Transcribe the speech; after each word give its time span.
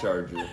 charger. 0.00 0.48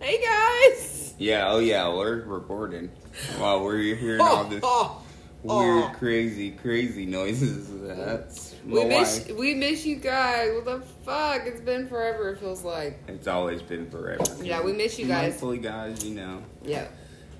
Hey 0.00 0.22
guys. 0.22 1.14
Yeah, 1.18 1.50
oh 1.50 1.58
yeah, 1.58 1.88
we're 1.88 2.22
recording 2.22 2.90
while 3.38 3.62
we're 3.62 3.94
hearing 3.94 4.20
all 4.20 4.44
this 4.44 4.60
oh, 4.62 5.02
oh, 5.44 5.48
oh, 5.48 5.58
weird, 5.58 5.84
oh. 5.84 5.98
crazy, 5.98 6.50
crazy 6.52 7.06
noises. 7.06 7.68
That's 7.70 8.54
We 8.64 8.84
miss 8.84 9.26
wife. 9.26 9.36
we 9.36 9.54
miss 9.54 9.84
you 9.84 9.96
guys. 9.96 10.52
What 10.54 10.64
the 10.64 10.80
fuck? 11.04 11.42
It's 11.46 11.60
been 11.60 11.88
forever. 11.88 12.30
It 12.30 12.40
feels 12.40 12.62
like. 12.64 12.98
It's 13.08 13.26
always 13.26 13.62
been 13.62 13.90
forever. 13.90 14.24
Yeah, 14.42 14.62
we 14.62 14.72
miss 14.72 14.98
you 14.98 15.06
guys. 15.06 15.40
Mindfully, 15.40 15.62
guys, 15.62 16.04
you 16.04 16.14
know. 16.14 16.42
Yeah. 16.62 16.88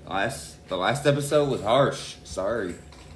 Last 0.07 0.67
the 0.67 0.77
last 0.77 1.05
episode 1.05 1.49
was 1.49 1.61
harsh. 1.61 2.15
Sorry. 2.23 2.75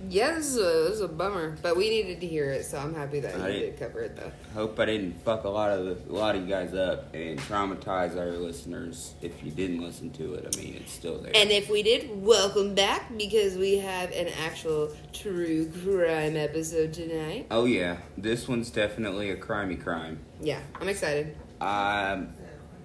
Yeah, 0.10 0.36
this 0.36 0.48
is 0.48 0.58
a 0.58 0.62
this 0.90 0.94
is 0.96 1.02
a 1.02 1.08
bummer, 1.08 1.56
but 1.62 1.78
we 1.78 1.90
needed 1.90 2.22
to 2.22 2.28
hear 2.28 2.52
it, 2.52 2.66
so 2.66 2.78
I'm 2.80 2.94
happy 2.94 3.20
that 3.22 3.36
you 3.38 3.60
did 3.60 3.80
cover 3.80 4.02
it 4.02 4.16
though. 4.16 4.32
Hope 4.54 4.80
I 4.80 4.86
didn't 4.86 5.24
fuck 5.24 5.44
a 5.44 5.50
lot 5.50 5.72
of 5.72 5.86
the, 5.86 6.12
a 6.12 6.16
lot 6.16 6.36
of 6.36 6.42
you 6.42 6.48
guys 6.48 6.74
up 6.74 7.14
and 7.14 7.38
traumatize 7.40 8.18
our 8.18 8.32
listeners. 8.32 9.14
If 9.22 9.44
you 9.44 9.52
didn't 9.52 9.82
listen 9.82 10.10
to 10.12 10.34
it, 10.34 10.54
I 10.56 10.60
mean, 10.60 10.76
it's 10.76 10.92
still 10.92 11.20
there. 11.22 11.32
And 11.36 11.52
if 11.52 11.70
we 11.70 11.84
did, 11.84 12.10
welcome 12.24 12.74
back 12.74 13.16
because 13.18 13.58
we 13.58 13.78
have 13.78 14.12
an 14.12 14.30
actual 14.44 14.92
true 15.14 15.70
crime 15.84 16.36
episode 16.36 16.94
tonight. 16.94 17.48
oh 17.52 17.66
yeah, 17.66 17.98
this 18.18 18.48
one's 18.48 18.72
definitely 18.72 19.30
a 19.30 19.38
crimey 19.38 19.82
crime. 19.82 20.20
Yeah, 20.42 20.60
I'm 20.80 20.88
excited. 20.90 21.38
Um, 21.60 22.30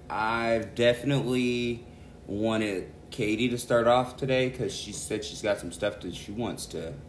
I've 0.09 0.75
definitely 0.75 1.83
wanted 2.27 2.91
Katie 3.09 3.49
to 3.49 3.57
start 3.57 3.87
off 3.87 4.17
today 4.17 4.49
because 4.49 4.73
she 4.75 4.91
said 4.91 5.25
she's 5.25 5.41
got 5.41 5.57
some 5.59 5.71
stuff 5.71 5.99
that 6.01 6.13
she 6.13 6.31
wants 6.31 6.65
to, 6.67 6.91
sh- 6.91 6.93
sh- 6.93 7.06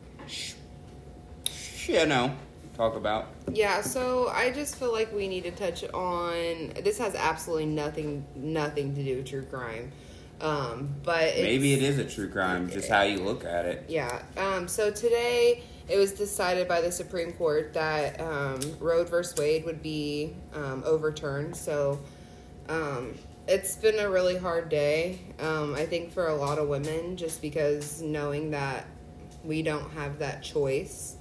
you 1.87 2.07
know, 2.07 2.35
talk 2.77 2.97
about. 2.97 3.29
Yeah, 3.53 3.81
so 3.81 4.29
I 4.29 4.51
just 4.51 4.77
feel 4.77 4.93
like 4.93 5.13
we 5.13 5.29
need 5.29 5.45
to 5.45 5.51
touch 5.51 5.85
on 5.85 6.73
this 6.83 6.99
has 6.99 7.15
absolutely 7.15 7.67
nothing 7.67 8.25
nothing 8.35 8.95
to 8.95 9.03
do 9.03 9.17
with 9.17 9.27
true 9.27 9.45
crime. 9.45 9.93
Um, 10.41 10.95
but 11.03 11.35
Maybe 11.37 11.73
it 11.73 11.83
is 11.83 11.99
a 11.99 12.05
true 12.05 12.29
crime, 12.29 12.71
just 12.71 12.89
how 12.89 13.03
you 13.03 13.19
look 13.19 13.45
at 13.45 13.67
it. 13.67 13.85
Yeah. 13.89 14.23
Um, 14.37 14.69
so 14.69 14.91
today 14.91 15.65
it 15.89 15.97
was 15.97 16.13
decided 16.13 16.69
by 16.69 16.81
the 16.81 16.93
Supreme 16.93 17.33
Court 17.33 17.73
that 17.73 18.21
um, 18.21 18.61
Roe 18.79 19.05
versus 19.05 19.37
Wade 19.37 19.65
would 19.65 19.83
be 19.83 20.37
um, 20.55 20.83
overturned. 20.87 21.57
So 21.57 21.99
um, 22.69 23.15
it's 23.49 23.77
been 23.77 23.99
a 23.99 24.09
really 24.09 24.37
hard 24.37 24.69
day, 24.69 25.19
um, 25.41 25.75
I 25.75 25.87
think, 25.87 26.13
for 26.13 26.29
a 26.29 26.35
lot 26.35 26.59
of 26.59 26.69
women, 26.69 27.17
just 27.17 27.41
because 27.41 28.03
knowing 28.03 28.51
that 28.51 28.87
we 29.45 29.63
don't 29.63 29.91
have 29.93 30.19
that 30.19 30.43
choice 30.43 31.17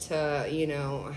to, 0.00 0.48
you 0.50 0.66
know, 0.66 1.12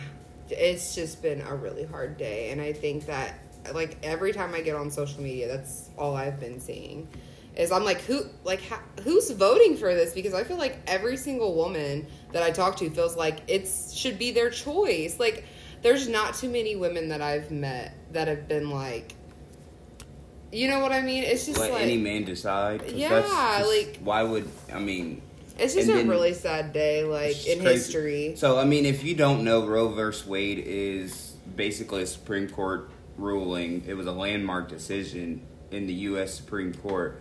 it's 0.49 0.95
just 0.95 1.21
been 1.21 1.41
a 1.41 1.55
really 1.55 1.85
hard 1.85 2.17
day. 2.17 2.51
And 2.51 2.59
I 2.59 2.73
think 2.73 3.05
that, 3.05 3.35
like, 3.73 3.97
every 4.03 4.33
time 4.33 4.53
I 4.53 4.61
get 4.61 4.75
on 4.75 4.91
social 4.91 5.21
media, 5.21 5.47
that's 5.47 5.89
all 5.97 6.15
I've 6.15 6.39
been 6.39 6.59
seeing 6.59 7.07
is 7.55 7.71
I'm 7.71 7.83
like, 7.83 8.01
who, 8.01 8.23
like, 8.43 8.61
ha- 8.63 8.81
who's 9.03 9.29
voting 9.31 9.75
for 9.75 9.93
this? 9.93 10.13
Because 10.13 10.33
I 10.33 10.43
feel 10.43 10.57
like 10.57 10.79
every 10.87 11.17
single 11.17 11.53
woman 11.55 12.07
that 12.31 12.43
I 12.43 12.51
talk 12.51 12.77
to 12.77 12.89
feels 12.89 13.15
like 13.17 13.39
it's 13.47 13.93
should 13.93 14.17
be 14.17 14.31
their 14.31 14.49
choice. 14.49 15.19
Like, 15.19 15.45
there's 15.81 16.07
not 16.07 16.35
too 16.35 16.49
many 16.49 16.75
women 16.75 17.09
that 17.09 17.21
I've 17.21 17.51
met 17.51 17.93
that 18.13 18.27
have 18.27 18.47
been 18.47 18.69
like, 18.69 19.15
you 20.51 20.69
know 20.69 20.79
what 20.79 20.91
I 20.91 21.01
mean? 21.01 21.23
It's 21.23 21.45
just 21.45 21.59
Let 21.59 21.71
like, 21.71 21.81
any 21.83 21.97
man 21.97 22.23
decide. 22.23 22.91
Yeah, 22.91 23.63
like- 23.65 23.99
why 24.01 24.23
would 24.23 24.49
I 24.73 24.79
mean? 24.79 25.21
It's 25.61 25.73
just 25.73 25.87
and 25.87 25.95
a 25.97 26.01
then- 26.01 26.09
really 26.09 26.33
sad 26.33 26.73
day, 26.73 27.03
like 27.03 27.47
in 27.47 27.59
crazy. 27.61 27.73
history. 27.73 28.33
So 28.35 28.57
I 28.59 28.65
mean, 28.65 28.85
if 28.85 29.03
you 29.03 29.15
don't 29.15 29.43
know, 29.43 29.65
Roe 29.65 29.89
versus 29.89 30.25
Wade 30.27 30.59
is 30.65 31.33
basically 31.55 32.03
a 32.03 32.07
Supreme 32.07 32.49
Court 32.49 32.89
ruling. 33.17 33.83
It 33.87 33.93
was 33.93 34.07
a 34.07 34.11
landmark 34.11 34.69
decision 34.69 35.41
in 35.71 35.87
the 35.87 35.93
U.S. 35.93 36.33
Supreme 36.33 36.73
Court, 36.73 37.19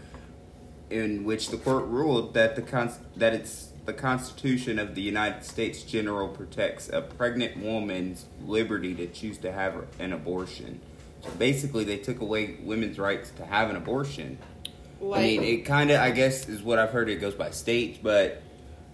in 0.89 1.25
which 1.25 1.49
the 1.51 1.57
court 1.57 1.85
ruled 1.87 2.35
that 2.35 2.57
the 2.57 2.63
cons- 2.63 2.99
that 3.17 3.33
it's 3.35 3.69
the 3.87 3.93
Constitution 3.93 4.79
of 4.79 4.95
the 4.95 5.01
United 5.03 5.45
States 5.45 5.83
general 5.83 6.29
protects 6.29 6.89
a 6.91 7.01
pregnant 7.01 7.57
woman's 7.57 8.27
liberty 8.45 8.95
to 8.95 9.07
choose 9.07 9.39
to 9.39 9.51
have 9.53 9.85
an 9.99 10.13
abortion. 10.13 10.81
So 11.23 11.31
basically, 11.39 11.85
they 11.85 11.97
took 11.99 12.21
away 12.21 12.57
women's 12.63 12.99
rights 12.99 13.31
to 13.37 13.45
have 13.47 13.69
an 13.71 13.77
abortion. 13.77 14.39
Like, 15.01 15.21
I 15.21 15.23
mean, 15.23 15.43
it 15.43 15.65
kind 15.65 15.91
of, 15.91 16.01
I 16.01 16.11
guess, 16.11 16.49
is 16.49 16.63
what 16.63 16.79
I've 16.79 16.91
heard. 16.91 17.09
It 17.09 17.17
goes 17.17 17.35
by 17.35 17.51
states, 17.51 17.99
but 18.03 18.43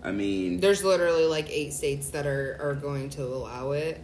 I 0.02 0.12
mean, 0.12 0.60
there's 0.60 0.84
literally 0.84 1.24
like 1.24 1.50
eight 1.50 1.72
states 1.72 2.10
that 2.10 2.26
are 2.26 2.56
are 2.60 2.74
going 2.74 3.10
to 3.10 3.24
allow 3.24 3.72
it. 3.72 4.00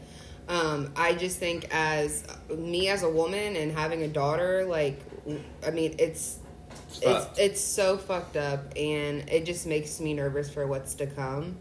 Um, 0.49 0.93
I 0.97 1.15
just 1.15 1.39
think 1.39 1.69
as 1.71 2.25
me 2.51 2.89
as 2.89 3.05
a 3.05 3.09
woman 3.09 3.57
and 3.57 3.71
having 3.71 4.03
a 4.03 4.09
daughter, 4.09 4.65
like, 4.65 5.01
I 5.65 5.71
mean, 5.71 5.95
it's 5.99 6.41
it's 7.01 7.39
it's 7.39 7.61
so 7.61 7.97
fucked 7.97 8.37
up, 8.37 8.73
and 8.77 9.29
it 9.31 9.45
just 9.45 9.67
makes 9.67 10.01
me 10.01 10.15
nervous 10.15 10.51
for 10.51 10.67
what's 10.67 10.95
to 10.95 11.07
come. 11.07 11.57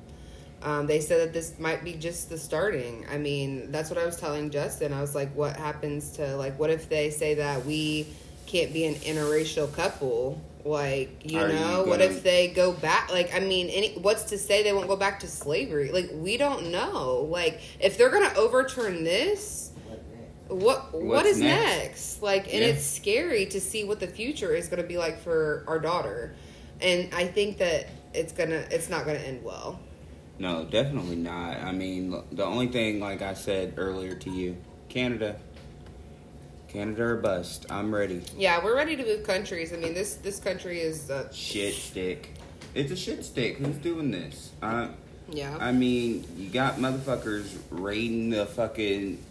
Um, 0.63 0.85
they 0.85 0.99
said 0.99 1.21
that 1.21 1.33
this 1.33 1.57
might 1.59 1.83
be 1.83 1.93
just 1.93 2.29
the 2.29 2.37
starting. 2.37 3.05
I 3.11 3.17
mean, 3.17 3.71
that's 3.71 3.89
what 3.89 3.97
I 3.97 4.05
was 4.05 4.17
telling 4.17 4.51
Justin. 4.51 4.93
I 4.93 5.01
was 5.01 5.15
like, 5.15 5.35
what 5.35 5.55
happens 5.55 6.11
to 6.13 6.35
like, 6.35 6.57
what 6.59 6.69
if 6.69 6.89
they 6.89 7.09
say 7.09 7.35
that 7.35 7.65
we 7.65 8.07
can't 8.45 8.73
be 8.73 8.85
an 8.85 8.95
interracial 8.95 9.71
couple? 9.73 10.41
Like, 10.63 11.21
you 11.31 11.39
Are 11.39 11.47
you 11.47 11.53
know, 11.53 11.83
what 11.85 12.01
if 12.01 12.21
they 12.23 12.49
go 12.49 12.71
back? 12.71 13.11
Like, 13.11 13.33
I 13.33 13.39
mean, 13.39 13.69
any 13.69 13.93
what's 13.93 14.25
to 14.25 14.37
say 14.37 14.61
they 14.63 14.73
won't 14.73 14.87
go 14.87 14.95
back 14.95 15.19
to 15.21 15.27
slavery? 15.27 15.91
Like, 15.91 16.09
we 16.13 16.37
don't 16.37 16.71
know. 16.71 17.27
Like, 17.29 17.61
if 17.79 17.97
they're 17.97 18.11
gonna 18.11 18.33
overturn 18.37 19.03
this, 19.03 19.71
what 20.47 20.93
what 20.93 21.25
What's 21.25 21.37
next? 21.39 21.39
next? 21.39 22.21
Like, 22.21 22.53
and 22.53 22.61
Yeah. 22.61 22.69
it's 22.69 22.85
scary 22.85 23.45
to 23.47 23.59
see 23.61 23.83
what 23.83 23.99
the 23.99 24.07
future 24.07 24.53
is 24.53 24.67
going 24.67 24.81
to 24.81 24.87
be 24.87 24.97
like 24.97 25.19
for 25.19 25.63
our 25.67 25.79
daughter. 25.79 26.35
And 26.81 27.13
I 27.13 27.25
think 27.25 27.57
that 27.59 27.87
it's 28.13 28.33
gonna 28.33 28.65
it's 28.69 28.89
not 28.89 29.05
gonna 29.05 29.19
end 29.19 29.43
well. 29.43 29.79
No, 30.39 30.65
definitely 30.65 31.15
not. 31.15 31.57
I 31.57 31.71
mean, 31.71 32.15
the 32.31 32.43
only 32.43 32.67
thing, 32.67 32.99
like 32.99 33.21
I 33.21 33.33
said 33.33 33.75
earlier 33.77 34.15
to 34.15 34.29
you, 34.29 34.57
Canada. 34.89 35.39
Canada 36.71 37.03
or 37.03 37.15
bust. 37.17 37.65
I'm 37.69 37.93
ready. 37.93 38.21
Yeah, 38.37 38.63
we're 38.63 38.75
ready 38.75 38.95
to 38.95 39.03
move 39.03 39.23
countries. 39.23 39.73
I 39.73 39.77
mean, 39.77 39.93
this 39.93 40.15
this 40.15 40.39
country 40.39 40.79
is 40.79 41.11
uh, 41.11 41.31
Shit 41.33 41.73
stick. 41.73 42.29
It's 42.73 42.91
a 42.91 42.95
shit 42.95 43.25
stick. 43.25 43.57
Who's 43.57 43.75
doing 43.77 44.11
this? 44.11 44.51
Uh, 44.61 44.87
yeah. 45.29 45.57
I 45.59 45.73
mean, 45.73 46.25
you 46.37 46.49
got 46.49 46.77
motherfuckers 46.77 47.57
raiding 47.69 48.29
the 48.29 48.45
fucking, 48.45 49.21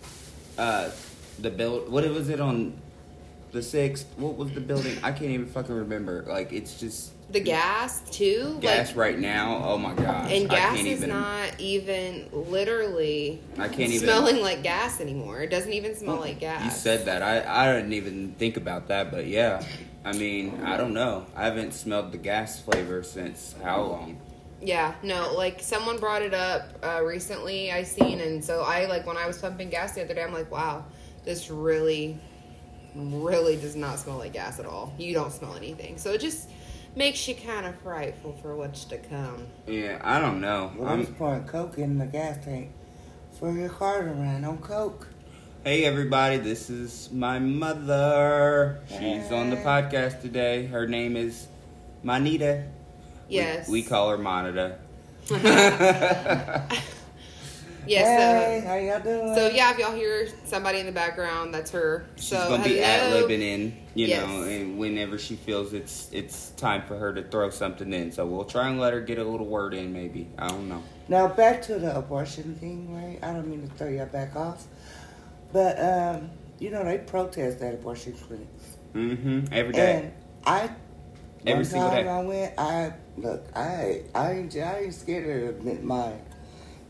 uh, 0.58 0.90
the 1.38 1.50
build. 1.50 1.90
What 1.90 2.08
was 2.10 2.28
it 2.28 2.40
on 2.40 2.78
the 3.52 3.62
sixth? 3.62 4.06
What 4.18 4.36
was 4.36 4.52
the 4.52 4.60
building? 4.60 4.98
I 5.02 5.12
can't 5.12 5.30
even 5.30 5.46
fucking 5.46 5.74
remember. 5.74 6.24
Like, 6.28 6.52
it's 6.52 6.78
just 6.78 7.12
the 7.30 7.41
gas 7.41 8.02
too. 8.10 8.58
gas 8.60 8.88
like, 8.88 8.96
right 8.96 9.18
now. 9.18 9.62
Oh 9.64 9.78
my 9.78 9.94
gosh. 9.94 10.30
and 10.32 10.48
gas 10.48 10.78
is 10.78 10.86
even, 10.86 11.10
not 11.10 11.60
even 11.60 12.28
literally 12.32 13.41
I 13.56 13.68
can't 13.68 13.92
even. 13.92 14.00
smelling 14.00 14.41
like 14.41 14.62
gas 14.62 15.00
anymore. 15.00 15.40
It 15.43 15.50
doesn't 15.50 15.72
even 15.72 15.94
smell 15.94 16.16
like 16.16 16.40
gas. 16.40 16.64
You 16.64 16.70
said 16.70 17.06
that. 17.06 17.22
I, 17.22 17.69
I 17.69 17.72
didn't 17.72 17.93
even 17.93 18.32
think 18.32 18.56
about 18.56 18.88
that, 18.88 19.10
but 19.10 19.26
yeah. 19.26 19.62
I 20.05 20.12
mean, 20.12 20.62
I 20.64 20.76
don't 20.76 20.94
know. 20.94 21.26
I 21.37 21.44
haven't 21.44 21.72
smelled 21.72 22.12
the 22.12 22.19
gas 22.19 22.60
flavor 22.60 23.02
since 23.02 23.55
how 23.62 23.82
long? 23.82 24.19
Yeah, 24.62 24.94
no, 25.02 25.34
like 25.34 25.60
someone 25.60 25.99
brought 25.99 26.22
it 26.22 26.34
up 26.34 26.69
uh, 26.82 27.02
recently. 27.02 27.72
I 27.72 27.82
seen, 27.82 28.20
and 28.20 28.44
so 28.44 28.62
I 28.62 28.87
like 28.87 29.06
when 29.06 29.16
I 29.16 29.26
was 29.26 29.38
pumping 29.38 29.70
gas 29.70 29.94
the 29.94 30.05
other 30.05 30.14
day. 30.14 30.22
I'm 30.22 30.32
like, 30.32 30.50
wow, 30.50 30.84
this 31.25 31.50
really, 31.50 32.19
really 32.94 33.56
does 33.56 33.76
not 33.76 33.99
smell 33.99 34.19
like 34.19 34.32
gas 34.32 34.58
at 34.58 34.66
all. 34.66 34.93
You 34.99 35.14
don't 35.14 35.32
smell 35.32 35.55
anything, 35.55 35.96
so 35.96 36.12
it 36.12 36.20
just 36.20 36.50
makes 36.94 37.26
you 37.28 37.34
kind 37.34 37.66
of 37.66 37.78
frightful 37.81 38.37
for 38.42 38.56
what's 38.56 38.84
to 38.87 38.98
come. 38.98 39.46
Yeah, 39.66 40.00
I 40.02 40.20
don't 40.20 40.40
know. 40.40 40.72
Well, 40.76 40.88
I'm 40.88 41.00
I'm, 41.00 41.06
just 41.06 41.16
pouring 41.16 41.44
Coke 41.44 41.78
in 41.78 41.98
the 41.98 42.06
gas 42.06 42.44
tank 42.44 42.72
for 43.38 43.52
your 43.52 43.69
car 43.69 44.02
to 44.02 44.10
run 44.10 44.44
on 44.44 44.58
Coke. 44.58 45.08
hey, 45.64 45.84
everybody, 45.84 46.38
this 46.38 46.70
is 46.70 47.10
my 47.12 47.38
mother. 47.38 48.81
She's 48.88 49.31
on 49.31 49.50
the 49.50 49.56
podcast 49.56 50.20
today. 50.20 50.66
Her 50.66 50.87
name 50.87 51.16
is 51.16 51.48
Manita. 52.02 52.64
Yes. 53.28 53.69
We, 53.69 53.82
call 53.82 54.10
her 54.10 54.19
Monita. 54.19 54.76
Yes. 57.86 58.06
hey, 58.06 58.58
uh, 58.58 58.69
how 58.69 58.76
y'all 58.76 59.00
doing? 59.00 59.34
so, 59.34 59.48
so 59.48 59.54
yeah, 59.54 59.72
if 59.72 59.78
y'all 59.78 59.94
hear 59.94 60.28
somebody 60.44 60.81
in 60.81 60.86
the 60.86 60.93
background, 60.93 61.54
that's 61.54 61.70
her. 61.70 62.06
She's 62.16 62.28
so 62.28 62.48
gonna 62.48 62.62
be 62.62 62.81
ad 62.81 63.10
hello. 63.10 63.26
libbing 63.26 63.40
in, 63.40 63.76
you 63.94 64.06
Yes. 64.06 64.26
know, 64.28 64.42
and 64.44 64.78
whenever 64.78 65.19
she 65.19 65.37
feels 65.37 65.72
it's 65.72 66.08
it's 66.12 66.50
time 66.50 66.82
for 66.82 66.96
her 66.96 67.12
to 67.12 67.22
throw 67.25 67.50
something 67.50 67.92
in. 67.92 68.12
So 68.12 68.26
we'll 68.26 68.44
try 68.44 68.69
and 68.69 68.81
let 68.81 68.92
her 68.92 69.00
get 69.00 69.19
a 69.19 69.25
little 69.25 69.46
word 69.46 69.75
in, 69.75 69.92
maybe. 69.92 70.28
I 70.38 70.48
don't 70.48 70.69
know. 70.69 70.82
Now 71.08 71.26
back 71.28 71.62
to 71.62 71.78
the 71.78 71.96
abortion 71.96 72.54
thing, 72.56 72.94
right? 72.94 73.19
I 73.22 73.32
don't 73.32 73.48
mean 73.48 73.69
to 73.69 73.75
throw 73.75 73.88
y'all 73.88 74.06
back 74.06 74.37
off, 74.37 74.64
but 75.52 75.78
um, 75.81 76.31
you 76.58 76.70
know 76.70 76.84
they 76.84 76.98
protest 76.98 77.60
at 77.62 77.75
abortion 77.75 78.12
clinics, 78.14 78.76
Mm-hmm. 78.94 79.52
Every 79.52 79.72
day. 79.72 79.96
and 79.96 80.12
I 80.46 80.70
Every 81.46 81.54
one 81.54 81.64
single 81.64 81.90
time 81.90 82.04
day. 82.04 82.10
I 82.10 82.22
went, 82.22 82.54
I 82.58 82.93
look, 83.16 83.44
I 83.56 84.02
I 84.14 84.32
ain't 84.32 84.56
I 84.56 84.81
ain't 84.84 84.94
scared 84.94 85.25
to 85.25 85.48
admit 85.48 85.82
mine, 85.82 86.20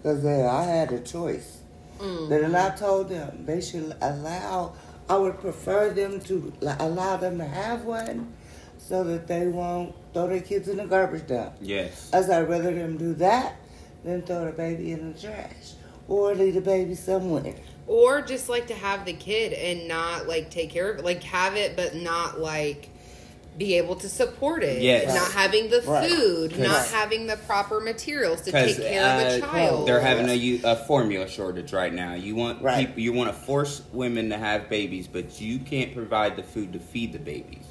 cause 0.02 0.24
uh, 0.24 0.48
I 0.50 0.64
had 0.64 0.92
a 0.92 1.00
choice. 1.00 1.58
Then 2.00 2.54
I 2.54 2.70
told 2.76 3.08
them 3.10 3.44
they 3.46 3.60
should 3.60 3.94
allow. 4.00 4.74
I 5.10 5.16
would 5.16 5.40
prefer 5.40 5.90
them 5.90 6.20
to 6.20 6.52
allow 6.78 7.16
them 7.16 7.38
to 7.38 7.44
have 7.44 7.84
one, 7.84 8.32
so 8.78 9.02
that 9.04 9.26
they 9.26 9.48
won't 9.48 9.94
throw 10.14 10.28
their 10.28 10.40
kids 10.40 10.68
in 10.68 10.76
the 10.76 10.86
garbage 10.86 11.26
dump. 11.26 11.54
Yes. 11.60 12.10
As 12.12 12.30
I'd 12.30 12.48
rather 12.48 12.72
them 12.72 12.96
do 12.96 13.12
that 13.14 13.56
than 14.04 14.22
throw 14.22 14.46
the 14.46 14.52
baby 14.52 14.92
in 14.92 15.12
the 15.12 15.18
trash 15.20 15.72
or 16.08 16.34
leave 16.34 16.54
the 16.54 16.60
baby 16.60 16.94
somewhere. 16.94 17.54
or 17.86 18.22
just 18.22 18.48
like 18.48 18.68
to 18.68 18.74
have 18.74 19.04
the 19.04 19.12
kid 19.12 19.52
and 19.52 19.88
not 19.88 20.28
like 20.28 20.48
take 20.50 20.70
care 20.70 20.90
of 20.90 20.98
it 21.00 21.04
like 21.04 21.22
have 21.24 21.56
it 21.56 21.74
but 21.76 21.94
not 21.96 22.38
like 22.40 22.88
be 23.58 23.74
able 23.74 23.96
to 23.96 24.08
support 24.08 24.62
it 24.62 24.80
Yes. 24.80 25.14
not 25.14 25.32
having 25.32 25.68
the 25.70 25.82
Right. 25.82 26.10
food 26.10 26.58
not 26.58 26.86
having 26.86 27.26
the 27.26 27.36
proper 27.36 27.80
materials 27.80 28.40
to 28.42 28.52
take 28.52 28.76
care 28.76 29.04
of 29.04 29.20
a 29.20 29.36
uh, 29.36 29.40
child 29.40 29.88
They're 29.88 30.00
having 30.00 30.28
a, 30.28 30.60
a, 30.64 30.76
formula 30.76 31.28
shortage 31.28 31.72
right 31.72 31.92
now. 31.92 32.14
You 32.14 32.36
want 32.36 32.62
Right. 32.62 32.86
people, 32.86 33.00
you 33.02 33.12
want 33.12 33.28
to 33.30 33.36
force 33.38 33.82
women 33.92 34.30
to 34.30 34.38
have 34.38 34.68
babies, 34.68 35.08
but 35.08 35.40
you 35.40 35.58
can't 35.58 35.92
provide 35.94 36.36
the 36.36 36.42
food 36.42 36.72
to 36.72 36.78
feed 36.78 37.12
the 37.12 37.18
babies. 37.18 37.64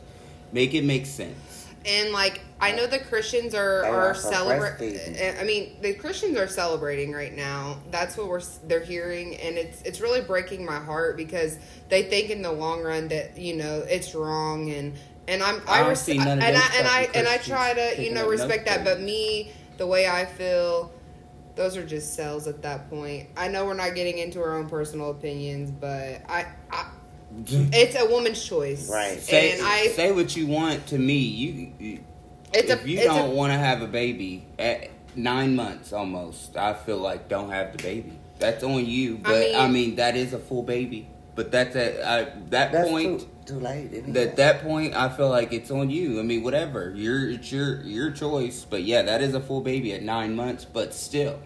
Make 0.52 0.74
it 0.74 0.84
make 0.84 1.06
sense. 1.06 1.66
and 1.86 2.12
like 2.12 2.42
i 2.60 2.74
know 2.74 2.86
the 2.86 3.00
christians 3.00 3.56
are 3.56 3.84
They 3.84 3.88
are 3.88 4.08
are 4.10 4.14
celebrating 4.14 5.16
i 5.40 5.44
mean 5.46 5.78
the 5.82 5.94
christians 5.94 6.38
are 6.38 6.46
celebrating 6.48 7.14
right 7.14 7.34
now 7.34 7.80
that's 7.90 8.18
what 8.18 8.28
we're 8.28 8.42
they're 8.68 8.84
hearing 8.84 9.38
and 9.38 9.58
it's 9.58 9.82
it's 9.84 10.02
really 10.02 10.20
breaking 10.20 10.66
my 10.66 10.78
heart 10.78 11.16
because 11.16 11.58
they 11.88 12.04
think 12.04 12.32
in 12.32 12.42
the 12.42 12.52
long 12.52 12.84
run 12.84 13.08
that 13.08 13.38
you 13.38 13.56
know 13.56 13.80
it's 13.88 14.14
wrong 14.14 14.70
and 14.72 14.94
and 15.30 15.42
i'm 15.44 15.62
I 15.68 15.82
i, 15.84 15.88
res- 15.90 16.02
see 16.02 16.18
none 16.18 16.38
of 16.40 16.44
and 16.44 16.58
i 16.58 16.70
and 16.78 16.88
i 16.88 17.10
and 17.16 17.28
i 17.28 17.38
try 17.38 17.74
to 17.74 18.02
you 18.04 18.12
know 18.14 18.28
respect 18.28 18.66
that 18.66 18.84
but 18.84 19.00
me 19.00 19.52
the 19.78 19.88
way 19.88 20.08
i 20.08 20.26
feel 20.26 20.92
those 21.56 21.78
are 21.78 21.86
just 21.86 22.16
cells 22.16 22.48
at 22.48 22.62
that 22.64 22.90
point 22.90 23.30
i 23.38 23.48
know 23.48 23.66
we're 23.66 23.74
not 23.74 23.96
getting 23.96 24.18
into 24.18 24.42
our 24.42 24.58
own 24.58 24.68
personal 24.68 25.12
opinions 25.12 25.72
but 25.72 26.22
i, 26.30 26.46
I 26.72 26.90
it's 27.48 27.96
a 27.96 28.06
woman's 28.10 28.44
choice 28.44 28.90
Right. 28.90 29.20
Say, 29.20 29.54
and 29.54 29.62
i 29.66 29.88
say 29.88 30.12
what 30.12 30.36
you 30.36 30.48
want 30.48 30.88
to 30.88 30.98
me. 30.98 31.18
You, 31.18 31.74
you 31.80 32.04
it's 32.52 32.72
if 32.72 32.84
a 32.84 32.90
you 32.90 32.98
it's 32.98 33.06
don't 33.06 33.36
want 33.36 33.54
to 33.54 33.58
have 33.60 33.84
a 33.84 33.88
baby 33.88 34.48
at 34.58 34.90
nine 35.16 35.56
months 35.56 35.94
almost, 35.94 36.58
I 36.58 36.74
feel 36.74 36.98
like 36.98 37.30
don't 37.30 37.52
have 37.52 37.78
the 37.78 37.84
baby. 37.84 38.14
That's 38.40 38.64
on 38.64 38.84
you. 38.86 39.18
But 39.18 39.54
I 39.56 39.66
mean, 39.66 39.74
mean- 39.74 39.96
that 39.98 40.16
is 40.16 40.34
a 40.34 40.40
full 40.40 40.64
baby. 40.64 41.08
But 41.36 41.52
that's 41.52 41.76
at 41.76 42.00
uh, 42.00 42.30
that 42.50 42.72
That's 42.72 42.90
point. 42.90 43.20
too, 43.22 43.30
too 43.50 43.60
late. 43.60 43.90
Anyway. 43.94 44.24
At 44.28 44.36
that 44.38 44.62
point, 44.64 44.96
I 44.96 45.10
feel 45.10 45.30
like 45.30 45.52
it's 45.54 45.72
on 45.72 45.90
you. 45.90 46.20
I 46.20 46.24
mean, 46.24 46.44
whatever. 46.44 46.92
Your 46.96 47.30
it's 47.30 47.52
your 47.52 47.82
your 47.82 48.12
choice. 48.12 48.66
But 48.70 48.84
yeah, 48.84 49.02
that 49.04 49.22
is 49.22 49.34
a 49.34 49.40
full 49.40 49.62
baby 49.62 49.94
at 49.94 50.02
nine 50.04 50.36
months. 50.36 50.66
But 50.66 50.94
still, 50.94 51.40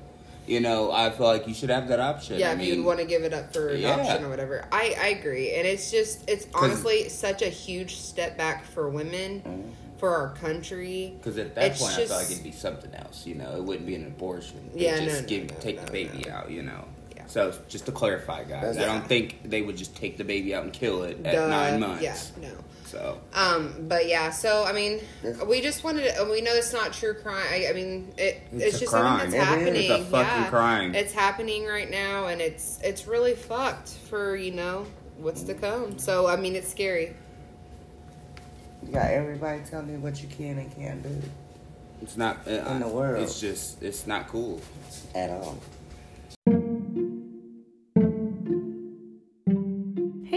you 0.46 0.60
know, 0.60 0.92
I 0.92 1.10
feel 1.12 1.28
like 1.28 1.48
you 1.48 1.54
should 1.54 1.70
have 1.70 1.88
that 1.88 2.00
option. 2.00 2.38
Yeah, 2.40 2.50
I 2.50 2.54
if 2.54 2.60
mean, 2.60 2.76
you 2.76 2.84
want 2.84 3.00
to 3.00 3.06
give 3.06 3.24
it 3.24 3.34
up 3.34 3.54
for 3.54 3.74
Yeah. 3.74 3.96
adoption 3.96 4.26
or 4.26 4.30
whatever. 4.30 4.66
I, 4.72 4.96
I 5.00 5.08
agree. 5.20 5.54
And 5.56 5.66
it's 5.66 5.90
just, 5.90 6.30
it's 6.30 6.48
honestly 6.54 7.08
such 7.10 7.42
a 7.42 7.50
huge 7.50 7.96
step 7.96 8.38
back 8.38 8.66
for 8.66 8.90
women, 8.90 9.42
Mm-hmm. 9.46 9.70
for 9.98 10.10
our 10.16 10.34
country. 10.36 11.14
Because 11.18 11.38
at 11.38 11.56
that 11.56 11.72
It's 11.72 11.80
point, 11.82 11.94
I 11.94 12.06
feel 12.06 12.16
like 12.18 12.30
it'd 12.32 12.44
be 12.44 12.52
something 12.52 12.94
else. 12.94 13.26
You 13.26 13.36
know, 13.36 13.56
it 13.56 13.64
wouldn't 13.64 13.86
be 13.88 13.96
an 13.96 14.06
abortion. 14.06 14.70
They'd 14.74 14.82
Yeah, 14.82 15.00
no, 15.00 15.06
just 15.06 15.22
no, 15.22 15.28
give, 15.30 15.50
no, 15.50 15.56
take 15.60 15.78
no, 15.78 15.86
the 15.86 15.92
baby 15.94 16.26
no. 16.28 16.34
out. 16.34 16.52
You 16.52 16.64
know. 16.64 16.86
Yeah. 17.36 17.52
So 17.52 17.60
just 17.68 17.86
to 17.88 17.92
clarify, 17.92 18.44
guys, 18.44 18.76
That's- 18.76 18.78
I 18.78 18.86
don't 18.86 19.08
think 19.08 19.40
they 19.44 19.62
would 19.62 19.78
just 19.78 19.96
take 19.96 20.18
the 20.18 20.24
baby 20.24 20.54
out 20.54 20.64
and 20.64 20.74
kill 20.74 21.04
it 21.04 21.26
at 21.26 21.34
Duh. 21.36 21.48
nine 21.48 21.80
months. 21.80 22.04
Yeah, 22.04 22.18
no. 22.42 22.54
So 22.86 23.18
Um, 23.34 23.74
but 23.88 24.08
yeah, 24.08 24.30
so 24.30 24.66
I 24.66 24.72
mean, 24.72 25.00
Yes. 25.24 25.42
we 25.46 25.62
just 25.62 25.84
wanted. 25.84 26.14
To, 26.16 26.26
we 26.26 26.42
know 26.42 26.54
it's 26.54 26.74
not 26.74 26.94
true 26.94 27.16
crime. 27.16 27.46
I, 27.52 27.68
I 27.70 27.74
mean, 27.74 28.14
it, 28.18 28.42
It's 28.54 28.66
it's, 28.66 28.76
a 28.76 28.80
just 28.82 28.92
crime. 28.92 29.20
something 29.20 29.40
It 29.40 29.44
that's 29.44 29.62
is. 29.62 29.78
It's 29.80 29.90
a 29.90 30.06
fucking 30.06 30.44
yeah, 30.44 30.50
crime. 30.50 30.96
It's 30.96 31.12
happening 31.14 31.66
right 31.66 31.90
now, 31.90 32.28
and 32.28 32.40
it's 32.40 32.80
it's 32.84 33.08
really 33.08 33.34
fucked 33.34 33.90
for 34.10 34.36
you 34.36 34.52
know 34.52 34.86
what's 35.18 35.42
to 35.44 35.56
come. 35.56 35.98
So 35.98 36.28
I 36.28 36.36
mean, 36.36 36.56
it's 36.56 36.70
scary. 36.70 37.16
You 38.86 38.92
got 38.92 39.10
everybody 39.10 39.62
tell 39.68 39.82
me 39.82 39.96
what 39.98 40.22
you 40.22 40.28
can 40.28 40.60
and 40.60 40.76
can't 40.76 41.02
do 41.02 41.22
it's 42.04 42.18
not 42.18 42.40
uh, 42.46 42.52
In 42.52 42.82
the 42.82 42.88
world. 42.88 43.24
It's 43.24 43.40
just 43.40 43.82
it's 43.82 44.06
not 44.06 44.28
cool. 44.28 44.62
at 45.16 45.30
all. 45.30 45.58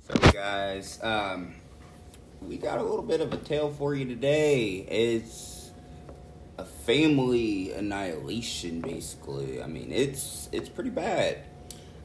So, 0.04 0.14
guys, 0.32 0.98
um, 1.02 1.54
we 2.40 2.56
got 2.56 2.78
a 2.78 2.82
little 2.82 3.02
bit 3.02 3.20
of 3.20 3.34
a 3.34 3.36
tale 3.36 3.70
for 3.70 3.94
you 3.94 4.06
today. 4.06 4.86
It's 4.88 5.70
a 6.56 6.64
family 6.64 7.72
annihilation, 7.72 8.80
basically. 8.80 9.62
I 9.62 9.66
mean, 9.66 9.92
it's 9.92 10.48
it's 10.50 10.70
pretty 10.70 10.90
bad. 10.90 11.44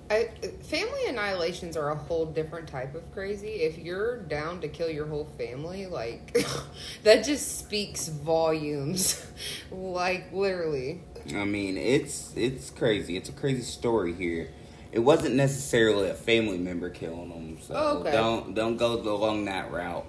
I, 0.10 0.26
family 0.64 1.06
annihilations 1.08 1.76
are 1.76 1.90
a 1.90 1.96
whole 1.96 2.26
different 2.26 2.68
type 2.70 2.96
of 2.96 3.12
crazy. 3.14 3.48
If 3.48 3.78
you're 3.78 4.18
down 4.18 4.62
to 4.62 4.68
kill 4.68 4.90
your 4.90 5.06
whole 5.06 5.26
family, 5.38 5.86
like 5.86 6.38
that 7.04 7.26
just 7.26 7.60
speaks 7.60 8.08
volumes. 8.08 9.26
like 9.72 10.32
literally. 10.32 11.02
I 11.36 11.44
mean, 11.44 11.78
it's 11.78 12.32
it's 12.38 12.70
crazy. 12.70 13.18
It's 13.18 13.28
a 13.30 13.34
crazy 13.34 13.64
story 13.64 14.14
here. 14.14 14.50
It 14.94 15.00
wasn't 15.00 15.36
necessarily 15.36 16.10
a 16.10 16.14
family 16.14 16.58
member 16.58 16.90
killing 16.90 17.30
them, 17.30 17.58
so 17.62 17.74
Oh, 17.76 17.98
okay. 18.00 18.12
don't 18.12 18.56
don't 18.56 18.78
go 18.78 18.94
along 18.94 19.46
that 19.46 19.72
route. 19.72 20.06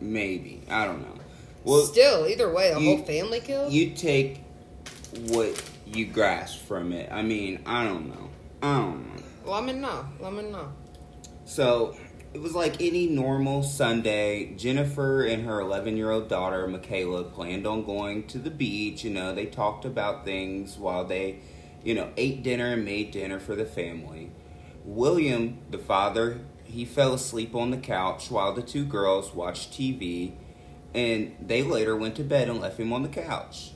Maybe 0.00 0.62
I 0.70 0.84
don't 0.86 1.02
know. 1.02 1.18
Well, 1.64 1.82
Still, 1.82 2.28
either 2.28 2.52
way, 2.52 2.72
the 2.72 2.80
you- 2.80 2.96
whole 2.96 3.04
family 3.04 3.40
killed. 3.40 3.72
you 3.72 3.90
take 3.90 4.42
what 5.28 5.60
you 5.84 6.06
grasp 6.06 6.60
from 6.66 6.92
it. 6.92 7.10
I 7.10 7.22
mean, 7.22 7.60
I 7.66 7.82
don't 7.84 8.08
know. 8.08 8.25
I. 8.62 9.20
Let 9.44 9.64
me 9.64 9.72
know. 9.74 10.06
Let 10.20 10.32
me 10.32 10.42
know. 10.50 10.72
So 11.44 11.96
it 12.34 12.42
was 12.42 12.54
like 12.54 12.80
any 12.80 13.06
normal 13.06 13.62
Sunday. 13.62 14.54
Jennifer 14.56 15.24
and 15.24 15.46
her 15.46 15.60
11 15.60 15.96
year 15.96 16.10
old 16.10 16.28
daughter, 16.28 16.66
Michaela, 16.66 17.24
planned 17.24 17.66
on 17.66 17.84
going 17.84 18.26
to 18.28 18.38
the 18.38 18.50
beach. 18.50 19.04
You 19.04 19.10
know, 19.10 19.34
they 19.34 19.46
talked 19.46 19.84
about 19.84 20.24
things 20.24 20.76
while 20.76 21.04
they, 21.04 21.38
you 21.84 21.94
know, 21.94 22.10
ate 22.16 22.42
dinner 22.42 22.72
and 22.72 22.84
made 22.84 23.12
dinner 23.12 23.38
for 23.38 23.54
the 23.54 23.64
family. 23.64 24.32
William, 24.84 25.58
the 25.70 25.78
father, 25.78 26.40
he 26.64 26.84
fell 26.84 27.14
asleep 27.14 27.54
on 27.54 27.70
the 27.70 27.76
couch 27.76 28.30
while 28.30 28.52
the 28.52 28.62
two 28.62 28.84
girls 28.84 29.34
watched 29.34 29.72
TV, 29.72 30.34
and 30.94 31.36
they 31.40 31.62
later 31.62 31.96
went 31.96 32.16
to 32.16 32.24
bed 32.24 32.48
and 32.48 32.60
left 32.60 32.78
him 32.78 32.92
on 32.92 33.02
the 33.02 33.08
couch. 33.08 33.72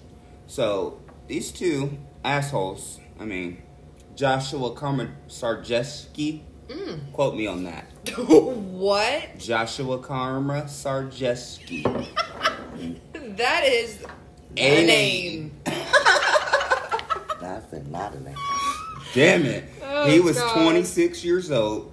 So 0.46 1.00
these 1.28 1.52
two 1.52 1.98
assholes, 2.24 3.00
I 3.18 3.24
mean, 3.24 3.62
Joshua 4.20 4.74
Karma 4.74 5.08
Sarjeski, 5.28 6.42
mm. 6.68 7.12
quote 7.14 7.34
me 7.34 7.46
on 7.46 7.64
that. 7.64 7.86
what? 8.18 9.38
Joshua 9.38 9.98
Komisarjevsky. 9.98 11.82
That 13.38 13.64
is 13.64 14.04
A 14.58 14.84
a 14.84 14.86
name. 14.86 15.52
That's 15.64 17.72
a 17.72 17.82
not 17.88 18.14
a 18.14 18.20
name. 18.20 18.36
Damn 19.14 19.46
it. 19.46 19.64
Oh, 19.82 20.06
he 20.06 20.20
was 20.20 20.36
God. 20.36 20.64
26 20.64 21.24
years 21.24 21.50
old. 21.50 21.90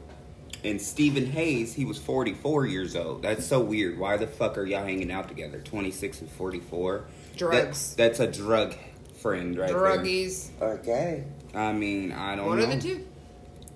And 0.65 0.81
Steven 0.81 1.27
Hayes, 1.27 1.73
he 1.73 1.85
was 1.85 1.97
44 1.97 2.65
years 2.65 2.97
old. 2.97 3.21
That's 3.21 3.45
so 3.45 3.61
weird. 3.61 3.97
Why 3.97 4.17
the 4.17 4.27
fuck 4.27 4.57
are 4.57 4.65
y'all 4.65 4.83
hanging 4.83 5.13
out 5.13 5.29
together? 5.29 5.61
26 5.61 6.19
and 6.19 6.29
44? 6.31 7.05
Drugs. 7.37 7.95
That, 7.95 7.97
that's 7.97 8.19
a 8.19 8.27
drug 8.27 8.75
friend 9.17 9.57
right 9.57 9.69
there. 9.69 9.77
druggies, 9.77 10.49
Okay. 10.61 11.23
I 11.57 11.73
mean, 11.73 12.11
I 12.11 12.35
don't 12.35 12.45
one 12.47 12.57
know. 12.59 12.65
of 12.65 12.69
the 12.71 12.79
two. 12.79 13.05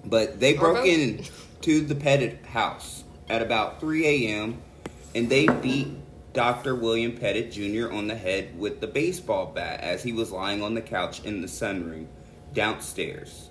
But 0.05 0.39
they 0.39 0.55
Or 0.55 0.59
broke 0.59 0.75
both. 0.77 0.85
in 0.87 1.25
to 1.61 1.81
the 1.81 1.95
Petit 1.95 2.37
house 2.47 3.03
at 3.29 3.41
about 3.41 3.79
3 3.79 4.05
a.m. 4.27 4.61
and 5.15 5.29
they 5.29 5.47
beat 5.47 5.87
Dr. 6.33 6.75
William 6.75 7.13
Petit 7.17 7.49
Jr. 7.49 7.91
on 7.91 8.07
the 8.07 8.15
head 8.15 8.57
with 8.57 8.79
the 8.81 8.87
baseball 8.87 9.47
bat 9.47 9.81
as 9.81 10.03
he 10.03 10.13
was 10.13 10.31
lying 10.31 10.61
on 10.61 10.73
the 10.75 10.81
couch 10.81 11.23
in 11.25 11.41
the 11.41 11.47
sunroom 11.47 12.05
downstairs. 12.53 13.49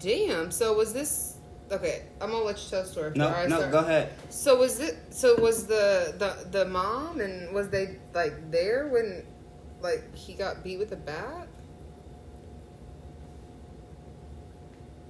Damn. 0.00 0.50
So 0.50 0.74
was 0.74 0.92
this 0.92 1.36
okay? 1.70 2.02
I'm 2.20 2.30
gonna 2.30 2.44
let 2.44 2.62
you 2.62 2.68
tell 2.70 2.82
the 2.82 2.88
story. 2.88 3.12
No, 3.14 3.28
I 3.28 3.46
no, 3.46 3.56
start. 3.58 3.72
go 3.72 3.78
ahead. 3.78 4.12
So 4.30 4.56
was 4.56 4.80
it? 4.80 4.96
So 5.10 5.36
was 5.40 5.66
the 5.66 6.14
the 6.18 6.48
the 6.50 6.64
mom 6.66 7.20
and 7.20 7.54
was 7.54 7.68
they 7.70 7.96
like 8.14 8.50
there 8.50 8.88
when 8.88 9.24
like 9.80 10.14
he 10.14 10.34
got 10.34 10.62
beat 10.64 10.78
with 10.78 10.92
a 10.92 10.96
bat? 10.96 11.48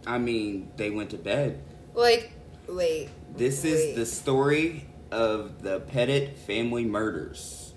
I 0.07 0.19
mean, 0.19 0.71
they 0.77 0.91
went 0.91 1.11
to 1.11 1.19
bed. 1.19 1.63
Like, 1.95 2.33
wait. 2.69 3.09
This 3.37 3.65
wait. 3.65 3.71
is 3.71 3.97
the 3.97 4.07
story 4.07 4.87
of 5.11 5.63
the 5.63 5.81
Petit 5.81 6.33
family 6.47 6.85
murders. 6.85 7.75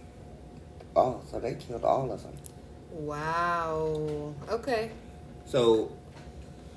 Oh, 0.95 1.21
so 1.29 1.39
they 1.39 1.55
killed 1.55 1.83
all 1.83 2.11
of 2.11 2.23
them. 2.23 2.33
Wow. 2.91 4.33
Okay. 4.49 4.91
So, 5.45 5.91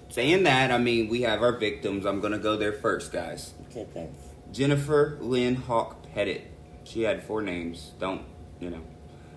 saying 0.08 0.44
that, 0.44 0.70
I 0.70 0.78
mean, 0.78 1.08
we 1.08 1.22
have 1.22 1.42
our 1.42 1.56
victims. 1.56 2.06
I'm 2.06 2.20
going 2.20 2.32
to 2.32 2.38
go 2.38 2.56
there 2.56 2.72
first, 2.72 3.12
guys. 3.12 3.52
Okay, 3.70 3.86
thanks. 3.92 4.18
Jennifer 4.52 5.18
Lynn 5.20 5.56
Hawke 5.56 6.02
Petit. 6.14 6.42
She 6.84 7.02
had 7.02 7.22
four 7.22 7.42
names. 7.42 7.92
Don't, 7.98 8.22
you 8.60 8.70
know. 8.70 8.82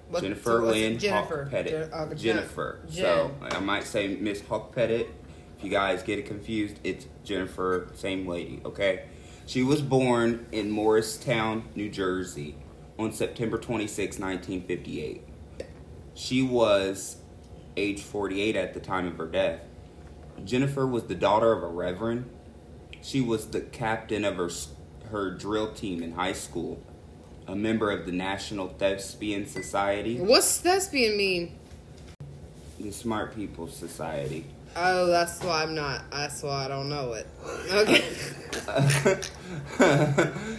What- 0.10 0.22
Jennifer 0.24 0.60
so 0.60 0.66
Lynn 0.66 1.00
Jennifer. 1.00 1.44
Hawke 1.44 1.52
Petit. 1.52 1.70
Jen- 1.72 1.94
uh, 1.94 2.14
Jennifer. 2.14 2.80
Jen. 2.90 3.04
So, 3.04 3.36
I 3.42 3.60
might 3.60 3.86
say 3.86 4.16
Miss 4.16 4.42
Hawke 4.42 4.74
Petit. 4.76 5.08
You 5.66 5.72
guys 5.72 6.04
get 6.04 6.20
it 6.20 6.28
confused, 6.28 6.80
it's 6.84 7.08
Jennifer, 7.24 7.88
same 7.96 8.28
lady, 8.28 8.62
okay? 8.64 9.06
She 9.48 9.64
was 9.64 9.82
born 9.82 10.46
in 10.52 10.70
Morristown, 10.70 11.64
New 11.74 11.90
Jersey 11.90 12.54
on 13.00 13.12
September 13.12 13.58
26, 13.58 14.20
1958. 14.20 15.24
She 16.14 16.44
was 16.44 17.18
age 17.76 18.04
48 18.04 18.56
at 18.56 18.76
the 18.76 18.80
time 18.80 19.08
of 19.08 19.18
her 19.18 19.26
death. 19.26 19.62
Jennifer 20.44 20.86
was 20.86 21.06
the 21.06 21.16
daughter 21.16 21.52
of 21.52 21.64
a 21.64 21.68
reverend. 21.68 22.30
She 23.02 23.20
was 23.20 23.48
the 23.48 23.62
captain 23.62 24.24
of 24.24 24.36
her 24.36 24.52
her 25.10 25.32
drill 25.32 25.74
team 25.74 26.04
in 26.04 26.12
high 26.12 26.34
school, 26.34 26.80
a 27.48 27.56
member 27.56 27.90
of 27.90 28.06
the 28.06 28.12
National 28.12 28.68
Thespian 28.68 29.48
Society, 29.48 30.20
What's 30.20 30.60
thespian 30.60 31.18
mean? 31.18 31.58
the 32.80 32.92
Smart 32.92 33.36
People 33.36 33.68
Society. 33.68 34.46
Oh, 34.75 35.08
that's 35.08 35.41
why 35.41 35.63
I'm 35.63 35.74
not. 35.74 36.12
That's 36.12 36.44
why 36.44 36.65
I 36.65 36.67
don't 36.67 36.89
know 36.89 37.13
it. 37.13 37.27
Okay. 37.72 38.03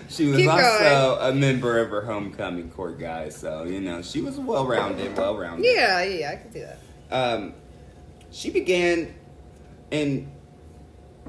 she 0.09 0.27
was 0.27 0.37
Keep 0.37 0.51
also 0.51 1.19
a 1.21 1.35
member 1.35 1.79
of 1.79 1.91
her 1.91 2.03
homecoming 2.03 2.71
court, 2.71 2.99
guys. 2.99 3.37
So 3.37 3.65
you 3.65 3.81
know 3.81 4.03
she 4.03 4.21
was 4.21 4.39
well 4.39 4.67
rounded, 4.67 5.17
well 5.17 5.37
rounded. 5.37 5.67
yeah, 5.67 6.03
yeah, 6.03 6.33
I 6.33 6.37
can 6.37 6.53
see 6.53 6.61
that. 6.61 6.79
Um, 7.11 7.55
she 8.31 8.51
began 8.51 9.15
and 9.93 10.31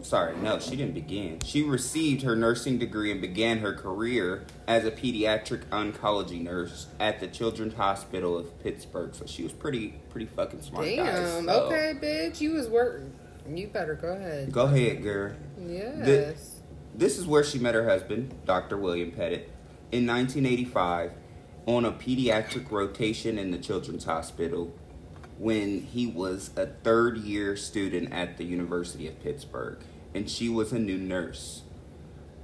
Sorry, 0.02 0.36
no, 0.38 0.60
she 0.60 0.76
didn't 0.76 0.94
begin. 0.94 1.40
She 1.44 1.64
received 1.64 2.22
her 2.22 2.36
nursing 2.36 2.78
degree 2.78 3.12
and 3.12 3.20
began 3.20 3.60
her 3.60 3.74
career 3.74 4.46
as 4.68 4.84
a 4.86 4.92
pediatric 4.92 5.64
oncology 5.68 6.42
nurse 6.42 6.88
at 7.00 7.20
the 7.22 7.28
Children's 7.28 7.76
Hospital 7.76 8.38
of 8.38 8.62
Pittsburgh. 8.62 9.16
So 9.16 9.26
she 9.26 9.44
was 9.44 9.54
pretty, 9.54 10.00
pretty 10.10 10.26
fucking 10.26 10.62
smart, 10.62 10.86
guys. 10.86 10.96
Damn. 10.98 11.46
So- 11.46 11.66
Okay, 11.68 11.94
bitch. 12.02 12.42
You 12.42 12.52
was 12.54 12.68
working. 12.68 13.14
You 13.48 13.68
better 13.68 13.96
go 13.96 14.10
ahead. 14.10 14.52
Go 14.52 14.64
ahead, 14.64 15.02
girl. 15.02 15.32
Yes. 15.66 16.60
This 16.94 17.18
is 17.18 17.26
where 17.26 17.44
she 17.44 17.60
met 17.60 17.76
her 17.76 17.88
husband, 17.88 18.34
Dr. 18.46 18.76
William 18.78 19.12
Petit, 19.12 19.44
in 19.92 20.06
1985 20.06 21.14
on 21.66 21.86
a 21.86 21.92
pediatric 21.92 22.70
rotation 22.70 23.38
in 23.38 23.52
the 23.52 23.58
Children's 23.58 24.04
Hospital 24.06 24.74
when 25.38 25.82
he 25.84 26.08
was 26.08 26.50
a 26.58 26.66
third 26.66 27.18
year 27.20 27.56
student 27.56 28.12
at 28.12 28.38
the 28.38 28.44
University 28.44 29.08
of 29.08 29.22
Pittsburgh, 29.22 29.78
and 30.14 30.30
she 30.30 30.50
was 30.50 30.74
a 30.74 30.80
new 30.80 30.98
nurse. 30.98 31.62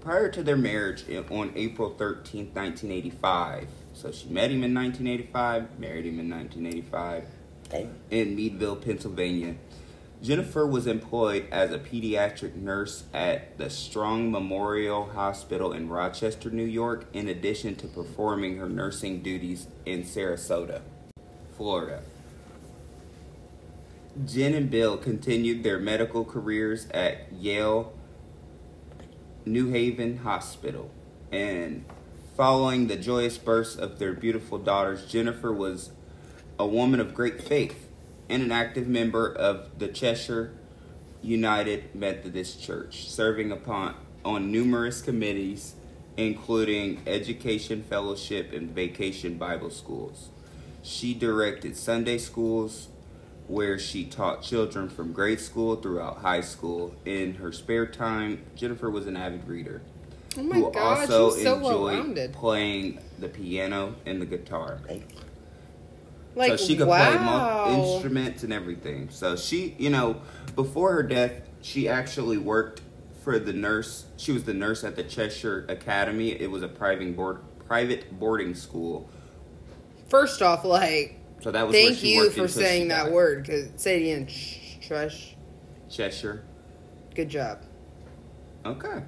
Prior 0.04 0.28
to 0.28 0.44
their 0.44 0.58
marriage 0.58 1.06
on 1.32 1.54
April 1.56 1.90
13th, 1.90 2.54
1985, 2.54 3.70
so 3.94 4.12
she 4.12 4.28
met 4.28 4.52
him 4.52 4.62
in 4.62 4.74
1985, 4.74 5.80
married 5.80 6.06
him 6.06 6.20
in 6.20 6.30
1985 6.30 7.26
They, 7.70 7.88
in 8.12 8.36
Meadville, 8.36 8.76
Pennsylvania. 8.76 9.56
Jennifer 10.22 10.68
was 10.68 10.88
employed 10.88 11.48
as 11.54 11.72
a 11.72 11.80
pediatric 11.80 12.54
nurse 12.54 13.06
at 13.14 13.58
the 13.58 13.70
Strong 13.70 14.30
Memorial 14.30 15.06
Hospital 15.12 15.72
in 15.72 15.88
Rochester, 15.88 16.52
New 16.52 16.66
York, 16.66 17.06
in 17.14 17.30
addition 17.30 17.76
to 17.76 17.88
performing 17.88 18.58
her 18.58 18.68
nursing 18.68 19.22
duties 19.22 19.68
in 19.86 20.04
Sarasota, 20.04 20.82
Florida. 21.56 22.02
Jen 24.26 24.54
and 24.54 24.70
Bill 24.70 24.98
continued 24.98 25.64
their 25.64 25.80
medical 25.80 26.26
careers 26.26 26.90
at 26.92 27.32
Yale 27.32 27.94
New 29.46 29.70
Haven 29.70 30.18
Hospital. 30.18 30.92
And 31.32 31.86
following 32.36 32.88
the 32.88 32.96
joyous 32.96 33.38
births 33.38 33.76
of 33.76 34.00
their 34.00 34.14
beautiful 34.14 34.58
daughters, 34.58 35.06
Jennifer 35.06 35.52
was 35.52 35.92
a 36.60 36.68
woman 36.68 37.00
of 37.00 37.14
great 37.14 37.42
faith 37.42 37.90
and 38.30 38.44
an 38.44 38.52
active 38.52 38.88
member 38.88 39.32
of 39.32 39.80
the 39.80 39.88
Cheshire 39.88 40.54
United 41.22 41.96
Methodist 41.96 42.62
Church, 42.62 43.10
serving 43.10 43.52
upon 43.52 43.96
on 44.24 44.52
numerous 44.52 45.02
committees 45.02 45.76
including 46.18 47.02
education 47.08 47.84
fellowship 47.84 48.54
and 48.54 48.70
vacation 48.72 49.38
Bible 49.38 49.70
schools. 49.70 50.30
She 50.82 51.14
directed 51.14 51.76
Sunday 51.76 52.18
schools 52.18 52.90
where 53.54 53.78
she 53.78 54.04
taught 54.04 54.42
children 54.42 54.90
from 54.90 55.14
grade 55.14 55.40
school 55.40 55.76
throughout 55.76 56.18
high 56.18 56.42
school. 56.42 56.96
In 57.06 57.36
her 57.36 57.52
spare 57.52 57.86
time, 57.86 58.44
Jennifer 58.56 58.90
was 58.90 59.08
an 59.08 59.16
avid 59.16 59.48
reader 59.48 59.82
Oh 60.38 60.44
my 60.44 60.56
who 60.56 60.72
god, 60.72 61.10
also 61.12 61.34
she's 61.34 61.44
so 61.44 61.58
well 61.60 61.88
enjoyed 61.88 62.06
rounded. 62.06 62.34
playing 62.34 63.00
the 63.20 63.30
piano 63.30 63.96
and 64.06 64.20
the 64.22 64.26
guitar. 64.26 64.80
Like 66.36 66.58
so 66.58 66.58
she 66.58 66.76
could 66.76 66.88
wow. 66.88 67.12
play 67.12 67.24
mul- 67.24 67.94
instruments 67.94 68.44
and 68.44 68.52
everything. 68.52 69.10
So 69.10 69.36
she, 69.36 69.76
you 69.78 69.92
know, 69.92 70.22
before 70.56 70.94
her 70.94 71.04
death, 71.04 71.34
she 71.62 71.88
actually 71.88 72.40
worked 72.40 72.82
for 73.24 73.38
the 73.38 73.54
nurse. 73.54 74.06
She 74.18 74.32
was 74.32 74.44
the 74.44 74.56
nurse 74.56 74.84
at 74.84 74.96
the 74.96 75.04
Cheshire 75.04 75.66
Academy. 75.70 76.32
It 76.32 76.50
was 76.50 76.64
a 76.64 76.68
private 76.68 77.16
board, 77.16 77.42
private 77.68 78.20
boarding 78.20 78.56
school. 78.56 79.08
First 80.10 80.42
off, 80.42 80.66
like 80.66 81.20
So 81.44 81.52
that 81.52 81.68
was 81.68 81.76
thank 81.76 82.02
you 82.04 82.30
for 82.30 82.48
saying 82.48 82.88
that 82.88 83.12
word. 83.12 83.46
Cause 83.46 83.70
say 83.76 84.00
it 84.02 84.04
again. 84.04 84.28
Sh- 84.28 84.78
Cheshire. 85.90 86.44
Good 87.14 87.28
job. 87.30 87.60
Okay. 88.66 89.04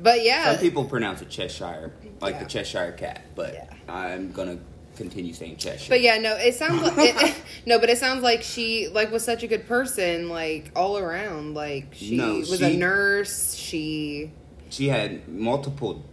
But 0.00 0.24
yeah, 0.24 0.52
Some 0.52 0.60
people 0.60 0.84
pronounce 0.84 1.20
it 1.20 1.28
Cheshire, 1.30 1.92
like 2.20 2.34
Yeah. 2.36 2.42
the 2.44 2.48
Cheshire 2.48 2.92
cat, 2.92 3.22
but 3.34 3.54
Yeah. 3.54 3.74
I'm 3.92 4.30
gonna 4.32 4.58
continue 4.96 5.32
saying 5.32 5.56
Cheshire. 5.56 5.88
But 5.90 6.00
yeah, 6.00 6.18
no, 6.18 6.36
it 6.36 6.54
sounds 6.54 6.80
like 6.96 7.14
it, 7.22 7.34
no, 7.66 7.78
but 7.80 7.90
it 7.90 7.98
sounds 7.98 8.22
like 8.22 8.42
she 8.42 8.88
like 8.88 9.10
was 9.10 9.24
such 9.24 9.42
a 9.42 9.48
good 9.48 9.66
person, 9.66 10.28
like 10.28 10.70
all 10.76 10.96
around. 10.96 11.54
Like 11.54 11.88
she 11.92 12.16
No, 12.16 12.36
was 12.36 12.58
she- 12.58 12.64
a 12.64 12.76
nurse. 12.76 13.54
She 13.54 14.30
she 14.70 14.88
had 14.88 15.28
multiple 15.28 16.04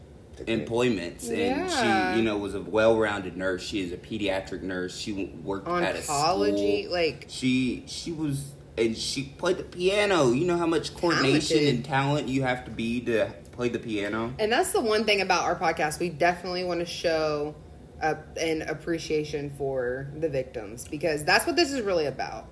employments 0.47 1.29
and 1.29 1.69
she 1.69 2.17
you 2.19 2.23
know 2.23 2.37
was 2.37 2.55
a 2.55 2.61
well-rounded 2.61 3.35
nurse 3.37 3.61
she 3.63 3.81
is 3.81 3.91
a 3.91 3.97
pediatric 3.97 4.61
nurse 4.61 4.97
she 4.97 5.11
w- 5.11 5.29
worked 5.43 5.67
at 5.67 5.95
a 5.95 5.99
oncology, 5.99 6.83
school. 6.83 6.93
like 6.93 7.25
she 7.27 7.83
she 7.87 8.11
was 8.11 8.51
and 8.77 8.97
she 8.97 9.23
played 9.37 9.57
the 9.57 9.63
piano 9.63 10.31
you 10.31 10.45
know 10.45 10.57
how 10.57 10.65
much 10.65 10.95
coordination 10.95 11.57
Talented. 11.57 11.75
and 11.75 11.85
talent 11.85 12.27
you 12.27 12.43
have 12.43 12.65
to 12.65 12.71
be 12.71 13.01
to 13.01 13.31
play 13.51 13.67
the 13.69 13.79
piano 13.79 14.33
And 14.39 14.51
that's 14.51 14.71
the 14.71 14.79
one 14.79 15.03
thing 15.03 15.19
about 15.19 15.43
our 15.43 15.55
podcast. 15.57 15.99
We 15.99 16.07
definitely 16.07 16.63
want 16.63 16.79
to 16.79 16.85
show 16.85 17.55
a, 18.01 18.15
an 18.39 18.61
appreciation 18.61 19.49
for 19.57 20.07
the 20.17 20.29
victims 20.29 20.87
because 20.87 21.25
that's 21.25 21.45
what 21.45 21.57
this 21.57 21.73
is 21.73 21.81
really 21.81 22.05
about. 22.05 22.45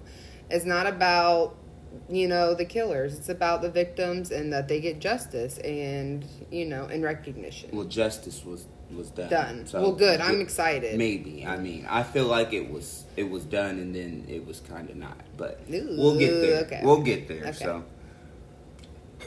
It's 0.50 0.66
not 0.66 0.86
about, 0.86 1.56
you 2.10 2.28
know, 2.28 2.54
the 2.54 2.66
killers. 2.66 3.18
It's 3.18 3.30
about 3.30 3.62
the 3.62 3.70
victims 3.70 4.32
and 4.32 4.52
that 4.54 4.68
they 4.68 4.80
get 4.80 5.00
justice 5.00 5.58
and, 5.60 6.26
you 6.52 6.66
know, 6.66 6.86
and 6.86 7.04
recognition. 7.04 7.70
well 7.74 7.86
justice 7.86 8.44
was 8.46 8.66
was 8.90 9.10
done 9.12 9.30
Done. 9.30 9.66
So, 9.68 9.82
well, 9.82 9.92
good. 9.92 10.22
I'm 10.22 10.40
excited. 10.40 10.98
maybe 10.98 11.46
i 11.46 11.58
mean 11.58 11.86
i 11.90 12.04
feel 12.04 12.24
like 12.26 12.54
it 12.54 12.72
was 12.72 13.04
it 13.18 13.30
was 13.30 13.44
done 13.44 13.80
and 13.80 13.94
then 13.94 14.24
it 14.30 14.46
was 14.48 14.62
kind 14.62 14.90
of 14.90 14.96
not 14.96 15.18
but 15.36 15.60
Ooh, 15.70 15.96
we'll 16.00 16.18
get 16.18 16.32
there 16.40 16.62
okay. 16.64 16.82
we'll 16.86 17.02
get 17.02 17.28
there 17.28 17.48
Okay. 17.48 17.66
so 17.66 17.84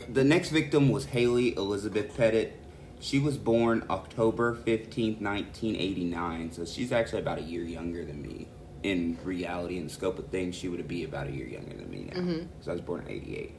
the 0.09 0.25
next 0.25 0.49
victim 0.49 0.89
was 0.89 1.05
hayley 1.07 1.55
elizabeth 1.57 2.17
petit 2.17 2.53
she 3.01 3.19
was 3.19 3.37
born 3.37 3.85
october 3.91 4.55
15th 4.55 5.21
1989 5.21 6.53
so 6.53 6.65
she's 6.65 6.91
actually 6.91 7.21
about 7.21 7.37
a 7.39 7.43
year 7.43 7.63
younger 7.63 8.03
than 8.05 8.23
me 8.23 8.49
in 8.83 9.19
reality 9.25 9.79
and 9.79 9.91
scope 9.91 10.19
of 10.19 10.29
things, 10.29 10.55
she 10.55 10.69
would 10.69 10.87
be 10.89 11.05
about 11.05 11.27
a 11.27 11.31
year 11.31 11.47
younger 11.47 11.75
than 11.75 11.91
me 11.91 12.11
now. 12.13 12.21
Mm-hmm. 12.21 12.47
Because 12.47 12.69
I 12.69 12.73
was 12.73 12.81
born 12.81 13.03
in 13.03 13.09
'88. 13.09 13.55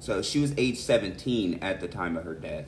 So 0.00 0.20
she 0.20 0.40
was 0.40 0.52
age 0.56 0.78
17 0.78 1.60
at 1.62 1.80
the 1.80 1.86
time 1.86 2.16
of 2.16 2.24
her 2.24 2.34
death. 2.34 2.66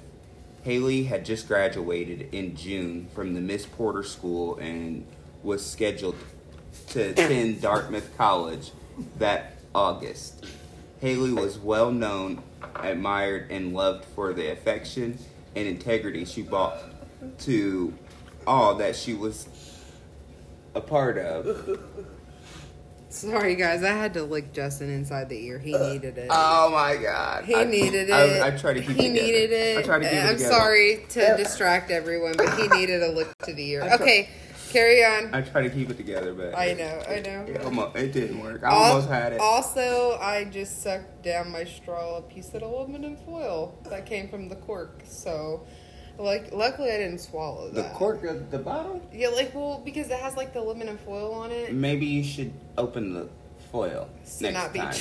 Hayley 0.63 1.05
had 1.05 1.25
just 1.25 1.49
graduated 1.49 2.33
in 2.33 2.57
June 2.57 3.09
from 3.15 3.35
the 3.35 3.41
Miss 3.41 3.67
Porter 3.67 4.05
School 4.05 4.57
and 4.59 5.05
was 5.43 5.65
scheduled 5.65 6.17
to 6.91 7.11
attend 7.11 7.61
Dartmouth 7.61 8.17
College 8.17 8.71
that 9.19 9.59
August. 9.75 10.47
Hayley 11.01 11.33
was 11.33 11.59
well 11.59 11.91
known, 11.91 12.43
admired, 12.77 13.51
and 13.51 13.75
loved 13.75 14.05
for 14.15 14.33
the 14.33 14.53
affection 14.53 15.19
and 15.57 15.69
integrity 15.69 16.25
she 16.25 16.43
brought 16.43 16.79
to 17.41 17.93
all 18.47 18.77
that 18.77 18.97
she 18.97 19.13
was 19.15 19.49
a 20.75 20.81
part 20.81 21.19
of. 21.19 21.79
Sorry, 23.09 23.55
guys. 23.55 23.85
I 23.85 23.93
had 23.93 24.15
to 24.15 24.25
lick 24.25 24.53
Justin 24.53 24.91
inside 24.91 25.29
the 25.29 25.41
ear. 25.47 25.59
He 25.61 25.73
uh, 25.75 25.93
needed 25.93 26.19
it. 26.19 26.27
Oh 26.31 26.71
my 26.73 26.97
god. 26.97 27.45
He 27.45 27.55
I- 27.55 27.65
needed 27.65 28.09
it. 28.11 28.13
I, 28.13 28.49
I 28.49 28.51
try 28.51 28.73
to 28.75 28.81
keep 28.81 28.97
He 28.97 29.07
it 29.07 29.13
needed 29.13 29.53
it. 29.53 29.79
I 29.79 29.83
try 29.83 29.99
to 30.01 30.05
keep 30.05 30.13
it 30.15 30.19
uh, 30.19 30.29
I'm 30.31 30.37
together. 30.37 30.53
sorry 30.53 31.07
to 31.11 31.37
distract 31.37 31.91
everyone, 31.93 32.35
but 32.37 32.59
he 32.59 32.67
needed 32.69 33.03
a 33.05 33.13
lick 33.13 33.29
to 33.45 33.55
the 33.55 33.71
ear. 33.71 33.89
Okay, 33.95 34.29
carry 34.71 35.05
on. 35.05 35.33
I 35.33 35.43
try 35.43 35.63
to 35.63 35.71
keep 35.71 35.91
it 35.91 35.97
together, 35.97 36.35
but 36.35 36.59
I 36.59 36.73
know, 36.73 37.03
I 37.09 37.21
know. 37.21 37.45
It, 37.47 37.63
almost, 37.65 37.95
it 37.97 38.13
didn't 38.13 38.41
work. 38.41 38.65
I 38.65 38.71
Al- 38.75 38.83
almost 38.83 39.09
had 39.09 39.33
it. 39.35 39.41
Also, 39.41 40.19
I 40.21 40.43
just 40.47 40.83
sucked 40.83 41.23
down 41.23 41.53
my 41.53 41.63
straw 41.63 42.17
a 42.17 42.23
piece 42.23 42.53
of 42.53 42.63
aluminum 42.63 43.17
foil 43.19 43.79
that 43.91 44.07
came 44.07 44.29
from 44.29 44.49
the 44.49 44.57
cork. 44.57 45.03
So, 45.07 45.65
like, 46.19 46.53
luckily 46.53 46.91
I 46.91 46.99
didn't 46.99 47.19
swallow 47.21 47.71
the 47.71 47.83
cork 47.95 48.25
of 48.25 48.51
the 48.51 48.59
bottle? 48.59 49.01
Yeah, 49.13 49.29
like, 49.29 49.55
well, 49.55 49.81
because 49.85 50.09
it 50.11 50.19
has 50.19 50.37
like 50.37 50.53
the 50.53 50.61
aluminum 50.61 50.99
foil 50.99 51.33
on 51.35 51.51
it. 51.51 51.73
Maybe 51.75 52.07
you 52.07 52.23
should 52.25 52.53
open 52.79 53.13
the 53.15 53.29
foil 53.73 54.09
So 54.25 54.51
next 54.51 54.55
not 54.55 54.73
be. 54.73 54.79
time. 54.79 54.95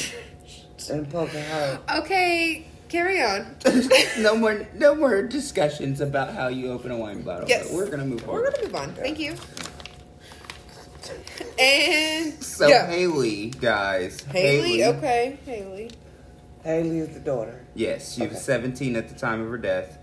And 0.89 1.10
poke 1.10 1.29
her 1.29 1.79
out. 1.88 2.00
okay, 2.03 2.65
carry 2.89 3.22
on. 3.22 3.55
no 4.20 4.36
more, 4.36 4.67
no 4.75 4.96
more 4.96 5.22
discussions 5.24 6.01
about 6.01 6.34
how 6.34 6.48
you 6.50 6.72
open 6.72 6.91
a 6.91 6.98
wine 6.98 7.22
bottle. 7.22 7.48
Yes. 7.48 7.67
But 7.67 7.75
we're 7.75 7.89
gonna 7.89 8.05
move 8.05 8.27
on. 8.27 8.36
We're 8.36 8.51
gonna 8.51 8.63
move 8.63 8.75
on. 8.75 8.93
Thank 8.93 9.20
you. 9.20 9.36
And 11.60 12.43
So 12.43 12.67
yeah. 12.67 12.88
Hayley, 12.88 13.48
guys. 13.51 14.22
Hayley, 14.32 14.84
okay, 14.86 15.38
Hayley. 15.46 15.91
Hayley 16.63 17.00
is 17.00 17.10
the 17.10 17.20
daughter. 17.20 17.65
Yes, 17.75 18.13
she 18.15 18.25
was 18.25 18.41
17 18.41 18.96
at 18.96 19.10
the 19.10 19.15
time 19.15 19.41
of 19.41 19.50
her 19.50 19.58
death. 19.58 19.98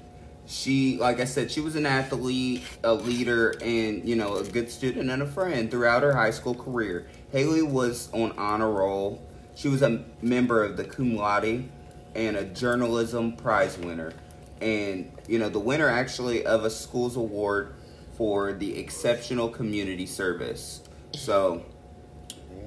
She, 0.50 0.98
like 0.98 1.20
I 1.20 1.26
said, 1.26 1.48
she 1.52 1.60
was 1.60 1.76
an 1.76 1.86
athlete, 1.86 2.64
a 2.82 2.92
leader, 2.92 3.54
and 3.62 4.06
you 4.06 4.16
know, 4.16 4.34
a 4.34 4.44
good 4.44 4.68
student 4.68 5.08
and 5.08 5.22
a 5.22 5.26
friend 5.26 5.70
throughout 5.70 6.02
her 6.02 6.12
high 6.12 6.32
school 6.32 6.56
career. 6.56 7.06
Hayley 7.30 7.62
was 7.62 8.10
on 8.12 8.32
honor 8.32 8.68
roll. 8.68 9.24
She 9.54 9.68
was 9.68 9.82
a 9.82 10.04
member 10.20 10.64
of 10.64 10.76
the 10.76 10.82
cum 10.82 11.14
laude 11.14 11.70
and 12.16 12.36
a 12.36 12.44
journalism 12.46 13.36
prize 13.36 13.78
winner, 13.78 14.12
and 14.60 15.12
you 15.28 15.38
know, 15.38 15.48
the 15.48 15.60
winner 15.60 15.88
actually 15.88 16.44
of 16.44 16.64
a 16.64 16.70
school's 16.70 17.14
award 17.14 17.72
for 18.16 18.52
the 18.52 18.76
exceptional 18.76 19.48
community 19.48 20.04
service. 20.04 20.82
So, 21.14 21.64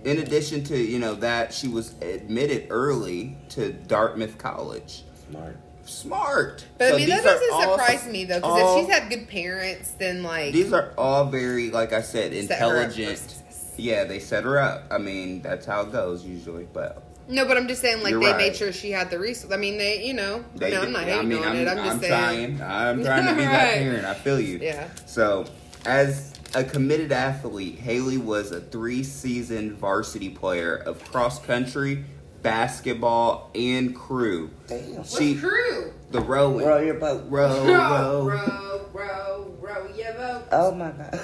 in 0.06 0.20
addition 0.20 0.64
to 0.66 0.78
you 0.78 1.00
know 1.00 1.16
that, 1.16 1.54
she 1.54 1.68
was 1.68 1.96
admitted 2.02 2.68
early 2.70 3.36
to 3.50 3.74
Dartmouth 3.74 4.38
College 4.38 5.04
Smart. 5.30 5.58
Smart. 5.86 6.66
But 6.78 6.90
So 6.90 6.96
I 6.96 6.98
mean, 6.98 7.10
that 7.10 7.24
doesn't 7.24 7.52
all- 7.54 7.78
surprise 7.78 8.08
me 8.08 8.26
though, 8.26 8.40
because 8.40 8.78
if 8.80 8.86
she's 8.86 8.94
had 8.94 9.10
good 9.10 9.28
parents, 9.28 9.92
then 10.00 10.24
like 10.24 10.54
These 10.54 10.72
are 10.74 10.94
all 10.98 11.26
very, 11.26 11.70
like 11.72 11.94
I 11.94 12.02
said, 12.02 12.34
set 12.48 12.60
her 12.60 12.66
up 12.66 12.72
for 12.94 13.00
intelligent. 13.02 13.36
Yeah, 13.78 14.04
they 14.04 14.20
set 14.20 14.44
her 14.44 14.60
up. 14.60 14.86
I 14.92 14.98
mean, 15.00 15.42
that's 15.42 15.66
how 15.66 15.82
it 15.82 15.92
goes 15.92 16.24
usually. 16.24 16.68
But 16.72 17.04
No, 17.28 17.46
but 17.46 17.58
I'm 17.58 17.68
just 17.68 17.82
saying, 17.82 18.04
like 18.04 18.12
You're 18.12 18.22
they 18.22 18.28
right. 18.28 18.38
made 18.38 18.56
sure 18.56 18.72
she 18.72 18.92
had 18.92 19.10
the 19.10 19.20
resource. 19.20 19.52
I 19.52 19.58
mean, 19.58 19.78
they, 19.78 20.06
you 20.06 20.14
know, 20.14 20.46
they, 20.56 20.76
I'm 20.78 20.92
not 20.92 21.04
hating 21.06 21.20
I 21.20 21.24
mean, 21.24 21.44
on 21.44 21.56
it. 21.58 21.68
I'm 21.68 21.78
just 21.78 21.90
I'm 21.90 22.00
saying, 22.02 22.58
trying. 22.58 22.62
I'm 22.62 23.04
trying 23.06 23.26
to 23.28 23.34
be 23.34 23.42
that 23.46 23.74
parent. 23.78 24.06
I 24.06 24.14
feel 24.14 24.40
you. 24.40 24.60
yeah. 24.62 24.88
So, 25.06 25.46
as 25.86 26.34
a 26.56 26.64
committed 26.64 27.12
athlete, 27.12 27.80
Hayley 27.80 28.18
was 28.20 28.52
a 28.52 28.62
three-season 28.62 29.76
varsity 29.76 30.30
player 30.30 30.76
of 30.76 31.04
cross 31.12 31.40
country, 31.44 32.06
basketball, 32.44 33.50
and 33.56 33.96
crew. 33.96 34.52
Damn. 34.68 35.04
She, 35.04 35.36
crew? 35.36 35.94
the 36.12 36.20
rowing, 36.22 36.66
Row 36.66 36.80
your 36.80 36.96
boat. 36.96 37.26
row, 37.30 37.66
row, 37.66 38.28
row. 38.28 38.28
row, 38.28 38.86
row, 38.94 39.56
row, 39.60 39.88
yeah, 39.96 40.16
vote. 40.16 40.46
Oh 40.52 40.76
my 40.76 40.92
god. 40.92 41.12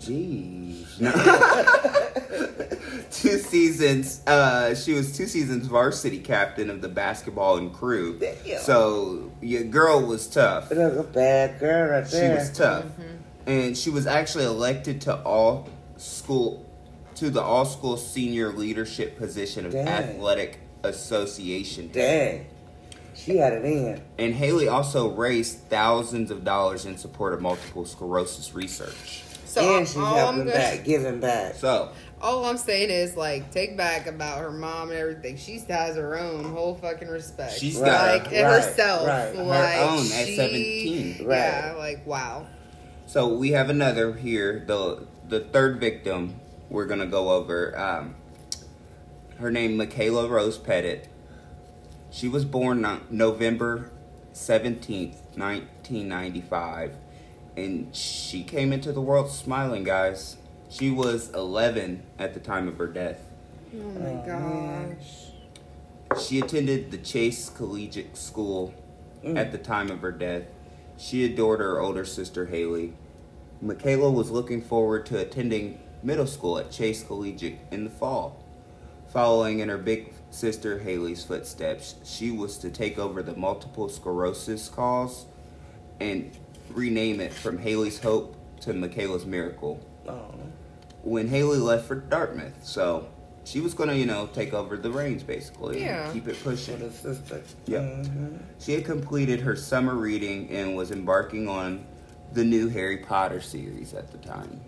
Jeez. 0.00 1.00
No. 1.00 1.12
two 3.10 3.38
seasons. 3.38 4.20
Uh, 4.26 4.74
she 4.74 4.92
was 4.94 5.16
two 5.16 5.26
seasons 5.26 5.66
varsity 5.66 6.18
captain 6.18 6.70
of 6.70 6.80
the 6.82 6.88
basketball 6.88 7.56
and 7.58 7.72
crew. 7.72 8.18
Damn. 8.18 8.60
So 8.60 9.30
your 9.40 9.62
girl 9.64 10.04
was 10.04 10.26
tough. 10.26 10.70
That's 10.70 10.96
a 10.96 11.02
bad 11.04 11.60
girl 11.60 11.90
right 11.90 12.04
there. 12.04 12.36
She 12.36 12.38
was 12.40 12.56
tough, 12.56 12.86
and 13.46 13.76
she 13.78 13.90
was 13.90 14.06
actually 14.06 14.44
elected 14.46 15.02
to 15.02 15.14
all 15.22 15.68
school 15.96 16.66
to 17.20 17.28
the 17.30 17.42
all 17.42 17.66
school 17.66 17.96
senior 17.98 18.50
leadership 18.50 19.18
position 19.18 19.66
of 19.66 19.72
Dang. 19.72 19.86
athletic 19.86 20.58
association. 20.82 21.90
Dang. 21.92 22.46
She 23.14 23.36
had 23.36 23.52
it 23.52 23.64
in. 23.64 24.00
And 24.18 24.34
Hayley 24.34 24.68
also 24.68 25.10
raised 25.10 25.58
thousands 25.68 26.30
of 26.30 26.44
dollars 26.44 26.86
in 26.86 26.96
support 26.96 27.34
of 27.34 27.42
multiple 27.42 27.84
sclerosis 27.84 28.54
research. 28.54 29.22
So 29.44 29.78
and 29.78 29.86
she's 29.86 29.96
all 29.98 30.06
I'm 30.06 30.16
helping 30.16 30.38
gonna, 30.44 30.52
back, 30.52 30.84
giving 30.84 31.20
back. 31.20 31.56
So 31.56 31.90
all 32.22 32.46
I'm 32.46 32.56
saying 32.56 32.88
is 32.88 33.16
like 33.18 33.50
take 33.50 33.76
back 33.76 34.06
about 34.06 34.38
her 34.40 34.50
mom 34.50 34.88
and 34.90 34.98
everything. 34.98 35.36
She 35.36 35.58
has 35.68 35.96
her 35.96 36.18
own 36.18 36.44
whole 36.44 36.76
fucking 36.76 37.08
respect. 37.08 37.58
She's 37.58 37.76
Right, 37.76 37.86
got 37.86 38.06
like 38.24 38.32
and 38.32 38.46
right, 38.46 38.62
herself, 38.64 39.06
right. 39.06 39.34
Her 39.36 39.42
like 39.42 39.76
own 39.80 39.98
at 39.98 40.26
she- 40.26 40.36
17. 40.36 41.26
Yeah, 41.28 41.74
like 41.76 42.06
wow. 42.06 42.46
So 43.06 43.28
we 43.34 43.50
have 43.50 43.68
another 43.68 44.14
here. 44.14 44.64
The 44.66 45.06
the 45.28 45.40
third 45.40 45.80
victim 45.80 46.39
we're 46.70 46.86
gonna 46.86 47.06
go 47.06 47.30
over. 47.30 47.78
Um, 47.78 48.14
her 49.38 49.50
name 49.50 49.76
Michaela 49.76 50.28
Rose 50.28 50.58
Petit. 50.58 51.00
She 52.10 52.28
was 52.28 52.44
born 52.44 52.80
no- 52.82 53.00
November 53.10 53.90
seventeenth, 54.32 55.16
nineteen 55.36 56.08
ninety 56.08 56.40
five, 56.40 56.94
and 57.56 57.94
she 57.94 58.42
came 58.42 58.72
into 58.72 58.92
the 58.92 59.00
world 59.00 59.30
smiling. 59.30 59.84
Guys, 59.84 60.36
she 60.68 60.90
was 60.90 61.30
eleven 61.30 62.02
at 62.18 62.34
the 62.34 62.40
time 62.40 62.68
of 62.68 62.78
her 62.78 62.86
death. 62.86 63.18
Oh 63.74 63.78
my 63.78 64.10
Oh, 64.10 64.96
gosh. 64.96 65.26
She 66.20 66.40
attended 66.40 66.90
the 66.90 66.98
Chase 66.98 67.48
Collegiate 67.50 68.16
School 68.16 68.74
at 69.24 69.52
the 69.52 69.58
time 69.58 69.90
of 69.90 70.00
her 70.00 70.10
death. 70.10 70.44
She 70.96 71.24
adored 71.24 71.60
her 71.60 71.78
older 71.80 72.04
sister 72.04 72.46
Hayley. 72.46 72.94
Michaela 73.62 74.10
was 74.10 74.30
looking 74.30 74.60
forward 74.60 75.06
to 75.06 75.18
attending 75.18 75.78
middle 76.02 76.26
school 76.26 76.58
at 76.58 76.70
Chase 76.70 77.02
Collegiate 77.02 77.58
in 77.70 77.84
the 77.84 77.90
fall. 77.90 78.42
Following 79.12 79.58
in 79.58 79.68
her 79.68 79.78
big 79.78 80.12
sister 80.30 80.78
Hayley's 80.78 81.24
footsteps, 81.24 81.96
she 82.04 82.30
was 82.30 82.58
to 82.58 82.70
take 82.70 82.98
over 82.98 83.22
the 83.22 83.34
multiple 83.34 83.88
sclerosis 83.88 84.68
cause 84.68 85.26
and 86.00 86.30
rename 86.70 87.20
it 87.20 87.32
from 87.32 87.58
Hayley's 87.58 88.00
Hope 88.00 88.36
to 88.60 88.72
Michaela's 88.72 89.26
Miracle 89.26 89.80
Oh. 90.08 90.34
when 91.02 91.28
Hayley 91.28 91.58
left 91.58 91.86
for 91.86 91.96
Dartmouth. 91.96 92.54
So 92.64 93.08
she 93.44 93.60
was 93.60 93.74
going 93.74 93.88
to, 93.88 93.96
you 93.96 94.06
know, 94.06 94.28
take 94.32 94.52
over 94.54 94.76
the 94.76 94.90
reins 94.90 95.22
basically 95.24 95.80
Yeah. 95.80 96.04
and 96.04 96.12
keep 96.14 96.28
it 96.28 96.36
pushing. 96.44 96.78
Yep. 96.80 97.82
Mhm. 97.82 98.38
She 98.60 98.72
had 98.74 98.84
completed 98.84 99.40
her 99.40 99.56
summer 99.56 99.94
reading 99.94 100.48
and 100.50 100.76
was 100.76 100.90
embarking 100.92 101.48
on 101.48 101.84
the 102.32 102.44
new 102.44 102.68
Harry 102.68 102.98
Potter 102.98 103.40
series 103.40 103.92
at 103.92 104.12
the 104.12 104.18
time. 104.18 104.60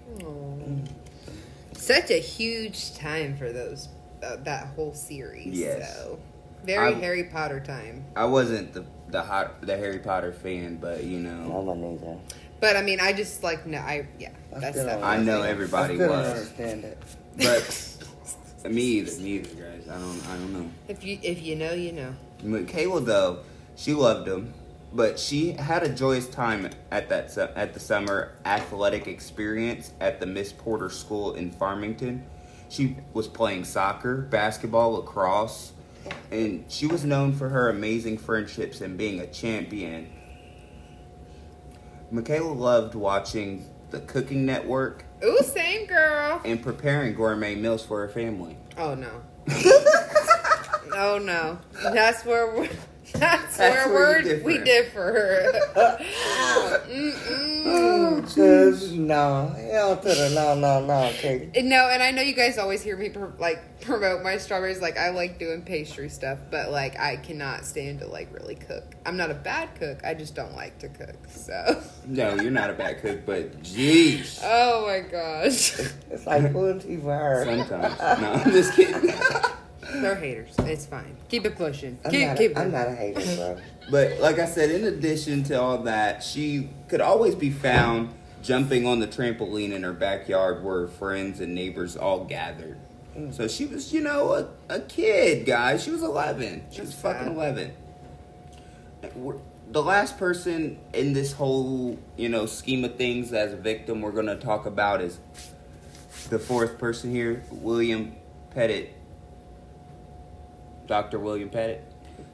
Such 1.83 2.13
a 2.13 2.21
huge 2.21 2.95
time 2.95 3.37
for 3.37 3.53
those 3.53 3.89
uh, 4.23 4.37
that 4.45 4.69
whole 4.77 4.95
series. 4.95 5.59
Yes. 5.59 5.97
So 5.97 6.21
very 6.63 6.95
I- 6.95 7.01
Harry 7.01 7.25
Potter 7.25 7.59
time. 7.59 8.05
I 8.15 8.25
wasn't 8.27 8.73
the 8.73 8.85
the 9.09 9.21
hot 9.21 9.61
the 9.63 9.77
Harry 9.77 9.99
Potter 9.99 10.33
fan, 10.33 10.77
but 10.77 11.03
you 11.03 11.19
know, 11.19 11.43
I 11.43 11.59
wasn't 11.59 12.01
either. 12.01 12.19
But 12.61 12.77
I 12.77 12.83
mean, 12.83 13.01
I 13.01 13.13
just 13.13 13.43
like 13.43 13.67
no, 13.67 13.79
I 13.79 14.07
yeah, 14.17 14.31
I 14.55 14.61
that's 14.61 14.81
stuff. 14.81 15.03
I 15.03 15.17
know 15.17 15.43
understand. 15.43 15.45
everybody 15.51 15.95
I 15.95 15.97
still 15.97 16.09
was. 16.11 16.27
don't 16.29 16.37
understand 16.37 16.85
it. 16.85 17.03
but 18.63 18.71
me 18.73 18.83
either, 18.83 19.21
me 19.21 19.31
either, 19.31 19.55
guys. 19.63 19.89
I 19.89 19.99
don't 19.99 20.27
I 20.29 20.37
don't 20.37 20.53
know. 20.53 20.71
If 20.87 21.03
you 21.05 21.19
if 21.21 21.43
you 21.43 21.57
know, 21.57 21.73
you 21.73 21.91
know. 21.91 22.15
Michaela 22.45 23.01
though, 23.01 23.41
she 23.75 23.93
loved 23.93 24.29
him, 24.29 24.55
but 24.95 25.19
she 25.19 25.53
had 25.53 25.83
a 25.83 25.89
joyous 25.89 26.29
time 26.29 26.69
at 26.91 27.09
that 27.09 27.31
su- 27.31 27.49
at 27.57 27.75
the 27.75 27.81
summer 27.81 28.33
athletic 28.45 29.07
experience 29.07 29.93
at 30.01 30.21
the 30.21 30.27
Miss 30.27 30.53
Porter 30.53 30.91
School 30.91 31.35
in 31.35 31.51
Farmington. 31.51 32.25
She 32.69 32.97
was 33.13 33.29
playing 33.29 33.65
soccer, 33.65 34.23
basketball, 34.23 34.93
lacrosse, 34.93 35.73
and 36.31 36.65
she 36.69 36.87
was 36.87 37.05
known 37.05 37.33
for 37.33 37.49
her 37.51 37.69
amazing 37.69 38.19
friendships 38.19 38.81
and 38.81 38.97
being 38.97 39.21
a 39.21 39.27
champion. 39.27 40.11
Michaela 42.11 42.53
loved 42.53 42.95
watching 42.95 43.67
the 43.91 44.01
Cooking 44.01 44.45
Network 44.47 45.05
Ooh, 45.25 45.39
same 45.43 45.87
girl. 45.87 46.41
and 46.45 46.63
preparing 46.63 47.15
gourmet 47.15 47.55
meals 47.55 47.85
for 47.85 48.01
her 48.01 48.09
family. 48.09 48.57
Oh 48.77 48.95
no. 48.95 49.23
oh 50.95 51.19
no. 51.23 51.59
That's 51.93 52.25
where 52.25 52.55
we're. 52.55 52.69
That's, 53.15 53.57
That's 53.59 53.87
where, 53.87 54.23
where 54.23 54.25
we're, 54.25 54.43
we 54.45 54.59
differ. 54.59 55.53
Cause 55.75 56.01
oh, 58.91 58.95
no, 58.97 59.55
hell 59.71 59.97
to 59.99 60.09
the 60.09 60.31
no, 60.35 60.55
no, 60.55 60.85
no, 60.85 61.13
Katie. 61.15 61.63
No, 61.63 61.89
and 61.91 62.03
I 62.03 62.11
know 62.11 62.23
you 62.23 62.33
guys 62.35 62.57
always 62.57 62.83
hear 62.83 62.97
me 62.97 63.11
pr- 63.11 63.27
like 63.39 63.83
promote 63.83 64.23
my 64.23 64.39
strawberries. 64.39 64.81
Like 64.81 64.97
I 64.97 65.11
like 65.11 65.39
doing 65.39 65.61
pastry 65.63 66.09
stuff, 66.09 66.39
but 66.51 66.71
like 66.71 66.99
I 66.99 67.17
cannot 67.17 67.67
stand 67.67 68.01
to 68.01 68.07
like 68.07 68.33
really 68.33 68.55
cook. 68.55 68.95
I'm 69.05 69.19
not 69.19 69.31
a 69.31 69.35
bad 69.35 69.75
cook. 69.75 70.03
I 70.05 70.15
just 70.15 70.35
don't 70.35 70.55
like 70.55 70.79
to 70.79 70.89
cook. 70.89 71.17
So, 71.29 71.83
No, 72.07 72.35
you're 72.37 72.51
not 72.51 72.71
a 72.71 72.75
bad 72.75 73.03
cook, 73.03 73.27
but 73.27 73.63
jeez. 73.63 74.41
oh 74.43 74.87
my 74.87 75.01
gosh, 75.01 75.79
It's 76.11 76.27
like 76.27 76.51
pulling 76.53 76.81
teeth 76.81 77.03
for 77.03 77.15
her. 77.15 77.45
Sometimes. 77.45 77.99
No, 78.23 78.33
I'm 78.33 78.51
just 78.53 78.73
kidding. 78.75 79.13
They're 79.95 80.15
haters. 80.15 80.55
It's 80.61 80.87
fine. 80.87 81.17
Keep 81.29 81.47
it 81.47 81.57
pushing. 81.57 81.99
I'm, 82.05 82.11
Keep 82.11 82.27
not 82.29 82.37
keep 82.37 82.57
a, 82.57 82.61
I'm 82.61 82.71
not 82.73 82.89
a 82.89 82.93
hater, 82.95 83.37
bro. 83.37 83.59
But 83.91 84.21
like 84.21 84.39
I 84.39 84.47
said, 84.47 84.71
in 84.71 84.85
addition 84.85 85.43
to 85.45 85.61
all 85.61 85.79
that, 85.85 86.23
she 86.23 86.69
could 86.89 87.01
always 87.01 87.35
be 87.35 87.51
found 87.51 88.15
jumping 88.43 88.87
on 88.87 89.01
the 89.01 89.07
trampoline 89.09 89.73
in 89.73 89.83
her 89.83 89.93
backyard 89.93 90.63
where 90.65 90.81
her 90.83 90.89
friends 90.89 91.41
and 91.41 91.55
neighbors 91.55 91.97
all 91.97 92.25
gathered. 92.25 92.79
Mm. 93.17 93.35
So 93.35 93.49
she 93.49 93.67
was, 93.67 93.93
you 93.93 94.01
know, 94.01 94.33
a, 94.69 94.75
a 94.77 94.81
kid, 94.81 95.47
guys. 95.47 95.83
She 95.83 95.91
was 95.91 96.03
11. 96.03 96.65
She 96.71 96.81
was 96.81 96.95
fucking 96.95 97.27
sad. 97.27 97.33
11. 97.37 97.73
We're- 99.17 99.39
The 99.71 99.83
last 99.83 100.19
person 100.19 100.79
in 100.93 101.13
this 101.13 101.33
whole, 101.33 101.99
you 102.17 102.29
know, 102.29 102.47
scheme 102.47 102.85
of 102.85 102.97
things 102.97 103.33
as 103.33 103.53
a 103.53 103.57
victim 103.57 104.01
we're 104.01 104.13
going 104.13 104.27
to 104.27 104.37
talk 104.37 104.67
about 104.67 105.01
is 105.01 105.19
the 106.31 106.39
fourth 106.39 106.79
person 106.79 107.11
here, 107.11 107.43
William 107.51 108.15
Petit. 108.51 108.91
Dr. 110.87 111.19
William 111.19 111.49
Petit. 111.49 111.79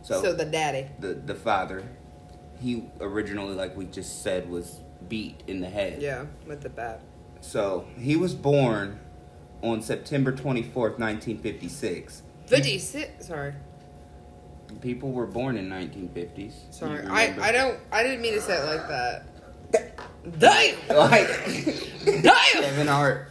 So, 0.03 0.33
the 0.33 0.45
daddy. 0.45 0.87
the 1.01 1.15
the 1.15 1.35
father, 1.35 1.85
he 2.61 2.85
originally, 3.01 3.55
like 3.55 3.77
we 3.77 3.85
just 3.87 4.23
said, 4.23 4.49
was 4.49 4.81
beat 5.09 5.43
in 5.47 5.61
the 5.61 5.69
head. 5.69 6.01
Yeah, 6.01 6.27
with 6.47 6.63
the 6.63 6.69
bat. 6.71 7.01
So 7.41 7.87
he 7.99 8.17
was 8.17 8.35
born 8.35 9.01
on 9.63 9.83
September 9.83 10.33
twenty 10.33 10.63
fourth, 10.63 10.99
nineteen 10.99 11.39
fifty 11.39 11.69
six. 11.69 12.23
Fifty 12.47 12.79
six. 12.79 13.27
Sorry, 13.27 13.55
People 14.81 15.13
were 15.13 15.27
born 15.27 15.57
in 15.57 15.69
nineteen 15.69 16.09
fifties. 16.09 16.55
sorry. 16.71 17.05
I 17.07 17.35
I 17.41 17.53
don't. 17.53 17.79
I 17.93 18.03
didn't 18.03 18.21
mean 18.23 18.35
to 18.35 18.41
say 18.41 18.57
it 18.57 18.65
like 18.67 18.89
that. 18.89 19.25
Damn. 20.39 20.77
like 20.97 21.29
Damn. 22.23 22.63
Kevin 22.63 22.87
Hart. 22.87 23.31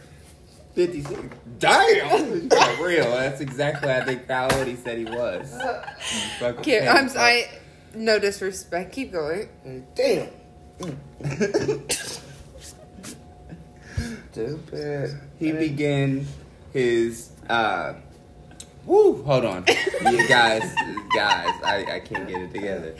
56. 0.78 1.20
Damn! 1.58 2.48
For 2.76 2.86
real. 2.86 3.10
That's 3.10 3.40
exactly 3.40 3.90
I 3.90 4.04
think 4.04 4.28
how 4.28 4.46
old 4.56 4.68
he 4.68 4.76
said 4.76 4.96
he 4.98 5.06
was. 5.06 5.52
You 5.52 5.60
fucking 6.38 6.62
can't 6.62 6.88
I'm. 6.88 7.08
fuck. 7.08 7.16
I. 7.20 7.48
No 7.96 8.20
disrespect. 8.20 8.92
Keep 8.92 9.10
going. 9.12 9.48
Damn. 9.96 10.28
Stupid. 14.30 15.18
he 15.40 15.50
began 15.50 16.24
his 16.72 17.30
uh 17.50 17.94
woo 18.86 19.20
hold 19.24 19.44
on 19.44 19.64
you 20.12 20.28
guys 20.28 20.62
guys 21.12 21.48
I, 21.64 21.84
I 21.94 22.00
can't 22.00 22.28
get 22.28 22.42
it 22.42 22.52
together 22.52 22.94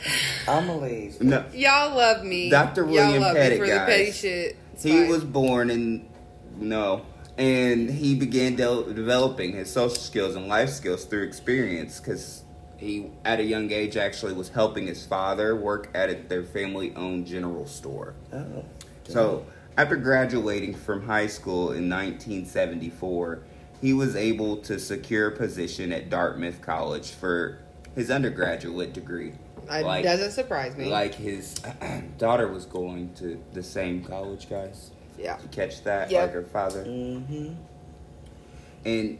I'm 0.49 0.67
gonna 0.67 0.79
leave. 0.81 1.21
no 1.21 1.45
Y'all 1.53 1.95
love 1.95 2.25
me. 2.25 2.49
Dr. 2.49 2.81
Y'all 2.81 2.91
William 2.91 3.21
love 3.21 3.35
Petit, 3.37 3.51
me 3.55 3.57
for 3.59 3.65
guys. 3.67 3.79
the 3.79 3.85
petty 3.85 4.11
shit. 4.11 4.57
It's 4.73 4.83
he 4.83 4.91
fine. 4.91 5.09
was 5.09 5.23
born 5.23 5.69
in 5.69 6.09
no 6.57 7.05
and 7.39 7.89
he 7.89 8.13
began 8.15 8.55
de- 8.55 8.93
developing 8.93 9.53
his 9.53 9.71
social 9.71 9.95
skills 9.95 10.35
and 10.35 10.47
life 10.47 10.69
skills 10.69 11.05
through 11.05 11.23
experience 11.23 11.99
because 11.99 12.43
he 12.77 13.09
at 13.25 13.39
a 13.39 13.43
young 13.43 13.71
age 13.71 13.95
actually 13.97 14.33
was 14.33 14.49
helping 14.49 14.85
his 14.87 15.05
father 15.05 15.55
work 15.55 15.89
at 15.95 16.29
their 16.29 16.43
family 16.43 16.93
owned 16.95 17.25
general 17.25 17.65
store 17.65 18.13
Oh. 18.33 18.65
So, 19.07 19.45
after 19.75 19.95
graduating 19.95 20.75
from 20.75 21.07
high 21.07 21.27
school 21.27 21.71
in 21.71 21.89
1974, 21.89 23.39
he 23.81 23.93
was 23.93 24.15
able 24.15 24.57
to 24.57 24.77
secure 24.77 25.29
a 25.29 25.31
position 25.31 25.91
at 25.91 26.09
Dartmouth 26.09 26.61
College 26.61 27.11
for 27.11 27.57
his 27.95 28.11
undergraduate 28.11 28.93
degree. 28.93 29.33
It 29.71 29.85
like, 29.85 30.03
doesn't 30.03 30.31
surprise 30.31 30.75
me. 30.75 30.89
like 30.89 31.15
his 31.15 31.55
daughter 32.17 32.47
was 32.47 32.65
going 32.65 33.13
to 33.15 33.41
the 33.53 33.63
same 33.63 34.03
college, 34.03 34.49
guys. 34.49 34.91
Yeah. 35.19 35.39
You 35.41 35.47
catch 35.49 35.83
that? 35.83 36.09
Yep. 36.09 36.21
Like 36.21 36.33
her 36.33 36.43
father. 36.43 36.85
Mm-hmm. 36.85 37.53
And 38.85 39.19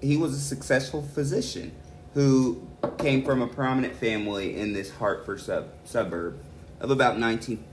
he 0.00 0.16
was 0.16 0.34
a 0.34 0.40
successful 0.40 1.02
physician 1.02 1.72
who 2.14 2.66
came 2.98 3.24
from 3.24 3.40
a 3.40 3.46
prominent 3.46 3.94
family 3.94 4.56
in 4.56 4.72
this 4.72 4.90
Hartford 4.90 5.40
sub- 5.40 5.72
suburb 5.84 6.40
of 6.80 6.90
about 6.90 7.18
19 7.18 7.64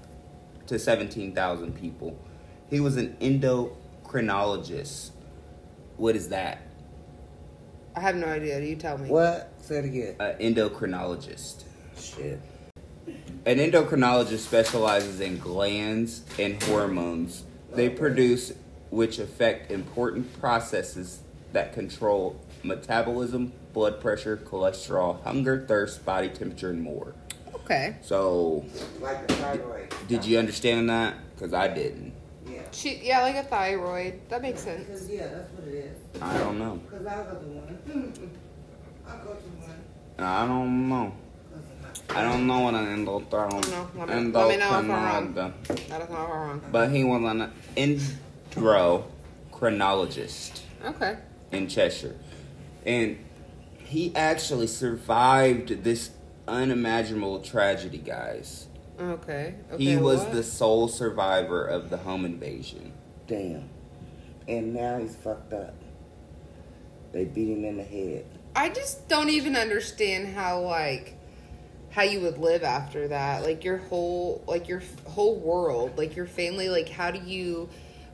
to 0.67 0.77
17,000 0.77 1.73
people. 1.73 2.19
He 2.69 2.79
was 2.79 2.97
an 2.97 3.15
endocrinologist. 3.19 5.11
What 5.95 6.15
is 6.15 6.29
that? 6.29 6.61
I 7.95 8.01
have 8.01 8.15
no 8.15 8.27
idea. 8.27 8.59
Do 8.59 8.67
you 8.67 8.75
tell 8.75 8.97
me. 8.97 9.09
What? 9.09 9.51
Say 9.61 9.77
it 9.77 9.85
again. 9.85 10.15
An 10.19 10.53
endocrinologist. 10.53 11.63
Shit. 11.99 12.39
An 13.45 13.57
endocrinologist 13.57 14.39
specializes 14.39 15.19
in 15.19 15.39
glands 15.39 16.23
and 16.37 16.61
hormones. 16.63 17.43
They 17.77 17.89
produce 17.89 18.53
which 18.89 19.19
affect 19.19 19.71
important 19.71 20.39
processes 20.39 21.19
that 21.53 21.73
control 21.73 22.35
metabolism, 22.63 23.53
blood 23.71 24.01
pressure, 24.01 24.35
cholesterol, 24.35 25.21
hunger, 25.23 25.63
thirst, 25.67 26.03
body 26.03 26.29
temperature, 26.29 26.71
and 26.71 26.81
more. 26.81 27.13
Okay. 27.53 27.95
So, 28.01 28.65
Like 28.99 29.27
the 29.27 29.35
thyroid. 29.35 29.93
did 30.07 30.25
you 30.25 30.39
understand 30.39 30.89
that? 30.89 31.17
Because 31.35 31.53
I 31.53 31.67
didn't. 31.67 32.13
Yeah. 32.47 32.61
She, 32.71 32.99
yeah, 33.03 33.21
like 33.21 33.35
a 33.35 33.43
thyroid. 33.43 34.21
That 34.29 34.41
makes 34.41 34.61
sense. 34.61 34.83
Because, 34.87 35.07
yeah, 35.07 35.27
that's 35.27 35.51
what 35.51 35.67
it 35.67 35.75
is. 35.75 36.21
I 36.21 36.35
don't 36.39 36.57
know. 36.57 36.81
Because 36.89 37.05
I'll 37.05 37.25
go 37.25 37.35
to 37.35 37.45
one. 37.45 38.31
I'll 39.07 39.23
go 39.23 39.33
to 39.35 39.49
one. 39.67 39.83
I 40.17 40.47
don't 40.47 40.89
know. 40.89 41.13
I 42.09 42.23
don't 42.23 42.47
know 42.47 42.59
what 42.61 42.73
an 42.73 43.05
endocrinologist. 43.05 43.71
No, 43.71 43.87
let 43.95 44.09
me- 44.09 44.31
let 44.31 44.49
me 44.49 44.57
know 44.57 44.67
if 44.67 44.73
I'm 44.73 44.89
wrong. 44.91 45.33
endocrinologist- 45.33 45.87
That 45.89 46.01
is 46.01 46.09
not 46.09 46.29
wrong. 46.29 46.61
But 46.71 46.89
he 46.91 47.03
was 47.03 47.23
an 47.23 47.51
endocrinologist. 49.51 50.61
Okay. 50.85 51.17
in 51.51 51.67
Cheshire. 51.67 52.15
And 52.85 53.17
he 53.77 54.13
actually 54.15 54.67
survived 54.67 55.83
this 55.83 56.11
unimaginable 56.47 57.39
tragedy, 57.39 57.97
guys. 57.97 58.67
Okay. 58.99 59.55
okay 59.71 59.83
he 59.83 59.95
was 59.97 60.19
what? 60.21 60.33
the 60.33 60.43
sole 60.43 60.87
survivor 60.87 61.65
of 61.65 61.89
the 61.89 61.97
home 61.97 62.25
invasion. 62.25 62.91
Damn. 63.27 63.69
And 64.47 64.73
now 64.73 64.97
he's 64.97 65.15
fucked 65.15 65.53
up. 65.53 65.75
They 67.11 67.25
beat 67.25 67.49
him 67.49 67.63
in 67.63 67.77
the 67.77 67.83
head. 67.83 68.25
I 68.55 68.69
just 68.69 69.07
don't 69.07 69.29
even 69.29 69.55
understand 69.55 70.35
how 70.35 70.61
like 70.61 71.16
how 71.97 72.03
you 72.03 72.19
would 72.21 72.37
live 72.37 72.61
after 72.63 73.07
that. 73.07 73.41
Like 73.43 73.63
your 73.63 73.77
whole 73.77 74.43
like 74.47 74.67
your 74.67 74.83
whole 75.07 75.35
world, 75.35 75.97
like 75.97 76.15
your 76.15 76.27
family. 76.27 76.69
Like 76.69 76.87
how 76.89 77.09
do 77.09 77.19
you? 77.19 77.67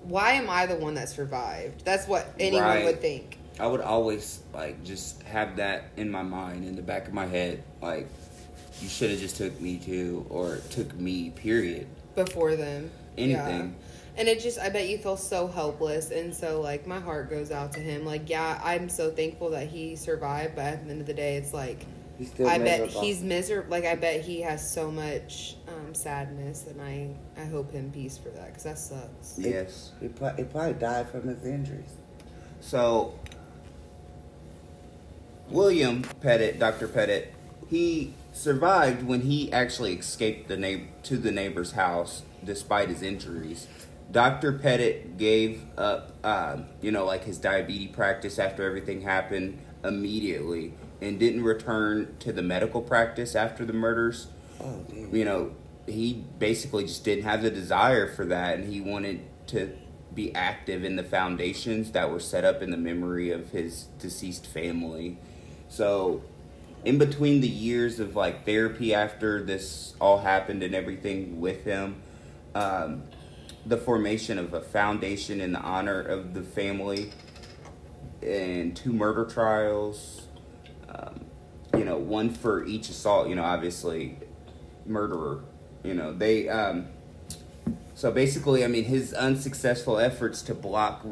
Why 0.03 0.31
am 0.33 0.49
I 0.49 0.65
the 0.67 0.75
one 0.75 0.93
that 0.93 1.09
survived? 1.09 1.83
That's 1.83 2.07
what 2.07 2.33
anyone 2.39 2.63
Right. 2.63 2.85
would 2.85 3.01
think. 3.01 3.37
I 3.59 3.67
would 3.67 3.81
always 3.81 4.39
like 4.53 4.83
just 4.85 5.21
have 5.23 5.57
that 5.57 5.83
in 5.97 6.09
my 6.09 6.23
mind, 6.23 6.63
in 6.65 6.77
the 6.77 6.81
back 6.81 7.07
of 7.09 7.13
my 7.13 7.25
head, 7.25 7.61
like 7.81 8.07
you 8.81 8.87
should 8.87 9.11
have 9.11 9.19
just 9.19 9.35
took 9.35 9.59
me 9.59 9.77
to, 9.79 10.25
or 10.29 10.57
took 10.71 10.93
me. 10.95 11.29
Period. 11.31 11.87
before 12.15 12.55
them. 12.55 12.89
Anything. 13.17 13.75
Yeah. 13.77 14.19
And 14.19 14.27
it 14.27 14.39
just, 14.39 14.59
I 14.59 14.69
bet 14.69 14.87
you 14.87 14.97
feel 14.97 15.17
so 15.17 15.47
helpless. 15.47 16.11
And 16.11 16.33
so, 16.35 16.61
like, 16.61 16.85
my 16.85 16.99
heart 16.99 17.29
goes 17.29 17.49
out 17.49 17.73
to 17.73 17.79
him. 17.79 18.05
Like, 18.05 18.29
yeah, 18.29 18.61
I'm 18.63 18.87
so 18.89 19.09
thankful 19.09 19.49
that 19.51 19.67
he 19.67 19.95
survived. 19.95 20.55
But 20.55 20.65
at 20.65 20.85
the 20.85 20.91
end 20.91 21.01
of 21.01 21.07
the 21.07 21.13
day, 21.15 21.37
it's 21.37 21.53
like, 21.53 21.85
He's 22.17 22.29
still 22.29 22.47
I 22.47 22.59
bet 22.59 22.89
he's 22.89 23.21
miserable. 23.21 23.71
Like, 23.71 23.85
I 23.85 23.95
bet 23.95 24.21
he 24.21 24.41
has 24.41 24.67
so 24.67 24.91
much 24.91 25.55
um, 25.67 25.93
sadness. 25.93 26.67
And 26.67 26.81
I, 26.81 27.09
I 27.39 27.45
hope 27.45 27.71
him 27.71 27.91
peace 27.91 28.17
for 28.17 28.29
that 28.29 28.47
because 28.47 28.63
that 28.63 28.77
sucks. 28.77 29.35
Yes. 29.37 29.91
He, 29.99 30.09
pro- 30.09 30.35
he 30.35 30.43
probably 30.43 30.73
died 30.73 31.09
from 31.09 31.27
his 31.27 31.43
injuries. 31.45 31.89
So, 32.61 33.17
William 35.49 36.03
Petit, 36.21 36.57
Dr. 36.57 36.87
Petit, 36.87 37.25
he 37.69 38.13
survived 38.31 39.03
when 39.03 39.21
he 39.21 39.51
actually 39.51 39.93
escaped 39.93 40.47
the 40.47 40.57
neigh- 40.57 40.87
to 41.03 41.17
the 41.17 41.31
neighbor's 41.31 41.71
house 41.71 42.23
despite 42.43 42.89
his 42.89 43.01
injuries. 43.01 43.67
Dr. 44.11 44.53
Petit 44.53 45.01
gave 45.17 45.63
up, 45.77 46.13
um, 46.23 46.67
you 46.81 46.91
know, 46.91 47.05
like 47.05 47.23
his 47.23 47.39
diabetes 47.39 47.89
practice 47.95 48.37
after 48.37 48.63
everything 48.63 49.01
happened 49.01 49.57
immediately 49.83 50.73
and 51.01 51.19
didn't 51.19 51.43
return 51.43 52.15
to 52.19 52.31
the 52.31 52.41
medical 52.41 52.81
practice 52.81 53.35
after 53.35 53.65
the 53.65 53.73
murders 53.73 54.27
Oh, 54.63 54.85
you 55.11 55.25
know, 55.25 55.53
he 55.87 56.23
basically 56.39 56.85
just 56.85 57.03
didn't 57.03 57.25
have 57.25 57.41
the 57.41 57.51
desire 57.51 58.07
for 58.07 58.25
that, 58.25 58.59
and 58.59 58.71
he 58.71 58.79
wanted 58.79 59.21
to 59.47 59.75
be 60.13 60.33
active 60.35 60.83
in 60.83 60.95
the 60.95 61.03
foundations 61.03 61.91
that 61.91 62.09
were 62.09 62.19
set 62.19 62.45
up 62.45 62.61
in 62.61 62.71
the 62.71 62.77
memory 62.77 63.31
of 63.31 63.49
his 63.49 63.85
deceased 63.99 64.47
family. 64.47 65.17
So, 65.67 66.21
in 66.85 66.97
between 66.97 67.41
the 67.41 67.47
years 67.47 67.99
of 67.99 68.15
like 68.15 68.45
therapy 68.45 68.93
after 68.93 69.43
this 69.43 69.95
all 69.99 70.19
happened 70.19 70.63
and 70.63 70.75
everything 70.75 71.41
with 71.41 71.63
him, 71.65 72.01
um, 72.55 73.03
the 73.65 73.77
formation 73.77 74.37
of 74.37 74.53
a 74.53 74.61
foundation 74.61 75.41
in 75.41 75.53
the 75.53 75.59
honor 75.59 75.99
of 76.01 76.33
the 76.33 76.43
family 76.43 77.11
and 78.21 78.75
two 78.75 78.93
murder 78.93 79.25
trials, 79.25 80.22
um, 80.95 81.25
you 81.77 81.85
know, 81.85 81.97
one 81.97 82.29
for 82.29 82.65
each 82.65 82.89
assault, 82.89 83.27
you 83.27 83.35
know, 83.35 83.43
obviously 83.43 84.17
murderer, 84.85 85.41
you 85.83 85.93
know, 85.93 86.13
they, 86.13 86.49
um, 86.49 86.87
so 87.95 88.11
basically, 88.11 88.65
I 88.65 88.67
mean, 88.67 88.85
his 88.85 89.13
unsuccessful 89.13 89.99
efforts 89.99 90.41
to 90.43 90.55
block 90.55 91.05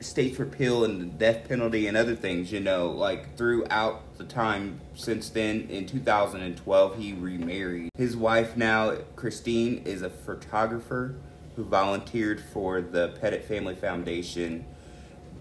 states 0.00 0.38
repeal 0.38 0.84
and 0.84 1.00
the 1.00 1.06
death 1.06 1.48
penalty 1.48 1.86
and 1.86 1.96
other 1.96 2.14
things, 2.14 2.52
you 2.52 2.60
know, 2.60 2.90
like 2.90 3.36
throughout 3.36 4.16
the 4.16 4.24
time 4.24 4.80
since 4.94 5.28
then, 5.28 5.66
in 5.68 5.86
2012, 5.86 6.96
he 6.96 7.12
remarried. 7.12 7.90
His 7.96 8.16
wife 8.16 8.56
now, 8.56 8.96
Christine, 9.16 9.82
is 9.84 10.02
a 10.02 10.10
photographer 10.10 11.16
who 11.56 11.64
volunteered 11.64 12.40
for 12.40 12.80
the 12.80 13.08
Petit 13.20 13.40
Family 13.40 13.74
Foundation. 13.74 14.64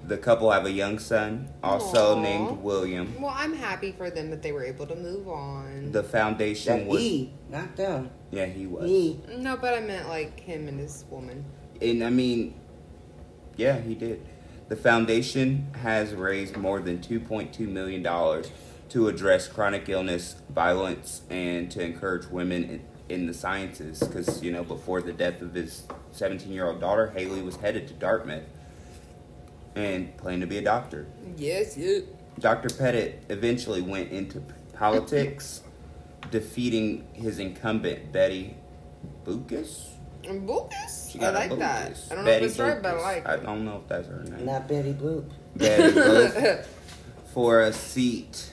The 0.07 0.17
couple 0.17 0.49
have 0.51 0.65
a 0.65 0.71
young 0.71 0.97
son, 0.97 1.49
also 1.63 2.17
Aw. 2.17 2.21
named 2.21 2.63
William. 2.63 3.21
Well, 3.21 3.33
I'm 3.35 3.53
happy 3.53 3.91
for 3.91 4.09
them 4.09 4.29
that 4.31 4.41
they 4.41 4.51
were 4.51 4.63
able 4.63 4.87
to 4.87 4.95
move 4.95 5.27
on. 5.27 5.91
The 5.91 6.03
foundation 6.03 6.79
That 6.79 6.87
was, 6.87 7.01
E, 7.01 7.33
not 7.49 7.75
them. 7.75 8.09
yeah, 8.31 8.45
he 8.45 8.65
was. 8.65 8.89
No, 9.37 9.57
but 9.57 9.73
I 9.75 9.81
meant 9.81 10.07
like 10.09 10.39
him 10.39 10.67
and 10.67 10.79
his 10.79 11.05
woman. 11.11 11.45
And 11.81 12.03
I 12.03 12.09
mean, 12.09 12.55
yeah, 13.55 13.79
he 13.79 13.93
did. 13.93 14.25
The 14.69 14.75
foundation 14.75 15.67
has 15.81 16.13
raised 16.13 16.55
more 16.57 16.79
than 16.79 16.99
$2.2 16.99 17.59
million 17.67 18.03
to 18.89 19.07
address 19.07 19.47
chronic 19.47 19.89
illness, 19.89 20.35
violence, 20.49 21.21
and 21.29 21.69
to 21.71 21.83
encourage 21.83 22.27
women 22.27 22.63
in, 22.63 22.81
in 23.09 23.25
the 23.27 23.33
sciences. 23.33 23.99
Because, 23.99 24.41
you 24.43 24.51
know, 24.51 24.63
before 24.63 25.01
the 25.01 25.13
death 25.13 25.41
of 25.41 25.53
his 25.53 25.83
17 26.11 26.51
year 26.51 26.67
old 26.67 26.79
daughter, 26.79 27.07
Hayley 27.15 27.41
was 27.41 27.57
headed 27.57 27.87
to 27.89 27.93
Dartmouth 27.93 28.45
and 29.75 30.15
planned 30.17 30.41
to 30.41 30.47
be 30.47 30.57
a 30.57 30.61
doctor. 30.61 31.07
Yes, 31.37 31.77
yeah. 31.77 31.99
Dr. 32.39 32.69
Petit 32.69 33.15
eventually 33.29 33.81
went 33.81 34.11
into 34.11 34.41
politics, 34.73 35.61
defeating 36.31 37.07
his 37.13 37.39
incumbent, 37.39 38.11
Betty 38.11 38.55
Boukus. 39.25 39.89
Boukus? 40.23 41.15
I 41.15 41.19
got 41.19 41.33
a 41.33 41.37
like 41.37 41.59
that. 41.59 41.97
I 42.11 42.15
don't 42.15 42.25
Betty 42.25 42.39
know 42.41 42.45
if 42.45 42.51
it's 42.51 42.59
right, 42.59 42.81
but 42.81 42.95
I 42.95 42.97
Boukus. 42.97 43.03
like 43.03 43.27
I 43.27 43.35
don't 43.37 43.65
know 43.65 43.77
if 43.83 43.87
that's 43.87 44.07
her 44.07 44.23
name. 44.23 44.45
Not 44.45 44.67
Betty 44.67 44.93
Boop. 44.93 45.29
Betty 45.55 45.93
Boukus 45.99 46.65
for 47.33 47.61
a 47.61 47.73
seat 47.73 48.51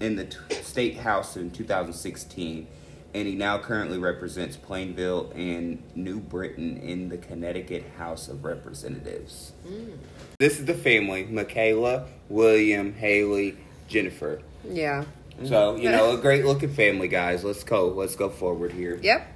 in 0.00 0.16
the 0.16 0.24
t- 0.26 0.54
state 0.62 0.96
house 0.98 1.36
in 1.36 1.50
2016, 1.50 2.66
and 3.14 3.26
he 3.28 3.34
now 3.34 3.58
currently 3.58 3.98
represents 3.98 4.56
Plainville 4.56 5.32
and 5.34 5.82
New 5.94 6.20
Britain 6.20 6.76
in 6.78 7.08
the 7.08 7.18
Connecticut 7.18 7.84
House 7.96 8.28
of 8.28 8.44
Representatives. 8.44 9.52
Mm. 9.66 9.96
This 10.38 10.58
is 10.58 10.66
the 10.66 10.74
family: 10.74 11.24
Michaela, 11.24 12.06
William, 12.28 12.92
Hayley, 12.94 13.56
Jennifer. 13.88 14.40
Yeah. 14.68 15.04
So 15.44 15.76
you 15.76 15.90
know, 15.90 16.12
a 16.12 16.18
great 16.18 16.44
looking 16.44 16.72
family, 16.72 17.08
guys. 17.08 17.44
Let's 17.44 17.64
go. 17.64 17.88
Let's 17.88 18.16
go 18.16 18.28
forward 18.30 18.72
here. 18.72 18.98
Yep. 19.02 19.26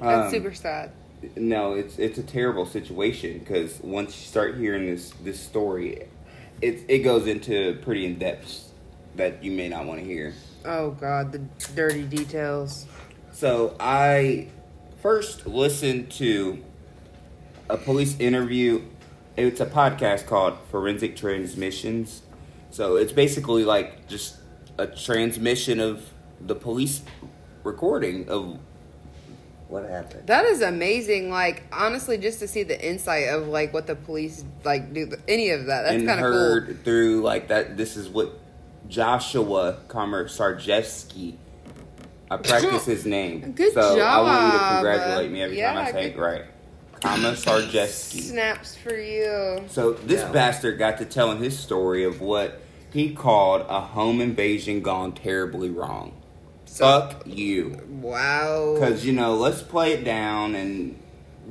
That's 0.00 0.26
Um, 0.26 0.30
super 0.30 0.54
sad. 0.54 0.90
No, 1.36 1.74
it's 1.74 1.98
it's 1.98 2.18
a 2.18 2.22
terrible 2.22 2.66
situation 2.66 3.38
because 3.38 3.80
once 3.82 4.18
you 4.20 4.26
start 4.26 4.56
hearing 4.56 4.86
this 4.86 5.10
this 5.22 5.40
story, 5.40 6.08
it 6.60 6.84
it 6.88 6.98
goes 7.00 7.26
into 7.26 7.78
pretty 7.82 8.04
in 8.06 8.18
depth 8.18 8.70
that 9.16 9.42
you 9.42 9.50
may 9.52 9.68
not 9.68 9.86
want 9.86 10.00
to 10.00 10.06
hear. 10.06 10.34
Oh 10.64 10.90
God, 10.90 11.32
the 11.32 11.38
dirty 11.74 12.02
details. 12.02 12.86
So 13.32 13.76
I 13.80 14.48
first 15.02 15.46
listened 15.46 16.10
to 16.12 16.62
a 17.70 17.76
police 17.76 18.18
interview. 18.18 18.82
It's 19.36 19.60
a 19.60 19.66
podcast 19.66 20.26
called 20.26 20.56
Forensic 20.70 21.14
Transmissions. 21.14 22.22
So 22.70 22.96
it's 22.96 23.12
basically 23.12 23.64
like 23.64 24.08
just 24.08 24.36
a 24.78 24.86
transmission 24.86 25.78
of 25.78 26.10
the 26.40 26.54
police 26.54 27.02
recording 27.62 28.28
of 28.30 28.58
What 29.68 29.84
happened? 29.88 30.26
That 30.26 30.46
is 30.46 30.62
amazing. 30.62 31.30
Like 31.30 31.64
honestly, 31.70 32.16
just 32.16 32.38
to 32.40 32.48
see 32.48 32.62
the 32.62 32.82
insight 32.82 33.28
of 33.28 33.48
like 33.48 33.74
what 33.74 33.86
the 33.86 33.94
police 33.96 34.42
like 34.64 34.94
do, 34.94 35.12
any 35.28 35.50
of 35.50 35.66
that. 35.66 35.82
That's 35.82 36.04
kind 36.04 36.10
of 36.10 36.18
heard 36.18 36.66
cool. 36.66 36.76
through 36.84 37.22
like 37.22 37.48
that. 37.48 37.76
This 37.76 37.96
is 37.96 38.08
what 38.08 38.38
Joshua 38.88 39.80
Komisarjevsky. 39.88 41.34
I 42.30 42.36
practice 42.38 42.86
his 42.86 43.04
name. 43.04 43.52
Good 43.56 43.74
so 43.74 44.00
I 44.00 44.20
want 44.20 44.52
you 44.52 44.58
to 44.58 44.64
congratulate 44.74 45.30
me 45.30 45.42
every 45.42 45.56
time 45.56 45.76
I 45.76 45.86
Yeah, 45.86 45.92
say 45.92 46.04
it 46.10 46.18
right. 46.18 46.44
Komisarjevsky. 47.00 48.20
Snaps 48.22 48.76
for 48.76 48.94
you. 48.96 49.62
So 49.68 49.92
this 49.92 50.20
Yeah. 50.22 50.32
bastard 50.32 50.78
got 50.78 50.98
to 50.98 51.04
telling 51.04 51.38
his 51.38 51.58
story 51.58 52.04
of 52.04 52.20
what 52.20 52.60
he 52.92 53.10
called 53.14 53.66
a 53.68 53.80
home 53.80 54.20
invasion 54.20 54.80
gone 54.80 55.12
terribly 55.12 55.68
wrong. 55.70 56.12
So- 56.64 56.84
Fuck 56.84 57.22
you. 57.26 57.80
Wow. 58.00 58.74
Because, 58.74 59.04
you 59.04 59.12
know, 59.12 59.34
let's 59.34 59.62
play 59.62 59.92
it 59.92 60.04
down 60.04 60.54
and 60.54 60.96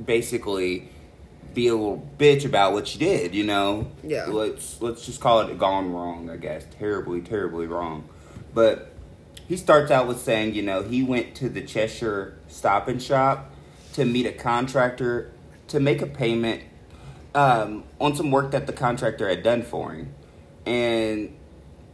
basically 0.04 0.88
be 1.54 1.68
a 1.68 1.74
little 1.74 2.06
bitch 2.18 2.44
about 2.44 2.72
what 2.74 2.92
you 2.94 3.00
did, 3.00 3.34
you 3.34 3.42
know? 3.44 3.86
Yeah. 4.02 4.26
Let's 4.26 4.76
let's 4.82 5.06
just 5.06 5.20
call 5.20 5.40
it 5.40 5.58
gone 5.58 5.92
wrong, 5.92 6.28
I 6.30 6.36
guess. 6.36 6.64
Terribly, 6.78 7.22
terribly 7.22 7.66
wrong. 7.66 8.04
But 8.52 8.92
he 9.48 9.56
starts 9.56 9.90
out 9.90 10.06
with 10.06 10.20
saying, 10.20 10.54
you 10.54 10.62
know, 10.62 10.82
he 10.82 11.02
went 11.02 11.34
to 11.36 11.48
the 11.48 11.62
Cheshire 11.62 12.34
Stop 12.48 12.88
and 12.88 13.00
Shop 13.02 13.50
to 13.94 14.04
meet 14.04 14.26
a 14.26 14.32
contractor 14.32 15.30
to 15.76 15.80
make 15.80 16.00
a 16.00 16.06
payment 16.06 16.62
um, 17.34 17.84
on 18.00 18.16
some 18.16 18.30
work 18.30 18.52
that 18.52 18.66
the 18.66 18.72
contractor 18.72 19.28
had 19.28 19.42
done 19.42 19.62
for 19.62 19.92
him. 19.92 20.14
And 20.64 21.36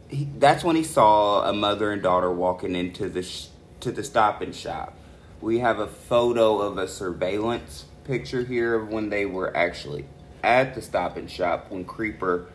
he, 0.07 0.29
that's 0.37 0.63
when 0.63 0.77
he 0.77 0.85
saw 0.85 1.43
a 1.49 1.51
mother 1.51 1.91
and 1.91 2.01
daughter 2.01 2.31
walking 2.31 2.77
into 2.77 3.09
the 3.09 3.23
sh- 3.23 3.47
to 3.81 3.91
the 3.91 4.01
stop 4.01 4.41
and 4.41 4.55
shop. 4.55 4.97
We 5.41 5.59
have 5.59 5.79
a 5.79 5.87
photo 5.87 6.59
of 6.59 6.77
a 6.77 6.87
surveillance 6.87 7.83
picture 8.05 8.45
here 8.45 8.73
of 8.75 8.87
when 8.87 9.09
they 9.09 9.25
were 9.25 9.55
actually 9.55 10.05
at 10.41 10.75
the 10.75 10.81
stop 10.81 11.17
and 11.17 11.29
shop 11.29 11.69
when 11.69 11.83
Creeper 11.83 12.47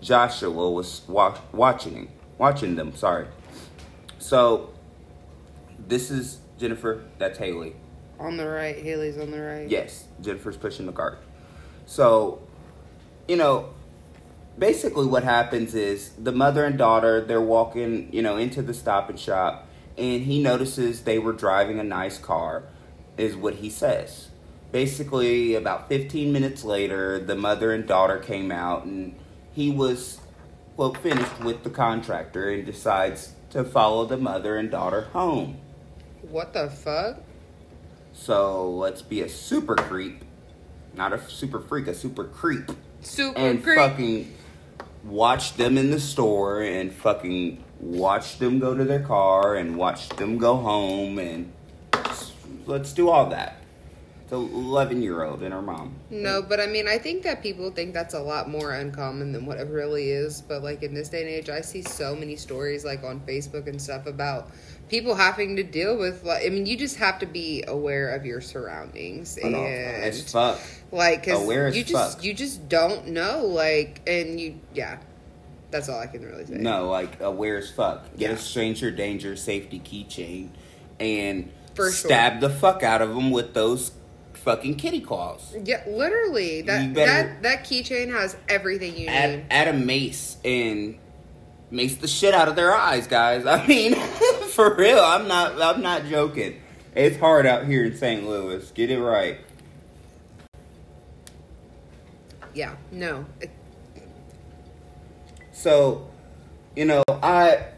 Joshua 0.00 0.70
was 0.70 1.02
wa- 1.08 1.40
watching 1.50 1.94
him, 1.94 2.08
watching 2.38 2.76
them. 2.76 2.94
Sorry. 2.94 3.26
So 4.20 4.70
this 5.88 6.08
is 6.12 6.38
Jennifer. 6.56 7.02
That's 7.18 7.36
Hayley. 7.36 7.74
On 8.20 8.36
the 8.36 8.46
right, 8.46 8.76
Hayley's 8.76 9.16
on 9.16 9.30
the 9.30 9.40
right. 9.40 9.68
Yes, 9.68 10.04
Jennifer's 10.20 10.58
pushing 10.58 10.84
the 10.84 10.92
cart. 10.92 11.22
So, 11.86 12.42
you 13.26 13.36
know, 13.36 13.70
basically 14.58 15.06
what 15.06 15.24
happens 15.24 15.74
is 15.74 16.10
the 16.10 16.30
mother 16.30 16.66
and 16.66 16.76
daughter 16.76 17.22
they're 17.22 17.40
walking, 17.40 18.12
you 18.12 18.20
know, 18.20 18.36
into 18.36 18.60
the 18.60 18.74
stop 18.74 19.08
and 19.08 19.18
shop, 19.18 19.66
and 19.96 20.22
he 20.22 20.42
notices 20.42 21.02
they 21.02 21.18
were 21.18 21.32
driving 21.32 21.80
a 21.80 21.82
nice 21.82 22.18
car, 22.18 22.64
is 23.16 23.34
what 23.34 23.54
he 23.54 23.70
says. 23.70 24.28
Basically, 24.70 25.54
about 25.54 25.88
15 25.88 26.30
minutes 26.30 26.62
later, 26.62 27.18
the 27.18 27.34
mother 27.34 27.72
and 27.72 27.88
daughter 27.88 28.18
came 28.18 28.52
out, 28.52 28.84
and 28.84 29.16
he 29.52 29.70
was, 29.70 30.20
well, 30.76 30.92
finished 30.92 31.40
with 31.40 31.64
the 31.64 31.70
contractor 31.70 32.50
and 32.50 32.66
decides 32.66 33.32
to 33.48 33.64
follow 33.64 34.04
the 34.04 34.18
mother 34.18 34.58
and 34.58 34.70
daughter 34.70 35.08
home. 35.12 35.56
What 36.20 36.52
the 36.52 36.68
fuck? 36.68 37.16
So 38.12 38.70
let's 38.70 39.02
be 39.02 39.22
a 39.22 39.28
super 39.28 39.74
creep, 39.76 40.22
not 40.94 41.12
a 41.12 41.20
super 41.28 41.60
freak, 41.60 41.86
a 41.86 41.94
super 41.94 42.24
creep, 42.24 42.70
Super 43.02 43.38
and 43.38 43.62
creep. 43.62 43.76
fucking 43.78 44.34
watch 45.04 45.54
them 45.54 45.78
in 45.78 45.90
the 45.90 46.00
store 46.00 46.62
and 46.62 46.92
fucking 46.92 47.64
watch 47.80 48.38
them 48.38 48.58
go 48.58 48.74
to 48.76 48.84
their 48.84 49.00
car 49.02 49.54
and 49.56 49.76
watch 49.76 50.08
them 50.10 50.36
go 50.36 50.56
home 50.56 51.18
and 51.18 51.50
let's 52.66 52.92
do 52.92 53.08
all 53.08 53.30
that. 53.30 53.56
It's 54.24 54.32
an 54.32 54.38
11 54.52 55.02
year 55.02 55.24
old 55.24 55.42
and 55.42 55.52
her 55.52 55.62
mom. 55.62 55.94
No, 56.10 56.42
but 56.42 56.60
I 56.60 56.66
mean, 56.66 56.86
I 56.86 56.98
think 56.98 57.22
that 57.24 57.42
people 57.42 57.70
think 57.70 57.94
that's 57.94 58.14
a 58.14 58.20
lot 58.20 58.48
more 58.48 58.72
uncommon 58.72 59.32
than 59.32 59.46
what 59.46 59.58
it 59.58 59.66
really 59.68 60.10
is. 60.10 60.40
But 60.42 60.62
like 60.62 60.82
in 60.82 60.94
this 60.94 61.08
day 61.08 61.22
and 61.22 61.28
age, 61.30 61.48
I 61.48 61.62
see 61.62 61.82
so 61.82 62.14
many 62.14 62.36
stories 62.36 62.84
like 62.84 63.02
on 63.02 63.20
Facebook 63.20 63.66
and 63.66 63.80
stuff 63.80 64.06
about 64.06 64.50
people 64.90 65.14
having 65.14 65.56
to 65.56 65.62
deal 65.62 65.96
with. 65.96 66.24
Like, 66.24 66.44
I 66.44 66.48
mean, 66.50 66.66
you 66.66 66.76
just 66.76 66.96
have 66.96 67.18
to 67.20 67.26
be 67.26 67.64
aware 67.66 68.10
of 68.14 68.26
your 68.26 68.40
surroundings 68.40 69.38
and 69.38 69.54
As 69.54 70.30
fuck. 70.30 70.60
like 70.92 71.22
because 71.24 71.42
Aware 71.42 71.68
you 71.70 71.84
just 71.84 72.16
fuck. 72.16 72.24
you 72.24 72.34
just 72.34 72.68
don't 72.68 73.08
know. 73.08 73.46
Like, 73.46 74.02
and 74.06 74.38
you 74.40 74.60
yeah, 74.74 74.98
that's 75.70 75.88
all 75.88 75.98
I 75.98 76.06
can 76.06 76.22
really 76.24 76.44
say. 76.46 76.54
No, 76.54 76.90
like 76.90 77.20
aware 77.20 77.56
as 77.58 77.70
fuck. 77.70 78.04
Get 78.18 78.30
Yeah. 78.30 78.36
a 78.36 78.38
stranger 78.38 78.90
danger 78.90 79.36
safety 79.36 79.80
keychain 79.80 80.48
and 80.98 81.50
For 81.74 81.90
sure. 81.90 82.10
stab 82.10 82.40
the 82.40 82.50
fuck 82.50 82.82
out 82.82 83.00
of 83.00 83.14
them 83.14 83.30
with 83.30 83.54
those 83.54 83.92
fucking 84.34 84.74
kitty 84.76 85.00
claws. 85.00 85.54
Yeah, 85.64 85.82
literally. 85.86 86.62
That 86.62 86.94
that 86.94 87.42
that 87.42 87.64
keychain 87.64 88.10
has 88.12 88.36
everything 88.48 88.96
you 88.96 89.06
Add, 89.06 89.30
need. 89.30 89.44
add 89.50 89.68
a 89.68 89.72
mace 89.72 90.36
and 90.44 90.98
mace 91.70 91.94
the 91.96 92.08
shit 92.08 92.34
out 92.34 92.48
of 92.48 92.56
their 92.56 92.74
eyes, 92.74 93.06
guys. 93.06 93.46
I 93.46 93.64
mean, 93.66 93.92
for 94.60 94.74
real, 94.74 94.98
I'm 94.98 95.26
not. 95.26 95.60
I'm 95.60 95.80
not 95.80 96.06
joking. 96.06 96.60
It's 96.94 97.16
hard 97.16 97.46
out 97.46 97.66
here 97.66 97.84
in 97.84 97.96
St. 97.96 98.28
Louis. 98.28 98.70
Get 98.72 98.90
it 98.90 99.00
right. 99.00 99.38
Yeah, 102.52 102.74
no. 102.92 103.24
So, 105.52 106.10
you 106.76 106.84
know, 106.84 107.02
I 107.08 107.68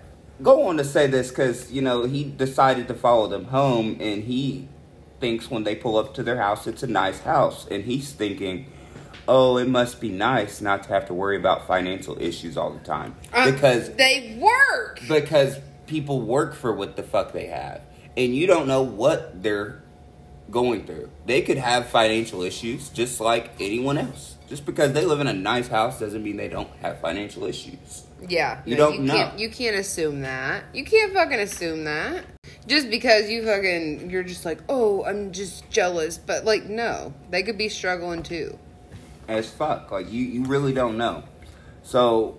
go 0.43 0.67
on 0.69 0.79
to 0.79 0.85
say 0.85 1.07
this 1.07 1.29
because, 1.29 1.71
you 1.71 1.83
know, 1.83 2.05
he 2.05 2.25
decided 2.25 2.89
to 2.89 2.95
follow 2.95 3.29
them 3.29 3.45
home 3.45 3.99
and 4.01 4.25
he 4.25 4.69
thinks 5.21 5.51
when 5.51 5.63
they 5.63 5.77
pull 5.77 5.97
up 5.99 6.15
to 6.15 6.23
their 6.23 6.39
house, 6.39 6.67
it's 6.67 6.83
a 6.83 6.87
nice 6.87 7.21
house. 7.21 7.67
And 7.71 7.85
he's 7.85 8.13
thinking, 8.13 8.73
oh, 9.29 9.59
it 9.59 9.69
must 9.69 10.01
be 10.01 10.09
nice 10.09 10.61
not 10.61 10.85
to 10.85 10.89
have 10.89 11.07
to 11.09 11.15
worry 11.15 11.37
about 11.37 11.67
financial 11.67 12.21
issues 12.21 12.57
all 12.57 12.71
the 12.71 12.85
time. 12.85 13.15
Uh, 13.33 13.53
because 13.53 13.91
they 13.95 14.39
work. 14.41 15.01
because 15.07 15.59
people 15.87 16.21
work 16.21 16.55
for 16.55 16.73
what 16.73 16.97
the 16.97 17.03
fuck 17.03 17.33
they 17.33 17.47
have. 17.47 17.83
And 18.17 18.35
you 18.35 18.47
don't 18.47 18.67
know 18.69 18.83
what 18.83 19.43
they're 19.43 19.83
going 20.51 20.85
through. 20.85 21.11
They 21.27 21.43
could 21.43 21.57
have 21.59 21.89
financial 21.89 22.43
issues 22.43 22.89
just 22.91 23.21
like 23.21 23.53
anyone 23.61 23.97
else. 23.99 24.37
Just 24.49 24.67
because 24.67 24.93
they 24.93 25.05
live 25.07 25.21
in 25.21 25.27
a 25.27 25.33
nice 25.33 25.69
house 25.69 25.99
doesn't 25.99 26.23
mean 26.23 26.37
they 26.37 26.49
don't 26.49 26.69
have 26.83 27.01
financial 27.01 27.45
issues. 27.45 28.05
Yeah, 28.29 28.61
You 28.67 28.77
don't 28.77 28.95
you 28.97 29.01
know. 29.01 29.15
Can't, 29.15 29.39
you 29.39 29.51
can't 29.51 29.77
assume 29.77 30.21
that. 30.21 30.65
You 30.75 30.85
can't 30.85 31.13
fucking 31.13 31.41
assume 31.41 31.85
that. 31.85 32.25
Just 32.67 32.91
because 32.91 33.29
you 33.31 33.45
fucking 33.45 34.11
you're 34.11 34.23
just 34.23 34.45
like, 34.45 34.61
oh, 34.69 35.05
I'm 35.05 35.33
just 35.33 35.69
jealous, 35.71 36.19
but 36.19 36.45
like, 36.45 36.67
no, 36.67 37.15
they 37.31 37.43
could 37.43 37.59
be 37.59 37.69
struggling 37.69 38.23
too. 38.23 38.59
as 39.27 39.51
fuck. 39.51 39.91
Like 39.91 40.13
you, 40.13 40.23
you 40.23 40.45
really 40.45 40.73
don't 40.73 40.97
know. 40.99 41.25
So, 41.83 42.39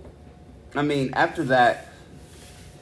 I 0.75 0.83
mean, 0.83 1.13
after 1.15 1.43
that, 1.45 1.89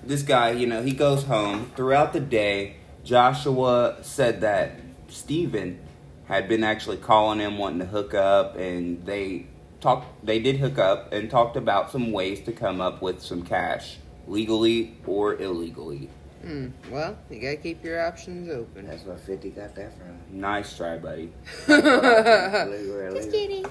this 0.04 0.24
guy, 0.24 0.52
you 0.52 0.68
know, 0.68 0.82
he 0.82 0.92
goes 0.92 1.24
home. 1.24 1.72
Throughout 1.76 2.14
the 2.14 2.20
day, 2.20 2.78
Joshua 3.04 3.98
said 4.02 4.42
that 4.42 4.80
Steven 5.08 5.80
had 6.26 6.48
been 6.48 6.64
actually 6.64 6.98
calling 6.98 7.40
him, 7.40 7.58
wanting 7.58 7.80
to 7.80 7.86
hook 7.86 8.14
up, 8.14 8.56
and 8.56 9.06
they 9.06 9.48
talked. 9.80 10.26
They 10.26 10.40
did 10.40 10.58
hook 10.58 10.78
up 10.78 11.12
and 11.12 11.30
talked 11.30 11.58
about 11.58 11.92
some 11.92 12.12
ways 12.12 12.42
to 12.42 12.52
come 12.52 12.80
up 12.80 13.02
with 13.02 13.22
some 13.22 13.44
cash, 13.44 13.98
legally 14.28 14.96
or 15.06 15.36
illegally. 15.36 16.10
Hmm. 16.42 16.70
Well, 16.90 17.18
you 17.30 17.40
gotta 17.40 17.58
keep 17.58 17.84
your 17.84 18.04
options 18.04 18.50
open. 18.50 18.88
That's 18.88 19.04
where 19.04 19.18
50 19.18 19.50
got 19.52 19.76
that 19.76 19.96
from. 19.98 20.18
Nice 20.32 20.76
try, 20.76 20.98
buddy. 20.98 21.32
Legal 21.68 22.96
or? 22.96 23.12
Just 23.14 23.32
kidding. 23.32 23.66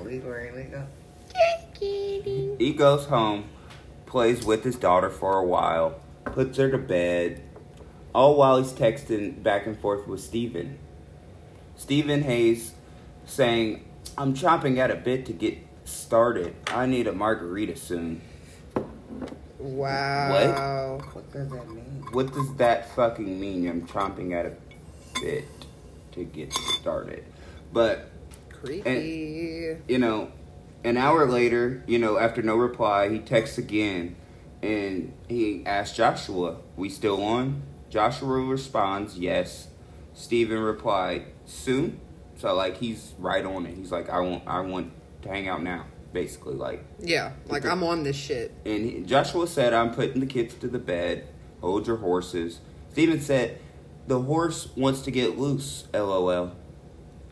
Legal 0.00 0.30
or 0.30 0.48
illegal? 0.48 0.82
Just 1.28 1.80
kidding. 1.80 2.56
He 2.58 2.72
goes 2.72 3.04
home, 3.04 3.44
plays 4.06 4.44
with 4.44 4.64
his 4.64 4.76
daughter 4.76 5.10
for 5.10 5.38
a 5.38 5.44
while, 5.44 6.00
puts 6.24 6.58
her 6.58 6.70
to 6.70 6.78
bed, 6.78 7.42
all 8.14 8.36
while 8.36 8.58
he's 8.62 8.72
texting 8.72 9.42
back 9.42 9.66
and 9.66 9.78
forth 9.78 10.06
with 10.06 10.20
Steven. 10.20 10.78
Stephen 11.76 12.22
Hayes 12.22 12.72
saying, 13.26 13.84
I'm 14.16 14.34
chomping 14.34 14.78
at 14.78 14.90
a 14.90 14.94
bit 14.94 15.26
to 15.26 15.32
get 15.32 15.58
started. 15.84 16.54
I 16.68 16.86
need 16.86 17.06
a 17.06 17.12
margarita 17.12 17.76
soon. 17.76 18.22
Wow. 19.58 20.98
What 20.98 21.14
What 21.14 21.32
does 21.32 21.50
that 21.50 21.68
mean? 21.68 22.04
What 22.12 22.32
does 22.32 22.54
that 22.56 22.94
fucking 22.94 23.40
mean? 23.40 23.68
I'm 23.68 23.86
chomping 23.86 24.32
at 24.32 24.46
a 24.46 24.56
bit 25.20 25.44
to 26.12 26.24
get 26.24 26.52
started. 26.52 27.24
But 27.72 28.10
Creepy. 28.48 29.78
you 29.88 29.98
know, 29.98 30.30
an 30.86 30.96
hour 30.96 31.26
later, 31.26 31.82
you 31.86 31.98
know, 31.98 32.16
after 32.18 32.40
no 32.42 32.56
reply, 32.56 33.08
he 33.08 33.18
texts 33.18 33.58
again 33.58 34.16
and 34.62 35.12
he 35.28 35.62
asks 35.66 35.96
Joshua, 35.96 36.56
We 36.76 36.88
still 36.88 37.22
on? 37.22 37.62
Joshua 37.90 38.40
responds, 38.40 39.18
Yes. 39.18 39.68
Steven 40.14 40.58
replied, 40.60 41.26
Soon? 41.44 42.00
So 42.36 42.54
like 42.54 42.78
he's 42.78 43.12
right 43.18 43.44
on 43.44 43.66
it. 43.66 43.74
He's 43.76 43.90
like, 43.92 44.08
I 44.10 44.20
want 44.20 44.42
I 44.46 44.60
want 44.60 44.92
to 45.22 45.28
hang 45.28 45.48
out 45.48 45.62
now. 45.62 45.86
Basically, 46.12 46.54
like 46.54 46.82
yeah, 47.00 47.32
like 47.48 47.66
I'm 47.66 47.82
on 47.82 48.02
this 48.02 48.16
shit. 48.16 48.52
and 48.64 48.84
he, 48.86 49.00
Joshua 49.02 49.46
said, 49.46 49.74
I'm 49.74 49.92
putting 49.94 50.20
the 50.20 50.26
kids 50.26 50.54
to 50.54 50.68
the 50.68 50.78
bed. 50.78 51.26
Hold 51.60 51.86
your 51.86 51.96
horses. 51.96 52.60
Steven 52.92 53.20
said, 53.20 53.58
The 54.06 54.20
horse 54.22 54.68
wants 54.76 55.02
to 55.02 55.10
get 55.10 55.36
loose, 55.38 55.84
lol. 55.92 56.52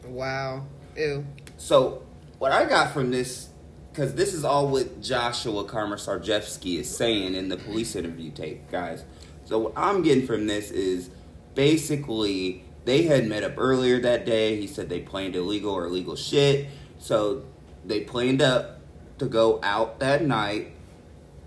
Wow. 0.07 0.67
Ew. 0.97 1.25
So, 1.57 2.03
what 2.45 2.53
I 2.53 2.67
got 2.67 2.93
from 2.93 3.11
this, 3.11 3.49
because 3.91 4.17
this 4.17 4.35
is 4.35 4.45
all 4.45 4.69
what 4.69 5.01
Joshua 5.01 5.65
Komisarjevsky 5.65 6.79
is 6.79 6.95
saying 6.95 7.35
in 7.35 7.49
the 7.49 7.57
police 7.57 7.97
interview 7.97 8.31
tape, 8.31 8.71
guys. 8.71 9.03
So, 9.47 9.61
what 9.61 9.73
I'm 9.75 10.03
getting 10.03 10.27
from 10.27 10.47
this 10.47 10.71
is 10.71 11.09
basically 11.55 12.63
they 12.85 13.05
had 13.05 13.27
met 13.27 13.45
up 13.45 13.55
earlier 13.57 13.99
that 14.01 14.27
day. 14.27 14.61
He 14.61 14.67
said 14.67 14.91
they 14.91 15.01
planned 15.01 15.35
illegal 15.35 15.73
or 15.73 15.87
illegal 15.87 16.17
shit. 16.17 16.69
So, 16.99 17.47
they 17.83 18.01
planned 18.01 18.43
up 18.43 18.79
to 19.21 19.25
go 19.25 19.59
out 19.63 20.01
that 20.01 20.23
night 20.23 20.73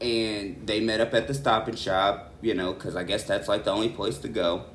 and 0.01 0.65
they 0.65 0.79
met 0.79 0.99
up 0.99 1.13
at 1.13 1.27
the 1.27 1.35
stop 1.35 1.67
and 1.67 1.77
shop, 1.77 2.33
you 2.41 2.55
know, 2.55 2.73
because 2.73 2.95
I 2.95 3.03
guess 3.03 3.23
that's 3.23 3.47
like 3.47 3.65
the 3.65 3.71
only 3.71 3.89
place 3.89 4.17
to 4.17 4.29
go 4.29 4.65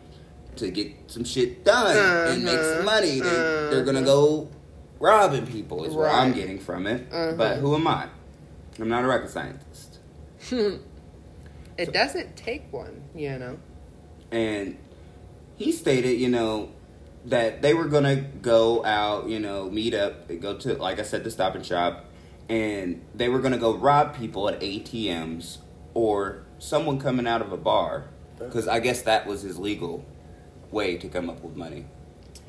to 0.55 0.71
get 0.71 0.95
some 1.09 1.25
shit 1.25 1.65
done 1.65 1.97
and 2.33 2.45
make 2.45 2.61
some 2.61 2.85
money. 2.85 3.19
They, 3.19 3.29
They're 3.29 3.85
gonna 3.85 4.03
uh-huh. 4.03 4.07
go 4.07 4.51
robbing 5.03 5.47
people, 5.47 5.85
is 5.85 5.95
what 5.95 6.11
I'm 6.11 6.33
getting 6.33 6.59
from 6.59 6.87
it. 6.87 7.09
Uh-huh. 7.13 7.35
But 7.37 7.59
who 7.59 7.75
am 7.75 7.87
I? 7.87 8.09
I'm 8.79 8.89
not 8.89 9.05
a 9.05 9.07
rocket 9.07 9.29
scientist. 9.29 9.99
It 11.79 11.93
doesn't 11.93 12.37
take 12.37 12.71
one, 12.71 13.03
you 13.15 13.39
know. 13.39 13.59
And 14.31 14.77
he 15.57 15.73
stated, 15.73 16.21
you 16.21 16.29
know, 16.29 16.71
that 17.25 17.63
they 17.63 17.73
were 17.73 17.87
gonna 17.87 18.17
go 18.17 18.85
out, 18.85 19.29
you 19.29 19.41
know, 19.41 19.71
meet 19.71 19.95
up, 19.95 20.29
go 20.41 20.57
to, 20.59 20.75
like 20.75 20.99
I 20.99 21.03
said, 21.03 21.25
the 21.25 21.31
stop 21.31 21.55
and 21.55 21.65
shop, 21.65 22.05
and 22.49 23.03
they 23.15 23.29
were 23.29 23.39
gonna 23.39 23.59
go 23.59 23.75
rob 23.75 24.15
people 24.15 24.49
at 24.49 24.61
ATMs 24.61 25.59
or 25.95 26.45
someone 26.59 26.99
coming 26.99 27.27
out 27.27 27.41
of 27.41 27.53
a 27.53 27.57
bar, 27.57 28.09
because 28.39 28.69
I 28.69 28.79
guess 28.81 29.03
that 29.03 29.27
was 29.27 29.43
his 29.43 29.59
legal 29.59 30.05
way 30.71 30.97
to 30.99 31.09
come 31.09 31.31
up 31.31 31.43
with 31.43 31.57
money. 31.57 31.87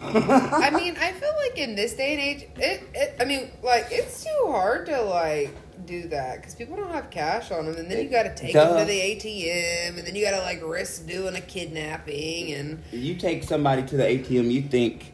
I 0.02 0.70
mean, 0.72 0.96
I 1.00 1.12
feel 1.14 1.32
like 1.48 1.58
in 1.58 1.76
this 1.76 1.94
day 1.94 2.14
and 2.14 2.22
age, 2.22 2.50
it, 2.58 2.84
it 2.94 3.16
I 3.20 3.26
mean, 3.26 3.52
like 3.64 3.88
it's 3.90 4.24
too 4.24 4.48
hard 4.48 4.86
to 4.88 5.02
like 5.02 5.52
do 5.86 6.08
that 6.10 6.38
because 6.38 6.56
people 6.56 6.76
don't 6.76 6.92
have 6.92 7.10
cash 7.10 7.52
on 7.52 7.66
them, 7.66 7.76
and 7.78 7.90
then 7.90 8.04
you 8.04 8.10
got 8.10 8.24
to 8.24 8.36
take 8.36 8.54
them 8.54 8.78
to 8.78 8.86
the 8.86 9.00
ATM, 9.00 9.98
and 9.98 10.08
then 10.08 10.16
you 10.16 10.24
got 10.26 10.32
to 10.32 10.42
like 10.44 10.62
risk 10.64 11.08
doing 11.08 11.36
a 11.36 11.42
kidnapping, 11.42 12.54
and 12.54 12.84
You 12.92 13.16
take 13.16 13.44
somebody 13.44 13.84
to 13.84 13.98
the 13.98 14.04
ATM, 14.04 14.52
you 14.52 14.62
think 14.64 15.13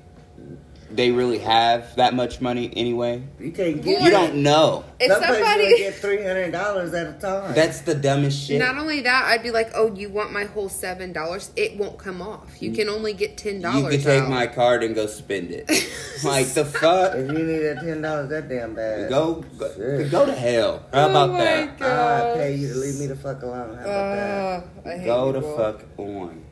they 0.91 1.11
really 1.11 1.37
have 1.39 1.95
that 1.95 2.13
much 2.13 2.41
money 2.41 2.71
anyway? 2.75 3.23
You 3.39 3.51
can't 3.51 3.81
get 3.81 4.01
You 4.01 4.09
don't 4.09 4.35
know. 4.43 4.83
if 4.99 5.11
Some 5.11 5.23
somebody. 5.23 5.77
get 5.77 5.95
three 5.95 6.23
hundred 6.23 6.51
dollars 6.51 6.93
at 6.93 7.07
a 7.07 7.13
time. 7.19 7.53
That's 7.53 7.81
the 7.81 7.95
dumbest 7.95 8.45
shit. 8.47 8.59
Not 8.59 8.77
only 8.77 9.01
that, 9.01 9.25
I'd 9.25 9.43
be 9.43 9.51
like, 9.51 9.69
"Oh, 9.75 9.93
you 9.93 10.09
want 10.09 10.31
my 10.31 10.45
whole 10.45 10.69
seven 10.69 11.13
dollars? 11.13 11.51
It 11.55 11.77
won't 11.77 11.97
come 11.97 12.21
off. 12.21 12.61
You 12.61 12.71
can 12.71 12.89
only 12.89 13.13
get 13.13 13.37
ten 13.37 13.61
dollars." 13.61 13.77
You 13.77 13.89
can 13.89 13.91
could 13.99 14.03
take 14.05 14.27
my 14.27 14.47
card 14.47 14.83
and 14.83 14.95
go 14.95 15.05
spend 15.07 15.51
it. 15.51 15.67
like 16.23 16.47
the 16.53 16.65
fuck? 16.65 17.15
if 17.15 17.27
you 17.31 17.37
need 17.37 17.59
that 17.59 17.79
ten 17.81 18.01
dollars, 18.01 18.29
that 18.29 18.49
damn 18.49 18.73
bad. 18.75 19.09
Go, 19.09 19.43
go, 19.57 19.71
Shit. 19.75 20.11
go 20.11 20.25
to 20.25 20.33
hell. 20.33 20.83
How 20.93 21.07
Oh 21.07 21.09
about 21.11 21.29
my 21.31 21.37
that? 21.39 21.79
God. 21.79 22.31
I 22.31 22.33
pay 22.39 22.55
you 22.55 22.73
to 22.73 22.79
leave 22.79 22.99
me 22.99 23.07
the 23.07 23.15
fuck 23.15 23.41
alone. 23.43 23.75
How 23.77 23.83
about 23.83 24.15
that? 24.15 24.63
Uh, 24.85 24.89
I 24.89 24.97
hate 24.97 25.05
Go 25.05 25.31
to 25.31 25.41
fuck 25.41 25.83
on. 25.97 26.45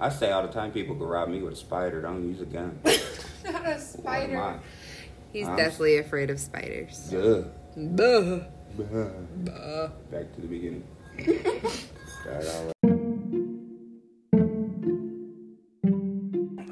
I 0.00 0.08
say 0.08 0.30
all 0.32 0.42
the 0.42 0.48
time, 0.52 0.72
people 0.72 0.96
can 0.96 1.04
rob 1.04 1.28
me 1.28 1.42
with 1.42 1.52
a 1.52 1.56
spider. 1.56 2.00
Don't 2.00 2.26
use 2.26 2.40
a 2.40 2.46
gun. 2.46 2.78
Not 3.44 3.66
a 3.66 3.78
spider. 3.78 4.38
Why? 4.38 4.58
He's 5.32 5.46
I'm- 5.46 5.56
deathly 5.56 5.98
afraid 5.98 6.30
of 6.30 6.40
spiders. 6.40 6.98
Duh. 7.10 7.42
Buh. 7.76 8.40
Buh. 8.78 9.88
Back 10.10 10.34
to 10.34 10.40
the 10.40 10.46
beginning. 10.48 10.84
Start 12.22 12.46
all 12.46 12.72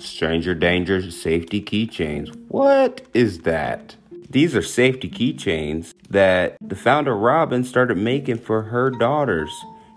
Stranger 0.00 0.54
danger 0.54 1.10
safety 1.10 1.60
keychains. 1.60 2.34
What 2.48 3.02
is 3.14 3.40
that? 3.40 3.96
These 4.30 4.54
are 4.56 4.62
safety 4.62 5.08
keychains 5.10 5.92
that 6.08 6.56
the 6.60 6.76
founder 6.76 7.16
Robin 7.16 7.64
started 7.64 7.96
making 7.98 8.38
for 8.38 8.62
her 8.64 8.90
daughters. 8.90 9.50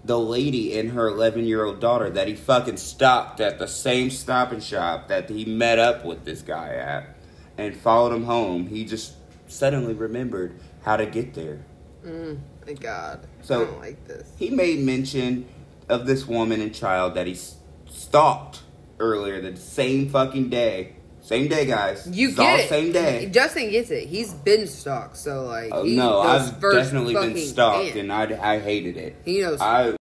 the 0.03 0.19
lady 0.19 0.77
and 0.77 0.91
her 0.91 1.07
11 1.07 1.45
year 1.45 1.63
old 1.63 1.79
daughter 1.79 2.09
that 2.09 2.27
he 2.27 2.35
fucking 2.35 2.77
stopped 2.77 3.39
at 3.39 3.59
the 3.59 3.67
same 3.67 4.09
stop 4.09 4.51
and 4.51 4.63
shop 4.63 5.07
that 5.09 5.29
he 5.29 5.45
met 5.45 5.77
up 5.79 6.03
with 6.03 6.25
this 6.25 6.41
guy 6.41 6.73
at 6.75 7.15
and 7.57 7.75
followed 7.75 8.13
him 8.13 8.23
home. 8.23 8.67
He 8.67 8.85
just 8.85 9.13
suddenly 9.47 9.93
remembered 9.93 10.59
how 10.83 10.97
to 10.97 11.05
get 11.05 11.33
there. 11.33 11.63
Mm, 12.05 12.39
my 12.65 12.73
God. 12.73 13.27
So- 13.41 13.61
I 13.61 13.65
don't 13.65 13.79
like 13.79 14.07
this. 14.07 14.27
He 14.37 14.49
made 14.49 14.79
mention 14.79 15.45
of 15.89 16.07
this 16.07 16.25
woman 16.27 16.61
and 16.61 16.73
child 16.73 17.13
that 17.15 17.27
he 17.27 17.37
stalked 17.89 18.61
earlier 18.99 19.41
the 19.41 19.55
same 19.55 20.09
fucking 20.09 20.49
day. 20.49 20.93
Same 21.31 21.47
day, 21.47 21.65
guys. 21.65 22.05
You 22.11 22.27
It's 22.27 22.39
all 22.39 22.45
get 22.45 22.59
it. 22.59 22.67
Same 22.67 22.91
day. 22.91 23.29
Justin 23.31 23.69
gets 23.69 23.89
it. 23.89 24.05
He's 24.09 24.33
been 24.33 24.67
stalked, 24.67 25.15
so 25.15 25.45
like. 25.45 25.69
Oh, 25.71 25.83
no, 25.83 26.19
I've 26.19 26.59
definitely 26.59 27.13
been 27.13 27.37
stalked, 27.37 27.85
hand. 27.85 28.11
and 28.11 28.11
I, 28.11 28.55
I 28.55 28.59
hated 28.59 28.97
it. 28.97 29.15
He 29.23 29.39
knows. 29.39 29.61
I. 29.61 29.95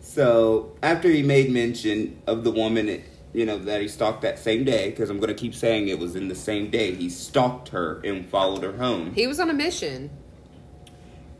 So 0.00 0.76
after 0.84 1.08
he 1.08 1.24
made 1.24 1.50
mention 1.50 2.22
of 2.28 2.44
the 2.44 2.52
woman, 2.52 3.02
you 3.32 3.44
know, 3.44 3.58
that 3.58 3.80
he 3.80 3.88
stalked 3.88 4.22
that 4.22 4.38
same 4.38 4.62
day, 4.62 4.90
because 4.90 5.10
I'm 5.10 5.18
gonna 5.18 5.34
keep 5.34 5.52
saying 5.52 5.88
it 5.88 5.98
was 5.98 6.14
in 6.14 6.28
the 6.28 6.36
same 6.36 6.70
day. 6.70 6.94
He 6.94 7.10
stalked 7.10 7.70
her 7.70 8.00
and 8.04 8.28
followed 8.28 8.62
her 8.62 8.76
home. 8.76 9.12
he 9.14 9.26
was 9.26 9.40
on 9.40 9.50
a 9.50 9.54
mission. 9.54 10.10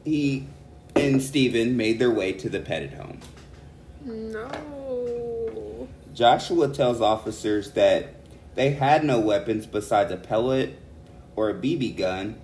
He 0.04 0.48
and 0.96 1.22
Steven 1.22 1.76
made 1.76 2.00
their 2.00 2.10
way 2.10 2.32
to 2.32 2.48
the 2.48 2.58
Petit 2.58 2.88
home. 2.96 3.20
No. 4.04 4.50
Joshua 6.12 6.68
tells 6.68 7.00
officers 7.00 7.70
that 7.72 8.14
they 8.54 8.70
had 8.72 9.04
no 9.04 9.18
weapons 9.20 9.66
besides 9.66 10.12
a 10.12 10.16
pellet 10.16 10.78
or 11.36 11.48
a 11.50 11.54
BB 11.54 11.96
gun 11.96 12.36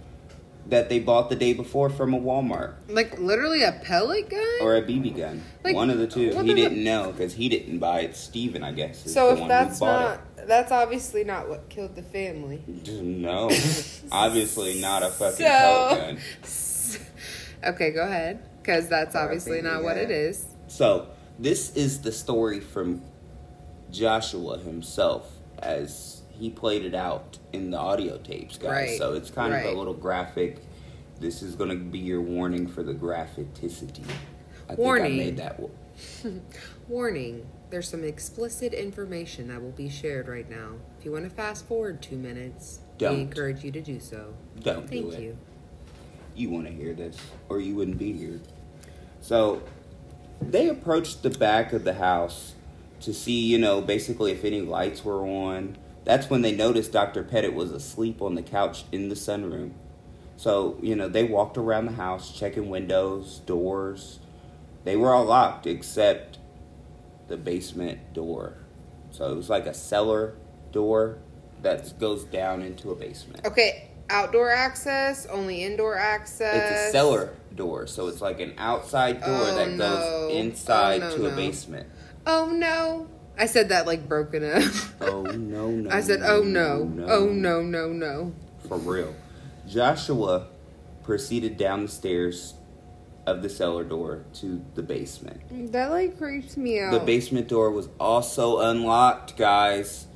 that 0.66 0.88
they 0.90 0.98
bought 0.98 1.30
the 1.30 1.36
day 1.36 1.54
before 1.54 1.88
from 1.88 2.12
a 2.12 2.20
Walmart 2.20 2.74
Like 2.88 3.18
literally 3.18 3.62
a 3.62 3.72
pellet 3.72 4.28
gun. 4.28 4.58
or 4.60 4.76
a 4.76 4.82
BB 4.82 5.16
gun. 5.16 5.42
Like, 5.64 5.74
One 5.74 5.88
of 5.88 5.98
the 5.98 6.06
two. 6.06 6.30
He 6.42 6.54
didn't 6.54 6.82
know 6.84 7.10
because 7.12 7.32
he 7.34 7.48
didn't 7.48 7.78
buy 7.78 8.00
it. 8.00 8.14
Steven, 8.16 8.62
I 8.62 8.72
guess. 8.72 9.10
So 9.10 9.32
if 9.34 9.48
that's 9.48 9.80
not, 9.80 10.20
that's 10.46 10.70
obviously 10.70 11.24
not 11.24 11.48
what 11.48 11.68
killed 11.70 11.94
the 11.94 12.02
family. 12.02 12.62
No. 13.00 13.50
Obviously 14.12 14.80
not 14.80 15.02
a 15.02 15.08
fucking 15.10 15.36
So- 15.38 15.44
pellet 15.44 15.98
gun. 15.98 16.18
Okay, 17.64 17.90
go 17.90 18.04
ahead, 18.04 18.38
because 18.62 18.88
that's 18.88 19.16
Or 19.16 19.18
obviously 19.18 19.60
not 19.62 19.82
what 19.82 19.96
it 19.96 20.12
is. 20.12 20.46
So 20.68 21.08
this 21.40 21.74
is 21.74 22.02
the 22.02 22.12
story 22.12 22.60
from 22.60 23.02
Joshua 23.90 24.58
himself 24.58 25.32
as 25.62 26.22
he 26.30 26.50
played 26.50 26.84
it 26.84 26.94
out 26.94 27.38
in 27.52 27.70
the 27.70 27.78
audio 27.78 28.18
tapes, 28.18 28.58
guys. 28.58 28.68
Right, 28.70 28.98
So 28.98 29.14
it's 29.14 29.30
kind 29.30 29.54
of 29.54 29.64
a 29.64 29.76
little 29.76 29.94
graphic. 29.94 30.58
This 31.20 31.42
is 31.42 31.54
going 31.56 31.70
to 31.70 31.76
be 31.76 31.98
your 31.98 32.20
warning 32.20 32.66
for 32.68 32.82
the 32.84 32.94
graphicticity. 32.94 34.04
I 34.68 34.74
Warning. 34.74 35.18
think 35.18 35.22
I 35.22 35.24
made 35.24 35.36
that. 35.38 35.58
wo- 35.60 35.70
Warning: 36.88 37.46
There's 37.70 37.88
some 37.88 38.04
explicit 38.04 38.72
information 38.72 39.48
that 39.48 39.60
will 39.60 39.72
be 39.72 39.88
shared 39.88 40.28
right 40.28 40.48
now. 40.48 40.74
If 40.98 41.04
you 41.04 41.12
want 41.12 41.24
to 41.24 41.30
fast 41.30 41.66
forward 41.66 42.00
two 42.02 42.16
minutes, 42.16 42.80
Don't. 42.98 43.14
we 43.16 43.20
encourage 43.22 43.64
you 43.64 43.72
to 43.72 43.80
do 43.80 43.98
so. 43.98 44.32
Don't 44.60 44.88
Thank 44.88 45.10
do 45.10 45.16
it. 45.16 45.20
you. 45.22 45.38
You 46.36 46.50
want 46.50 46.66
to 46.66 46.72
hear 46.72 46.94
this, 46.94 47.16
or 47.48 47.60
you 47.60 47.74
wouldn't 47.74 47.98
be 47.98 48.12
here. 48.12 48.40
So 49.20 49.62
they 50.40 50.68
approached 50.68 51.22
the 51.24 51.30
back 51.30 51.72
of 51.72 51.82
the 51.82 51.94
house 51.94 52.54
to 53.00 53.12
see, 53.14 53.40
you 53.40 53.58
know, 53.58 53.80
basically 53.80 54.32
if 54.32 54.44
any 54.44 54.60
lights 54.60 55.04
were 55.04 55.24
on. 55.26 55.76
That's 56.04 56.30
when 56.30 56.42
they 56.42 56.52
noticed 56.52 56.92
Dr. 56.92 57.22
Petit 57.22 57.48
was 57.50 57.70
asleep 57.70 58.22
on 58.22 58.34
the 58.34 58.42
couch 58.42 58.84
in 58.92 59.08
the 59.08 59.14
sunroom. 59.14 59.72
So, 60.36 60.78
you 60.80 60.94
know, 60.96 61.08
they 61.08 61.24
walked 61.24 61.58
around 61.58 61.86
the 61.86 61.92
house 61.92 62.32
checking 62.38 62.70
windows, 62.70 63.40
doors. 63.44 64.20
They 64.84 64.96
were 64.96 65.12
all 65.12 65.24
locked 65.24 65.66
except 65.66 66.38
the 67.26 67.36
basement 67.36 68.14
door. 68.14 68.54
So 69.10 69.30
it 69.32 69.36
was 69.36 69.50
like 69.50 69.66
a 69.66 69.74
cellar 69.74 70.34
door 70.72 71.18
that 71.62 71.98
goes 71.98 72.24
down 72.24 72.62
into 72.62 72.90
a 72.90 72.94
basement. 72.94 73.44
Okay, 73.44 73.88
outdoor 74.08 74.50
access, 74.50 75.26
only 75.26 75.64
indoor 75.64 75.98
access. 75.98 76.54
It's 76.54 76.88
a 76.88 76.92
cellar 76.92 77.34
door, 77.54 77.86
so 77.86 78.06
it's 78.06 78.20
like 78.22 78.40
an 78.40 78.54
outside 78.58 79.20
door 79.20 79.28
Oh, 79.40 79.54
that 79.56 79.70
no. 79.72 79.76
goes 79.78 80.36
inside 80.36 81.02
Oh, 81.02 81.10
no, 81.10 81.16
to 81.16 81.26
a 81.32 81.36
basement. 81.36 81.88
Oh 82.30 82.50
no! 82.50 83.08
I 83.38 83.46
said 83.46 83.70
that 83.70 83.86
like 83.86 84.06
broken 84.06 84.44
up. 84.44 84.62
Oh 85.00 85.22
no 85.22 85.70
no! 85.70 85.90
I 85.96 86.02
said, 86.02 86.20
"Oh 86.22 86.42
no! 86.42 86.84
no. 86.84 87.06
Oh 87.08 87.28
no! 87.28 87.62
No! 87.62 87.88
No!" 87.88 88.34
For 88.68 88.76
real, 88.76 89.14
Joshua 89.66 90.48
proceeded 91.04 91.56
down 91.56 91.84
the 91.84 91.88
stairs 91.88 92.52
of 93.26 93.42
the 93.42 93.48
cellar 93.48 93.82
door 93.82 94.24
to 94.34 94.62
the 94.74 94.82
basement. 94.82 95.72
That 95.72 95.90
like 95.90 96.18
creeps 96.18 96.58
me 96.58 96.80
out. 96.80 96.92
The 96.92 97.00
basement 97.00 97.48
door 97.48 97.70
was 97.70 97.88
also 97.98 98.60
unlocked, 98.60 99.38
guys. 99.38 100.06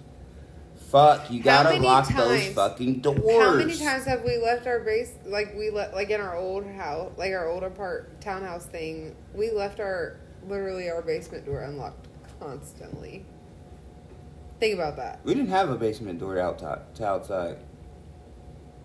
Fuck, 0.91 1.31
you 1.31 1.39
How 1.39 1.63
gotta 1.63 1.79
lock 1.79 2.15
those 2.15 2.49
fucking 2.49 3.01
doors. 3.01 3.43
How 3.43 3.55
many 3.55 3.79
times 3.79 4.05
have 4.05 4.23
we 4.23 4.37
left 4.37 4.67
our 4.67 4.81
base 4.81 5.15
like 5.25 5.55
we 5.57 5.71
let 5.71 5.95
like 5.95 6.11
in 6.11 6.21
our 6.21 6.37
old 6.37 6.67
house, 6.67 7.11
like 7.17 7.33
our 7.33 7.49
old 7.49 7.63
apart 7.63 8.21
townhouse 8.21 8.67
thing? 8.67 9.17
We 9.35 9.51
left 9.51 9.81
our 9.81 10.19
literally 10.49 10.91
our 10.91 11.03
basement 11.03 11.47
door 11.47 11.63
unlocked 11.63 12.09
constantly. 12.41 13.25
Think 14.61 14.75
about 14.75 14.97
that. 14.97 15.21
We 15.25 15.35
didn't 15.35 15.51
have 15.51 15.71
a 15.71 15.77
basement 15.77 16.21
door 16.21 16.39
out 16.39 16.59
to 16.59 17.05
outside. 17.07 17.59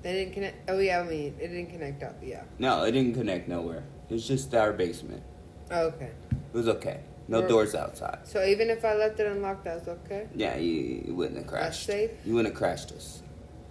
They 0.02 0.14
didn't 0.14 0.34
connect. 0.34 0.70
Oh 0.70 0.80
yeah, 0.80 1.00
I 1.02 1.04
mean 1.04 1.36
it 1.40 1.48
didn't 1.50 1.68
connect 1.72 2.04
up. 2.04 2.16
Yeah. 2.22 2.44
No, 2.60 2.84
it 2.84 2.92
didn't 2.92 3.14
connect 3.14 3.48
nowhere. 3.48 3.84
It's 4.10 4.26
just 4.28 4.54
our 4.56 4.74
basement. 4.74 5.24
Oh, 5.70 5.88
okay. 5.88 6.12
It 6.32 6.54
was 6.54 6.68
okay. 6.68 7.02
No 7.28 7.40
We're- 7.40 7.50
doors 7.50 7.76
outside. 7.76 8.20
So 8.24 8.44
even 8.46 8.70
if 8.70 8.86
I 8.86 8.96
left 8.96 9.20
it 9.20 9.28
unlocked, 9.28 9.66
that 9.66 9.80
was 9.80 9.88
okay. 10.06 10.30
Yeah, 10.34 10.56
you, 10.56 11.04
you 11.08 11.16
wouldn't 11.16 11.38
have 11.38 11.48
crashed. 11.48 11.86
safe? 11.86 12.12
You 12.26 12.36
wouldn't 12.36 12.54
have 12.54 12.58
crashed 12.58 12.92
us. 12.94 13.22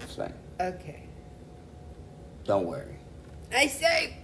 It's 0.00 0.14
fine. 0.14 0.34
Okay. 0.60 1.04
Don't 2.44 2.66
worry. 2.66 2.96
I 3.52 3.66
say. 3.66 4.18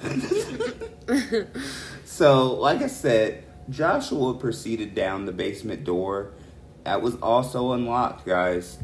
So, 2.18 2.54
like 2.54 2.82
I 2.82 2.88
said, 2.88 3.44
Joshua 3.70 4.34
proceeded 4.34 4.92
down 4.92 5.24
the 5.24 5.30
basement 5.30 5.84
door. 5.84 6.32
That 6.82 7.00
was 7.00 7.14
also 7.22 7.74
unlocked, 7.74 8.26
guys. 8.26 8.76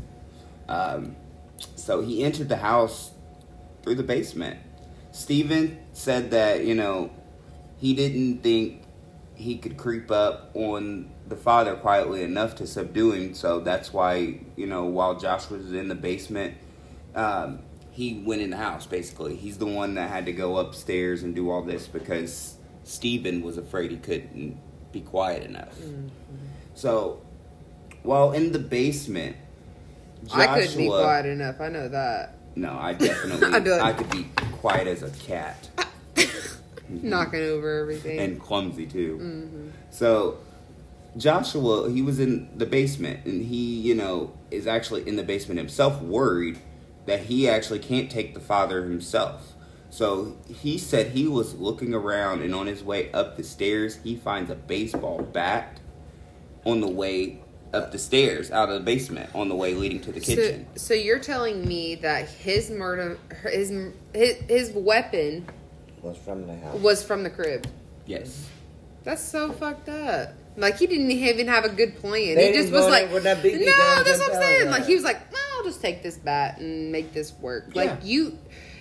Um, 0.68 1.16
so 1.74 2.00
he 2.00 2.22
entered 2.22 2.48
the 2.48 2.58
house 2.58 3.10
through 3.82 3.96
the 3.96 4.04
basement. 4.04 4.60
Steven 5.10 5.80
said 5.94 6.30
that, 6.30 6.64
you 6.64 6.76
know, 6.76 7.10
he 7.78 7.92
didn't 7.92 8.44
think 8.44 8.84
he 9.34 9.58
could 9.58 9.76
creep 9.76 10.12
up 10.12 10.52
on 10.54 11.10
the 11.26 11.34
father 11.34 11.74
quietly 11.74 12.22
enough 12.22 12.54
to 12.54 12.68
subdue 12.68 13.14
him. 13.14 13.34
So 13.34 13.58
that's 13.58 13.92
why, 13.92 14.38
you 14.54 14.68
know, 14.68 14.84
while 14.84 15.18
Josh 15.18 15.50
was 15.50 15.72
in 15.72 15.88
the 15.88 15.96
basement, 15.96 16.54
um, 17.16 17.63
he 17.94 18.22
went 18.26 18.42
in 18.42 18.50
the 18.50 18.56
house, 18.56 18.86
basically. 18.86 19.36
He's 19.36 19.56
the 19.58 19.66
one 19.66 19.94
that 19.94 20.10
had 20.10 20.26
to 20.26 20.32
go 20.32 20.56
upstairs 20.58 21.22
and 21.22 21.32
do 21.32 21.48
all 21.48 21.62
this 21.62 21.86
because 21.86 22.56
Steven 22.82 23.40
was 23.42 23.56
afraid 23.56 23.92
he 23.92 23.96
couldn't 23.98 24.58
be 24.90 25.00
quiet 25.00 25.44
enough. 25.44 25.76
So 26.74 27.22
while 28.02 28.32
in 28.32 28.50
the 28.50 28.58
basement, 28.58 29.36
Joshua, 30.24 30.42
I 30.42 30.60
couldn't 30.60 30.76
be 30.76 30.88
quiet 30.88 31.26
enough. 31.26 31.60
I 31.60 31.68
know 31.68 31.88
that. 31.88 32.34
no, 32.56 32.76
I 32.76 32.92
definitely 32.98 33.48
like- 33.48 33.68
I 33.68 33.92
could 33.92 34.10
be 34.10 34.26
quiet 34.56 34.88
as 34.88 35.02
a 35.04 35.10
cat 35.10 35.68
Knocking 36.88 37.40
over 37.42 37.80
everything. 37.80 38.18
and 38.18 38.40
clumsy 38.40 38.86
too. 38.86 39.18
Mm-hmm. 39.22 39.68
So 39.90 40.38
Joshua, 41.16 41.90
he 41.90 42.02
was 42.02 42.18
in 42.18 42.50
the 42.58 42.66
basement, 42.66 43.24
and 43.24 43.44
he, 43.44 43.80
you 43.80 43.94
know, 43.94 44.32
is 44.50 44.66
actually 44.66 45.06
in 45.08 45.14
the 45.14 45.22
basement 45.22 45.58
himself, 45.58 46.02
worried 46.02 46.58
that 47.06 47.20
he 47.20 47.48
actually 47.48 47.78
can't 47.78 48.10
take 48.10 48.34
the 48.34 48.40
father 48.40 48.84
himself. 48.84 49.52
So 49.90 50.36
he 50.48 50.78
said 50.78 51.08
he 51.12 51.28
was 51.28 51.54
looking 51.54 51.94
around, 51.94 52.42
and 52.42 52.54
on 52.54 52.66
his 52.66 52.82
way 52.82 53.12
up 53.12 53.36
the 53.36 53.44
stairs, 53.44 53.98
he 54.02 54.16
finds 54.16 54.50
a 54.50 54.56
baseball 54.56 55.22
bat 55.22 55.78
on 56.64 56.80
the 56.80 56.88
way 56.88 57.40
up 57.72 57.92
the 57.92 57.98
stairs 57.98 58.50
out 58.50 58.68
of 58.68 58.74
the 58.76 58.80
basement 58.80 59.28
on 59.34 59.48
the 59.48 59.54
way 59.54 59.74
leading 59.74 60.00
to 60.00 60.12
the 60.12 60.20
kitchen. 60.20 60.66
so 60.76 60.94
you're 60.94 61.18
telling 61.18 61.66
me 61.66 61.96
that 61.96 62.28
his 62.28 62.70
murder, 62.70 63.18
his 63.42 63.70
his, 64.14 64.36
his 64.48 64.72
weapon 64.72 65.44
Was 66.02 66.16
from 66.18 66.46
the 66.46 66.56
house. 66.56 66.78
was 66.80 67.02
from 67.04 67.22
the 67.22 67.30
crib. 67.30 67.66
yes. 68.06 68.48
That's 69.02 69.22
so 69.22 69.52
fucked 69.52 69.90
up. 69.90 70.32
Like 70.56 70.78
he 70.78 70.86
didn't 70.86 71.10
even 71.10 71.46
have 71.48 71.64
a 71.64 71.68
good 71.68 71.96
plan. 71.96 72.36
They 72.36 72.52
he 72.52 72.58
just 72.58 72.72
was 72.72 72.86
like, 72.86 73.06
there 73.06 73.14
with 73.14 73.24
that 73.24 73.38
BB 73.38 73.66
no, 73.66 74.02
that's 74.02 74.18
what 74.18 74.34
I'm 74.34 74.40
saying. 74.40 74.70
Like 74.70 74.86
he 74.86 74.94
was 74.94 75.04
like, 75.04 75.20
no, 75.30 75.38
I'll 75.64 75.70
just 75.70 75.80
take 75.80 76.02
this 76.02 76.18
bat 76.18 76.58
and 76.58 76.92
make 76.92 77.14
this 77.14 77.32
work. 77.40 77.74
Like 77.74 78.00
you, 78.02 78.38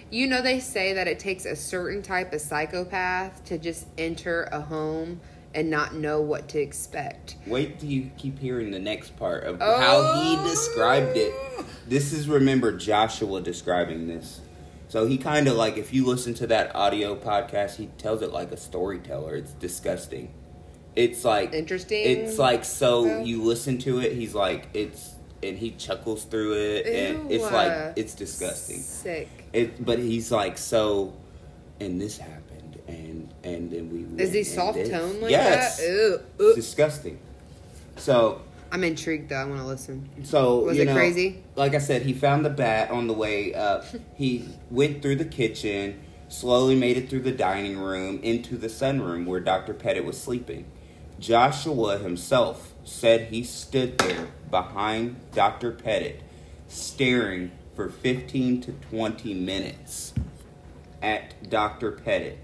you 0.09 0.27
know, 0.27 0.41
they 0.41 0.59
say 0.59 0.93
that 0.93 1.07
it 1.07 1.17
takes 1.17 1.45
a 1.45 1.55
certain 1.55 2.01
type 2.01 2.33
of 2.33 2.41
psychopath 2.41 3.45
to 3.45 3.57
just 3.57 3.87
enter 3.97 4.49
a 4.51 4.59
home 4.59 5.21
and 5.55 5.69
not 5.69 5.95
know 5.95 6.19
what 6.19 6.49
to 6.49 6.59
expect. 6.59 7.37
Wait 7.47 7.79
till 7.79 7.87
you 7.87 8.11
keep 8.17 8.37
hearing 8.37 8.71
the 8.71 8.79
next 8.79 9.15
part 9.15 9.45
of 9.45 9.59
Oh. 9.61 9.79
how 9.79 10.21
he 10.21 10.35
oh. 10.37 10.49
described 10.49 11.15
it. 11.15 11.33
This 11.87 12.11
is 12.11 12.27
remember 12.27 12.73
Joshua 12.73 13.39
describing 13.39 14.07
this. 14.07 14.41
So 14.89 15.05
he 15.05 15.17
kind 15.17 15.47
of 15.47 15.55
like 15.55 15.77
if 15.77 15.93
you 15.93 16.05
listen 16.05 16.33
to 16.35 16.47
that 16.47 16.75
audio 16.75 17.15
podcast, 17.15 17.77
he 17.77 17.87
tells 17.97 18.21
it 18.21 18.33
like 18.33 18.51
a 18.51 18.57
storyteller. 18.57 19.35
It's 19.35 19.53
disgusting. 19.53 20.33
It's 20.97 21.23
like 21.23 21.53
Interesting. 21.53 22.03
It's 22.05 22.37
like 22.37 22.65
so 22.65 23.21
you 23.21 23.41
listen 23.41 23.77
to 23.79 23.99
it. 23.99 24.13
He's 24.13 24.35
like 24.35 24.67
it's 24.73 25.13
and 25.43 25.57
he 25.57 25.71
chuckles 25.71 26.23
through 26.25 26.53
it, 26.53 26.85
and 26.87 27.31
it's 27.31 27.43
like 27.43 27.71
uh, 27.71 27.93
it's 27.95 28.15
disgusting. 28.15 28.79
Sick. 28.79 29.29
It, 29.53 29.83
but 29.83 29.99
he's 29.99 30.31
like 30.31 30.57
so, 30.57 31.13
and 31.79 31.99
this 31.99 32.17
happened, 32.17 32.81
and 32.87 33.33
and 33.43 33.71
then 33.71 33.89
we. 33.91 34.23
Is 34.23 34.33
he 34.33 34.43
soft 34.43 34.77
this. 34.77 34.89
tone 34.89 35.21
like 35.21 35.31
yes. 35.31 35.77
that? 35.77 35.87
Ew. 36.39 36.55
Disgusting. 36.55 37.19
So 37.97 38.41
I'm 38.73 38.83
intrigued 38.83 39.29
though. 39.29 39.35
I 39.35 39.45
want 39.45 39.59
to 39.59 39.67
listen. 39.67 40.09
so 40.23 40.61
Was 40.61 40.79
it 40.79 40.85
know, 40.85 40.95
crazy? 40.95 41.43
Like 41.55 41.75
I 41.75 41.77
said, 41.77 42.01
he 42.01 42.13
found 42.13 42.43
the 42.43 42.49
bat 42.49 42.89
on 42.89 43.05
the 43.05 43.13
way 43.13 43.53
up. 43.53 43.85
he 44.15 44.49
went 44.71 45.03
through 45.03 45.17
the 45.17 45.25
kitchen, 45.25 46.01
slowly 46.27 46.75
made 46.75 46.97
it 46.97 47.07
through 47.07 47.21
the 47.21 47.31
dining 47.31 47.77
room 47.77 48.19
into 48.23 48.57
the 48.57 48.67
sunroom 48.67 49.27
where 49.27 49.39
Dr. 49.39 49.75
Petit 49.75 49.99
was 49.99 50.19
sleeping. 50.19 50.65
Joshua 51.19 51.99
himself 51.99 52.73
said 52.83 53.27
he 53.27 53.43
stood 53.43 53.97
there 53.99 54.29
behind 54.53 55.15
Dr. 55.33 55.71
Petit, 55.71 56.17
staring 56.67 57.49
for 57.75 57.89
15 57.89 58.61
to 58.61 58.71
20 58.71 59.33
minutes 59.33 60.13
at 61.01 61.49
Dr. 61.49 61.91
Petit. 61.93 62.37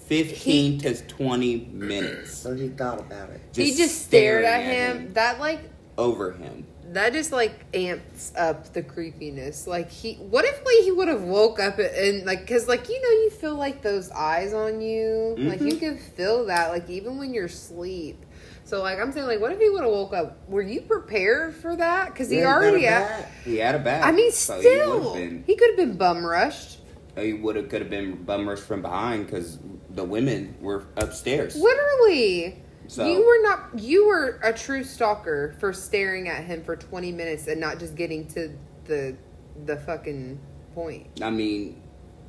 15 0.00 0.78
to 0.80 0.94
20 1.02 1.56
minutes. 1.72 2.34
So 2.36 2.54
he 2.54 2.68
thought 2.68 3.00
about 3.00 3.30
it. 3.30 3.40
he 3.54 3.74
just 3.74 4.04
stared 4.04 4.44
staring 4.44 4.66
at 4.68 4.96
him. 4.96 5.12
That 5.14 5.40
like 5.40 5.60
over 5.96 6.32
him. 6.32 6.66
that 6.92 7.14
just 7.14 7.32
like 7.32 7.64
amps 7.72 8.32
up 8.36 8.72
the 8.74 8.82
creepiness. 8.82 9.66
Like 9.66 9.90
he, 9.90 10.16
what 10.16 10.44
if 10.44 10.58
like 10.64 10.84
he 10.84 10.92
would 10.92 11.08
have 11.08 11.22
woke 11.22 11.58
up 11.58 11.78
and 11.78 12.26
like, 12.26 12.46
cause 12.46 12.68
like 12.68 12.90
you 12.90 13.00
know 13.00 13.08
you 13.08 13.30
feel 13.30 13.54
like 13.54 13.80
those 13.80 14.10
eyes 14.10 14.52
on 14.52 14.82
you, 14.82 15.34
like 15.38 15.60
you 15.62 15.72
Mhm. 15.72 15.80
can 15.80 15.96
feel 15.96 16.44
that 16.46 16.68
like 16.68 16.90
even 16.90 17.16
when 17.16 17.32
you're 17.32 17.46
asleep. 17.46 18.22
So 18.66 18.82
like 18.82 18.98
I'm 18.98 19.12
saying 19.12 19.28
like, 19.28 19.40
what 19.40 19.52
if 19.52 19.60
he 19.60 19.70
would 19.70 19.82
have 19.84 19.92
woke 19.92 20.12
up? 20.12 20.38
Were 20.48 20.60
you 20.60 20.80
prepared 20.80 21.54
for 21.54 21.76
that? 21.76 22.12
Cause 22.16 22.28
he 22.28 22.38
Yeah, 22.38 22.42
got 22.44 22.62
a 22.62 22.66
already. 22.66 22.82
bat. 22.84 23.30
He 23.44 23.56
had 23.58 23.76
a 23.76 23.78
bat. 23.78 24.04
I 24.04 24.10
mean, 24.10 24.32
so 24.32 24.58
still, 24.58 25.14
he, 25.14 25.20
would've 25.22 25.46
he 25.46 25.54
could 25.54 25.70
have 25.70 25.76
been 25.76 25.96
bum 25.96 26.26
rushed. 26.26 26.80
been, 27.14 27.24
he 27.26 27.32
would 27.34 27.54
have 27.54 27.68
could 27.68 27.80
have 27.80 27.90
been 27.90 28.24
bum 28.24 28.48
rushed 28.48 28.64
oh, 28.64 28.66
from 28.66 28.82
behind 28.82 29.26
because 29.26 29.60
the 29.90 30.02
women 30.02 30.56
were 30.60 30.84
upstairs. 30.96 31.54
Literally. 31.54 32.60
So- 32.88 33.06
you 33.06 33.24
were 33.24 33.40
not 33.42 33.78
you 33.78 34.08
were 34.08 34.40
a 34.42 34.52
true 34.52 34.82
stalker 34.82 35.54
for 35.60 35.72
staring 35.72 36.28
at 36.28 36.42
him 36.42 36.64
for 36.64 36.74
20 36.74 37.12
minutes 37.12 37.46
and 37.46 37.60
not 37.60 37.78
just 37.78 37.94
getting 37.94 38.26
to 38.28 38.50
the 38.86 39.16
the 39.64 39.76
fucking 39.76 40.40
point. 40.74 41.06
I 41.22 41.30
mean, 41.30 41.80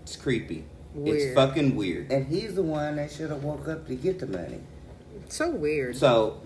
it's 0.03 0.15
creepy. 0.15 0.65
Weird. 0.93 1.17
It's 1.17 1.35
fucking 1.35 1.75
weird. 1.75 2.11
And 2.11 2.27
he's 2.27 2.53
the 2.53 2.63
one 2.63 2.97
that 2.97 3.11
should 3.11 3.31
have 3.31 3.43
woke 3.43 3.67
up 3.67 3.87
to 3.87 3.95
get 3.95 4.19
the 4.19 4.27
money. 4.27 4.61
So 5.29 5.49
weird. 5.49 5.95
So, 5.95 6.41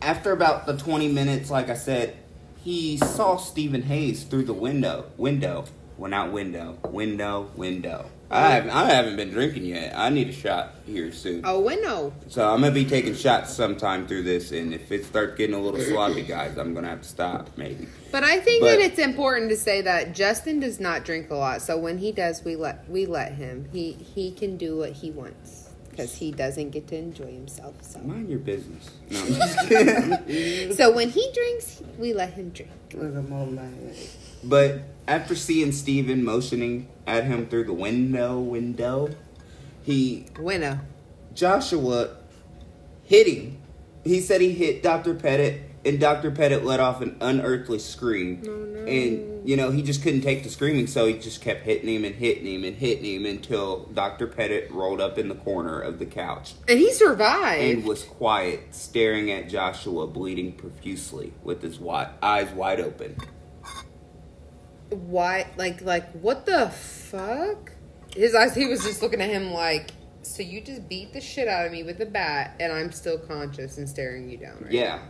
after 0.00 0.32
about 0.32 0.66
the 0.66 0.76
20 0.76 1.08
minutes, 1.08 1.50
like 1.50 1.68
I 1.68 1.74
said, 1.74 2.16
he 2.64 2.96
saw 2.96 3.36
Steven 3.36 3.82
Hayes 3.82 4.24
through 4.24 4.44
the 4.44 4.54
window. 4.54 5.06
Window. 5.16 5.64
Well, 5.98 6.10
not 6.10 6.32
window. 6.32 6.78
Window, 6.90 7.50
window. 7.54 8.06
I 8.30 8.46
oh. 8.46 8.50
haven't, 8.50 8.70
I 8.70 8.84
haven't 8.86 9.16
been 9.16 9.30
drinking 9.30 9.66
yet. 9.66 9.96
I 9.96 10.08
need 10.08 10.28
a 10.28 10.32
shot 10.32 10.76
here 10.86 11.12
soon. 11.12 11.42
oh, 11.44 11.60
window. 11.60 12.14
So 12.28 12.48
I'm 12.48 12.62
gonna 12.62 12.72
be 12.72 12.86
taking 12.86 13.14
shots 13.14 13.52
sometime 13.52 14.06
through 14.06 14.22
this, 14.22 14.52
and 14.52 14.72
if 14.72 14.90
it 14.90 15.04
starts 15.04 15.36
getting 15.36 15.54
a 15.54 15.60
little 15.60 15.80
sloppy, 15.80 16.22
guys, 16.26 16.56
I'm 16.56 16.72
gonna 16.72 16.88
have 16.88 17.02
to 17.02 17.08
stop 17.08 17.50
maybe. 17.58 17.86
But 18.10 18.24
I 18.24 18.40
think 18.40 18.62
But- 18.62 18.70
that 18.70 18.80
it's 18.80 18.98
important 18.98 19.50
to 19.50 19.56
say 19.56 19.82
that 19.82 20.14
Justin 20.14 20.60
does 20.60 20.80
not 20.80 21.04
drink 21.04 21.30
a 21.30 21.34
lot. 21.34 21.60
So 21.60 21.76
when 21.76 21.98
he 21.98 22.10
does, 22.10 22.42
we 22.42 22.56
let 22.56 22.88
we 22.88 23.04
let 23.04 23.34
him. 23.34 23.68
He 23.70 23.92
he 23.92 24.32
can 24.32 24.56
do 24.56 24.78
what 24.78 24.92
he 24.92 25.10
wants 25.10 25.61
because 25.92 26.14
he 26.16 26.32
doesn't 26.32 26.70
get 26.70 26.88
to 26.88 26.96
enjoy 26.96 27.32
himself. 27.32 27.74
So 27.82 28.00
Mind 28.00 28.28
your 28.28 28.40
business. 28.40 28.90
No, 29.10 29.20
I'm 29.20 29.26
just 29.28 30.76
so 30.78 30.90
when 30.90 31.10
he 31.10 31.30
drinks, 31.32 31.82
we 31.98 32.12
let 32.14 32.32
him 32.32 32.50
drink. 32.50 32.72
Look 32.94 33.04
at 33.04 33.12
him 33.12 33.32
on 33.32 33.94
but 34.42 34.80
after 35.06 35.36
seeing 35.36 35.70
Steven 35.70 36.24
motioning 36.24 36.88
at 37.06 37.24
him 37.24 37.46
through 37.46 37.64
the 37.64 37.72
window, 37.72 38.40
window, 38.40 39.10
he 39.84 40.26
Winnow. 40.38 40.80
Joshua 41.34 42.16
hit 43.04 43.26
him. 43.28 43.58
He 44.04 44.20
said 44.20 44.40
he 44.40 44.52
hit 44.52 44.82
Dr. 44.82 45.14
Petit, 45.14 45.60
and 45.84 45.98
Dr. 46.00 46.30
Petit 46.30 46.56
let 46.56 46.80
off 46.80 47.00
an 47.00 47.16
unearthly 47.20 47.78
scream. 47.78 48.42
Oh, 48.46 48.50
no. 48.50 48.80
And, 48.84 49.48
you 49.48 49.56
know, 49.56 49.70
he 49.70 49.82
just 49.82 50.02
couldn't 50.02 50.20
take 50.22 50.42
the 50.44 50.48
screaming, 50.48 50.86
so 50.86 51.06
he 51.06 51.14
just 51.14 51.40
kept 51.40 51.62
hitting 51.64 51.88
him 51.88 52.04
and 52.04 52.14
hitting 52.14 52.46
him 52.46 52.64
and 52.64 52.76
hitting 52.76 53.04
him 53.04 53.26
until 53.26 53.84
Dr. 53.86 54.26
Petit 54.28 54.66
rolled 54.70 55.00
up 55.00 55.18
in 55.18 55.28
the 55.28 55.34
corner 55.34 55.80
of 55.80 55.98
the 55.98 56.06
couch 56.06 56.54
And 56.68 56.78
he 56.78 56.92
survived. 56.92 57.62
and 57.62 57.84
was 57.84 58.04
quiet, 58.04 58.60
staring 58.74 59.30
at 59.30 59.48
Joshua, 59.48 60.06
bleeding 60.06 60.52
profusely 60.52 61.32
with 61.42 61.62
his 61.62 61.78
wi- 61.78 62.10
eyes 62.22 62.50
wide 62.52 62.80
open. 62.80 63.16
why 64.90 65.46
like 65.56 65.80
like 65.80 66.10
what 66.12 66.44
the 66.44 66.68
fuck 66.68 67.72
his 68.14 68.34
eyes 68.34 68.54
he 68.54 68.66
was 68.66 68.82
just 68.84 69.00
looking 69.00 69.22
at 69.22 69.30
him 69.30 69.50
like 69.52 69.90
so 70.20 70.42
you 70.42 70.60
just 70.60 70.86
beat 70.86 71.12
the 71.14 71.20
shit 71.20 71.48
out 71.48 71.64
of 71.64 71.72
me 71.72 71.82
with 71.82 71.98
a 72.02 72.06
bat 72.06 72.54
and 72.60 72.70
i'm 72.72 72.92
still 72.92 73.18
conscious 73.18 73.78
and 73.78 73.88
staring 73.88 74.28
you 74.28 74.36
down 74.36 74.58
right 74.60 74.70
Yeah. 74.72 74.96
now. 74.96 75.02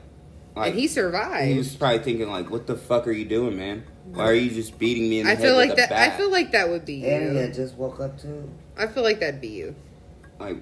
And 0.57 0.75
he 0.75 0.87
survived 0.87 1.49
He 1.51 1.57
was 1.59 1.75
probably 1.75 2.01
thinking, 2.01 2.29
like, 2.29 2.51
what 2.51 2.67
the 2.67 2.77
fuck 2.77 3.07
are 3.07 3.13
you 3.13 3.25
doing, 3.25 3.57
man? 3.57 3.85
Why 4.05 4.25
are 4.29 4.35
you 4.35 4.51
just 4.51 4.79
beating 4.79 5.09
me 5.09 5.21
in 5.21 5.27
the 5.27 5.33
i 5.33 5.35
head 5.35 5.43
feel 5.45 5.57
with 5.57 5.69
like 5.69 5.79
a 5.79 5.81
that 5.81 5.89
bat? 5.91 6.13
i 6.13 6.17
feel 6.17 6.31
like 6.31 6.53
that 6.53 6.69
would 6.69 6.85
be 6.85 6.95
you 6.97 7.07
And 7.07 7.33
he 7.37 7.43
had 7.43 7.55
just 7.55 7.75
woke 7.77 8.01
up 8.01 8.21
too. 8.21 8.51
i 8.77 8.87
feel 8.87 9.03
like 9.03 9.21
that'd 9.21 9.41
be 9.41 9.49
you 9.49 9.75
like 10.39 10.59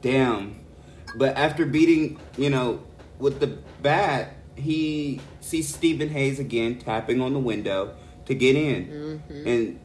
damn 0.00 0.64
but 1.16 1.36
after 1.36 1.66
beating 1.66 2.18
you 2.38 2.48
know 2.48 2.80
with 3.18 3.40
the 3.40 3.48
bat 3.82 4.34
he 4.56 5.20
sees 5.40 5.74
steven 5.74 6.08
hayes 6.08 6.38
again 6.38 6.78
tapping 6.78 7.20
on 7.20 7.32
the 7.34 7.38
window 7.40 7.94
to 8.26 8.34
get 8.34 8.56
in 8.56 8.86
Mm-hmm. 9.28 9.48
and 9.48 9.80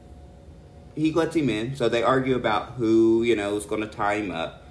he 0.96 1.12
lets 1.12 1.36
him 1.36 1.50
in 1.50 1.76
so 1.76 1.90
they 1.90 2.04
argue 2.04 2.36
about 2.36 2.74
who 2.74 3.24
you 3.24 3.36
know 3.36 3.58
is 3.58 3.66
going 3.66 3.82
to 3.82 3.88
tie 3.88 4.16
him 4.16 4.32
up 4.32 4.64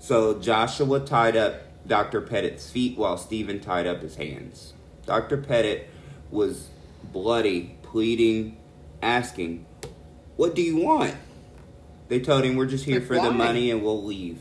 so 0.00 0.38
joshua 0.40 1.00
tied 1.00 1.36
up 1.36 1.54
dr 1.90 2.20
petit's 2.22 2.70
feet 2.70 2.96
while 2.96 3.16
steven 3.18 3.60
tied 3.60 3.86
up 3.86 4.00
his 4.00 4.16
hands 4.16 4.72
dr 5.06 5.36
petit 5.38 5.82
was 6.30 6.68
bloody 7.12 7.76
pleading 7.82 8.56
asking 9.02 9.66
what 10.36 10.54
do 10.54 10.62
you 10.62 10.76
want 10.76 11.14
they 12.08 12.18
told 12.20 12.44
him 12.44 12.56
we're 12.56 12.66
just 12.66 12.84
here 12.84 12.98
Like, 12.98 13.06
for 13.08 13.14
the 13.20 13.30
money 13.30 13.70
and 13.70 13.84
we'll 13.84 14.02
leave. 14.02 14.38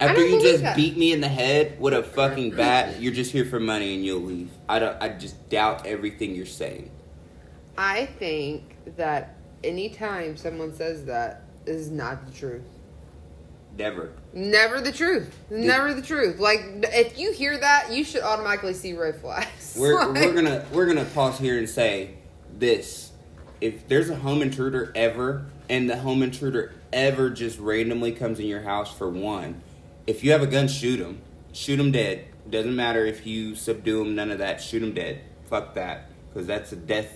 After 0.00 0.24
you 0.24 0.40
just 0.40 0.74
beat 0.74 0.96
me 0.96 1.12
in 1.12 1.20
the 1.20 1.28
head 1.28 1.78
with 1.78 1.92
a 1.92 2.02
fucking 2.02 2.50
bat, 2.56 2.98
you're 2.98 3.12
just 3.12 3.30
here 3.30 3.44
for 3.44 3.60
money 3.60 3.94
and 3.94 4.02
you'll 4.02 4.22
leave. 4.22 4.48
I 4.70 4.78
don't. 4.78 4.96
I 5.02 5.10
just 5.10 5.50
doubt 5.50 5.84
everything 5.86 6.34
you're 6.34 6.46
saying. 6.46 6.90
i 7.76 8.06
think 8.06 8.76
that 8.96 9.34
anytime 9.62 10.34
someone 10.38 10.72
says 10.74 11.04
that 11.04 11.42
is 11.66 11.90
not 11.90 12.24
the 12.26 12.32
truth 12.32 12.62
Never. 13.76 14.12
Never 14.32 14.80
the 14.80 14.92
truth. 14.92 15.34
Never 15.50 15.94
the 15.94 16.02
truth. 16.02 16.38
Like 16.38 16.60
if 16.84 17.18
you 17.18 17.32
hear 17.32 17.58
that, 17.58 17.92
you 17.92 18.04
should 18.04 18.22
automatically 18.22 18.74
see 18.74 18.92
red 18.92 19.20
flags. 19.20 19.76
We're 19.78 19.94
Like- 20.12 20.22
we're 20.22 20.34
gonna 20.34 20.64
we're 20.72 20.86
gonna 20.86 21.04
pause 21.06 21.38
here 21.38 21.58
and 21.58 21.68
say 21.68 22.14
this. 22.58 23.10
if 23.60 23.88
there's 23.88 24.10
a 24.10 24.16
home 24.16 24.42
intruder 24.42 24.92
ever, 24.94 25.46
and 25.68 25.88
the 25.88 25.96
home 25.98 26.22
intruder 26.22 26.72
ever 26.92 27.30
just 27.30 27.58
randomly 27.58 28.12
comes 28.12 28.38
in 28.38 28.46
your 28.46 28.62
house 28.62 28.92
for 28.96 29.08
one, 29.08 29.62
if 30.06 30.22
you 30.24 30.32
have 30.32 30.42
a 30.42 30.46
gun, 30.46 30.68
shoot 30.68 31.00
him. 31.00 31.20
Shoot 31.52 31.80
him 31.80 31.90
dead. 31.92 32.26
Doesn't 32.48 32.76
matter 32.76 33.04
if 33.04 33.26
you 33.26 33.54
subdue 33.54 34.02
him. 34.02 34.14
None 34.14 34.30
of 34.30 34.38
that. 34.38 34.60
Shoot 34.60 34.82
him 34.82 34.94
dead. 34.94 35.20
Fuck 35.50 35.74
that, 35.74 36.08
because 36.32 36.46
that's 36.46 36.72
a 36.72 36.76
death, 36.76 37.10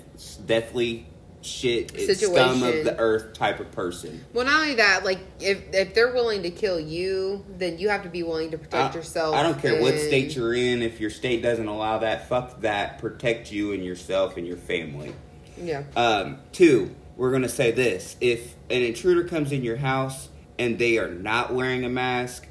deathly 0.47 1.07
shit, 1.43 1.93
it's 1.95 2.21
scum 2.21 2.63
of 2.63 2.85
the 2.85 2.97
earth 2.99 3.35
type 3.35 3.61
of 3.61 3.71
person. 3.73 4.25
Well, 4.33 4.47
not 4.47 4.61
only 4.63 4.75
that, 4.77 5.05
like 5.05 5.19
if 5.41 5.63
if 5.73 5.95
they're 5.95 6.13
willing 6.13 6.43
to 6.45 6.51
kill 6.51 6.81
you, 6.81 7.45
then 7.59 7.79
you 7.79 7.89
have 7.89 8.03
to 8.05 8.09
be 8.09 8.23
willing 8.23 8.51
to 8.53 8.59
protect 8.59 8.95
I- 8.95 8.99
yourself. 8.99 9.35
I 9.35 9.43
don't 9.43 9.61
care 9.61 9.81
what 9.81 9.99
state 9.99 10.35
you're 10.37 10.55
in. 10.55 10.83
If 10.83 11.01
your 11.01 11.11
state 11.11 11.43
doesn't 11.43 11.67
allow 11.69 11.99
that, 11.99 12.29
fuck 12.29 12.61
that. 12.61 12.99
Protect 12.99 13.53
you 13.53 13.73
and 13.73 13.85
yourself 13.85 14.37
and 14.37 14.47
your 14.47 14.57
family. 14.57 15.15
Yeah. 15.61 15.83
Um, 15.97 16.39
two, 16.53 16.95
we're 17.17 17.33
gonna 17.33 17.49
say 17.49 17.71
this: 17.73 18.17
if 18.21 18.55
an 18.71 18.83
intruder 18.83 19.25
comes 19.29 19.53
in 19.53 19.63
your 19.63 19.77
house 19.77 20.29
and 20.59 20.79
they 20.79 20.99
are 20.99 21.11
not 21.11 21.53
wearing 21.53 21.85
a 21.85 21.89
mask, 21.89 22.47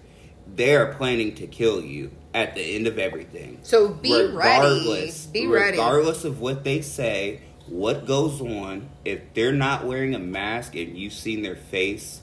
they 0.54 0.76
are 0.76 0.94
planning 0.94 1.34
to 1.36 1.48
kill 1.48 1.82
you 1.82 2.12
at 2.34 2.56
the 2.56 2.62
end 2.62 2.88
of 2.88 2.98
everything. 2.98 3.60
So 3.64 3.89
be 3.89 4.12
ready. 4.14 4.28
regardless, 4.34 5.26
Be 5.26 5.48
ready. 5.48 5.72
regardless 5.72 6.24
of 6.24 6.39
what 6.39 6.64
they 6.64 6.82
say, 6.82 7.42
what 7.72 8.06
goes 8.06 8.42
on. 8.42 8.90
If 9.06 9.34
they're 9.34 9.54
not 9.54 9.86
wearing 9.86 10.14
a 10.14 10.20
mask 10.20 10.76
and 10.76 10.98
you've 10.98 11.14
seen 11.14 11.42
their 11.42 11.56
face, 11.56 12.22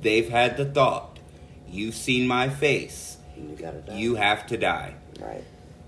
they've 0.00 0.28
had 0.28 0.56
the 0.56 0.64
thought. 0.64 1.20
You've 1.68 1.94
seen 1.94 2.26
my 2.26 2.48
face. 2.48 3.16
You 3.36 3.56
gotta 3.56 3.78
die. 3.78 3.96
You 3.96 4.16
have 4.16 4.46
to 4.48 4.56
die. 4.58 4.94
right. 5.20 5.44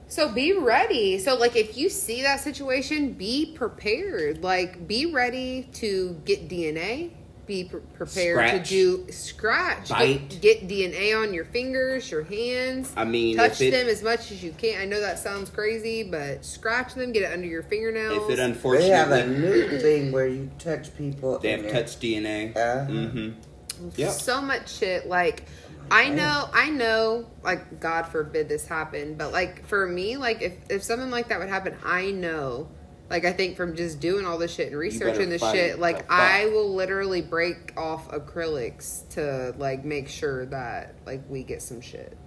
So 0.07 0.33
be 0.33 0.53
ready. 0.53 1.19
So 1.19 1.35
like 1.35 1.57
if 1.57 1.77
you 1.77 1.89
see 1.89 2.23
that 2.23 2.39
situation, 2.39 3.13
be 3.15 3.53
prepared. 3.57 4.45
Like 4.45 4.87
be 4.87 5.07
ready 5.07 5.69
to 5.75 6.21
get 6.25 6.49
DNA. 6.49 7.11
Be 7.47 7.65
pre- 7.65 7.81
prepared 7.95 8.37
Scratch. 8.37 8.69
to 8.69 8.75
do 8.75 9.13
scratch. 9.13 9.89
Bite. 9.91 10.29
Get, 10.41 10.67
get 10.67 10.69
DNA 10.69 11.21
on 11.21 11.35
your 11.35 11.45
fingers, 11.45 12.11
your 12.11 12.23
hands. 12.23 12.93
I 12.97 13.05
mean, 13.05 13.37
touch 13.37 13.61
it- 13.61 13.71
them 13.71 13.87
as 13.89 14.03
much 14.03 14.31
as 14.33 14.43
you 14.43 14.53
can. 14.53 14.81
I 14.81 14.87
know 14.87 15.01
that 15.01 15.19
sounds 15.19 15.51
crazy, 15.51 16.03
but 16.03 16.45
scratch 16.45 16.95
them. 16.95 17.13
Get 17.13 17.23
it 17.25 17.33
under 17.33 17.47
your 17.47 17.63
fingernails. 17.65 18.31
If 18.31 18.39
it 18.39 18.63
They 18.63 18.89
have 18.89 19.11
a 19.11 19.27
new 19.27 19.79
thing 19.79 20.11
where 20.13 20.27
you 20.27 20.51
touch 20.59 20.97
people. 20.97 21.39
they 21.39 21.51
have 21.51 21.61
and 21.61 21.71
touch 21.71 21.99
DNA. 22.01 22.57
Uh-huh. 22.57 22.91
Mm-hmm. 22.91 23.91
Yep. 23.97 24.13
so 24.13 24.41
much 24.41 24.73
shit 24.73 25.09
like 25.09 25.45
i 25.91 26.09
know 26.09 26.49
i 26.53 26.71
know 26.71 27.27
like 27.43 27.81
god 27.81 28.05
forbid 28.05 28.49
this 28.49 28.67
happen 28.67 29.17
but 29.17 29.33
like 29.33 29.67
for 29.67 29.87
me 29.87 30.17
like 30.17 30.41
if, 30.43 30.53
if 30.71 30.83
something 30.83 31.11
like 31.11 31.29
that 31.29 31.39
would 31.41 31.49
happen 31.49 31.77
i 31.85 32.11
know 32.13 32.69
like 33.15 33.25
i 33.25 33.33
think 33.33 33.57
from 33.57 33.77
just 33.77 34.01
doing 34.01 34.27
all 34.27 34.39
this 34.39 34.53
shit 34.53 34.67
and 34.69 34.77
researching 34.77 35.31
this 35.31 35.41
shit 35.53 35.79
like 35.79 36.05
i 36.11 36.47
will 36.47 36.75
literally 36.75 37.23
break 37.23 37.73
off 37.77 38.09
acrylics 38.09 39.09
to 39.11 39.55
like 39.57 39.85
make 39.85 40.09
sure 40.09 40.47
that 40.47 40.97
like 41.07 41.23
we 41.29 41.45
get 41.45 41.62
some 41.62 41.81
shit 41.81 42.19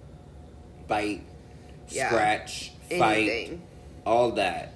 Bite, 0.86 1.22
Yeah. 1.90 2.08
scratch, 2.08 2.72
fight, 2.98 3.58
all 4.06 4.30
that. 4.32 4.72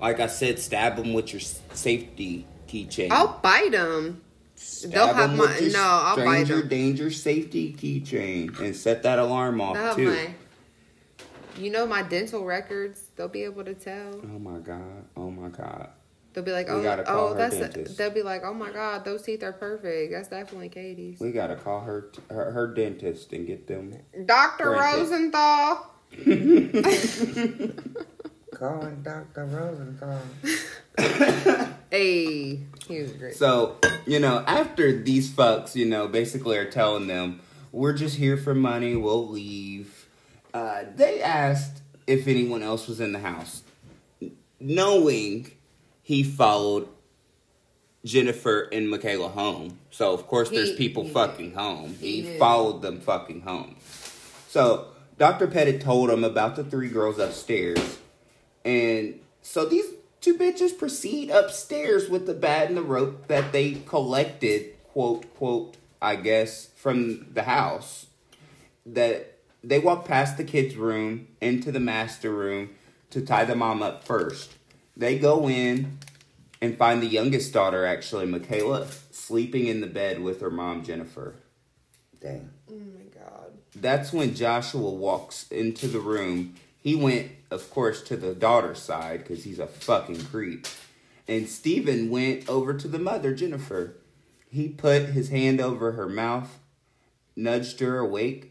Like 0.00 0.20
I 0.20 0.28
said, 0.28 0.60
stab 0.60 0.94
them 0.94 1.12
with 1.12 1.32
your 1.32 1.40
safety 1.40 2.46
keychain. 2.68 3.08
i'll 3.10 3.40
bite 3.42 3.72
them 3.72 4.22
Stab 4.54 4.92
they'll 4.92 5.12
have 5.14 5.34
my- 5.36 5.58
no, 5.72 5.80
I'll 5.82 6.14
bite 6.16 6.22
stranger 6.44 6.62
'em. 6.62 6.68
danger 6.68 7.10
safety 7.10 7.74
keychain 7.76 8.56
and 8.60 8.76
set 8.76 9.02
that 9.02 9.18
alarm 9.18 9.60
off 9.60 9.76
have 9.76 9.96
too. 9.96 10.10
my 10.10 10.28
you 11.58 11.70
know 11.70 11.86
my 11.86 12.02
dental 12.02 12.44
records 12.44 13.02
they'll 13.16 13.28
be 13.28 13.44
able 13.44 13.64
to 13.64 13.74
tell 13.74 14.20
Oh 14.22 14.38
my 14.38 14.58
god! 14.58 15.04
Oh 15.16 15.30
my 15.30 15.48
god! 15.48 15.90
They'll 16.32 16.44
be 16.44 16.52
like, 16.52 16.68
We 16.68 16.74
oh, 16.74 17.04
oh, 17.08 17.34
that's. 17.34 17.56
dentist. 17.56 17.96
they'll 17.98 18.10
be 18.10 18.22
like, 18.22 18.42
oh 18.44 18.54
my 18.54 18.70
god, 18.70 19.04
those 19.04 19.22
teeth 19.22 19.42
are 19.42 19.52
perfect. 19.52 20.12
That's 20.12 20.28
definitely 20.28 20.68
Katie's. 20.68 21.18
We 21.18 21.32
gotta 21.32 21.56
call 21.56 21.80
her 21.80 22.12
her, 22.30 22.52
her 22.52 22.72
dentist 22.72 23.32
and 23.32 23.46
get 23.46 23.66
them. 23.66 23.96
Doctor 24.26 24.66
Granted. 24.66 25.00
Rosenthal. 25.00 25.90
Calling 28.54 29.02
Dr. 29.02 29.44
Rosenthal. 29.46 30.20
Hey, 31.90 32.60
he 32.86 33.00
was 33.00 33.12
great. 33.12 33.34
So 33.34 33.76
you 34.06 34.20
know, 34.20 34.44
after 34.46 34.92
these 35.00 35.30
fucks, 35.30 35.74
you 35.74 35.86
know, 35.86 36.06
basically 36.06 36.58
are 36.58 36.70
telling 36.70 37.06
them 37.06 37.40
we're 37.72 37.94
just 37.94 38.16
here 38.16 38.36
for 38.36 38.54
money. 38.54 38.94
We'll 38.94 39.26
leave. 39.26 39.97
Uh, 40.54 40.84
they 40.94 41.22
asked 41.22 41.82
if 42.06 42.26
anyone 42.26 42.62
else 42.62 42.88
was 42.88 43.00
in 43.00 43.12
the 43.12 43.18
house, 43.18 43.62
knowing 44.58 45.50
he 46.02 46.22
followed 46.22 46.88
Jennifer 48.04 48.68
and 48.72 48.88
Michaela 48.88 49.28
home. 49.28 49.78
So 49.90 50.12
of 50.12 50.26
course, 50.26 50.50
there's 50.50 50.74
people 50.74 51.04
he 51.04 51.10
fucking 51.10 51.54
home. 51.54 51.96
He 52.00 52.22
He, 52.22 52.38
followed 52.38 52.82
them 52.82 53.00
fucking 53.00 53.42
home. 53.42 53.76
So 54.48 54.88
Dr. 55.18 55.46
Petit 55.46 55.78
told 55.78 56.10
him 56.10 56.24
about 56.24 56.56
the 56.56 56.64
three 56.64 56.88
girls 56.88 57.18
upstairs, 57.18 57.98
and 58.64 59.20
so 59.42 59.66
these 59.66 59.84
two 60.20 60.36
bitches 60.36 60.76
proceed 60.76 61.30
upstairs 61.30 62.08
with 62.08 62.26
the 62.26 62.34
bat 62.34 62.68
and 62.68 62.76
the 62.76 62.82
rope 62.82 63.26
that 63.28 63.52
they 63.52 63.82
collected, 63.86 64.82
quote 64.84 65.32
quote, 65.34 65.76
I 66.00 66.16
guess, 66.16 66.68
from 66.76 67.32
the 67.34 67.42
house. 67.42 68.06
That 68.86 69.37
they 69.68 69.78
walk 69.78 70.06
past 70.06 70.38
the 70.38 70.44
kids' 70.44 70.76
room 70.76 71.28
into 71.42 71.70
the 71.70 71.80
master 71.80 72.32
room 72.32 72.70
to 73.10 73.20
tie 73.20 73.44
the 73.44 73.54
mom 73.54 73.82
up 73.82 74.02
first. 74.02 74.54
They 74.96 75.18
go 75.18 75.48
in 75.48 75.98
and 76.60 76.76
find 76.76 77.02
the 77.02 77.06
youngest 77.06 77.52
daughter, 77.52 77.84
actually, 77.84 78.26
Michaela, 78.26 78.86
sleeping 79.10 79.66
in 79.66 79.80
the 79.82 79.86
bed 79.86 80.20
with 80.20 80.40
her 80.40 80.50
mom, 80.50 80.82
Jennifer. 80.84 81.34
Dang. 82.20 82.50
oh 82.70 82.74
my 82.74 83.20
god. 83.20 83.52
That's 83.76 84.12
when 84.12 84.34
Joshua 84.34 84.90
walks 84.90 85.46
into 85.50 85.86
the 85.86 86.00
room. 86.00 86.54
He 86.78 86.94
went, 86.94 87.30
of 87.50 87.70
course, 87.70 88.02
to 88.04 88.16
the 88.16 88.34
daughter's 88.34 88.80
side 88.80 89.18
because 89.18 89.44
he's 89.44 89.58
a 89.58 89.66
fucking 89.66 90.24
creep. 90.26 90.66
And 91.28 91.46
Steven 91.46 92.08
went 92.08 92.48
over 92.48 92.72
to 92.72 92.88
the 92.88 92.98
mother, 92.98 93.34
Jennifer. 93.34 93.96
He 94.50 94.68
put 94.68 95.10
his 95.10 95.28
hand 95.28 95.60
over 95.60 95.92
her 95.92 96.08
mouth, 96.08 96.58
nudged 97.36 97.80
her 97.80 97.98
awake. 97.98 98.47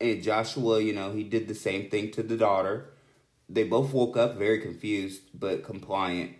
And 0.00 0.22
Joshua, 0.22 0.80
you 0.80 0.92
know, 0.92 1.12
he 1.12 1.22
did 1.22 1.48
the 1.48 1.54
same 1.54 1.88
thing 1.88 2.10
to 2.12 2.22
the 2.22 2.36
daughter. 2.36 2.90
They 3.48 3.64
both 3.64 3.92
woke 3.92 4.16
up 4.16 4.36
very 4.36 4.60
confused 4.60 5.22
but 5.38 5.64
compliant. 5.64 6.32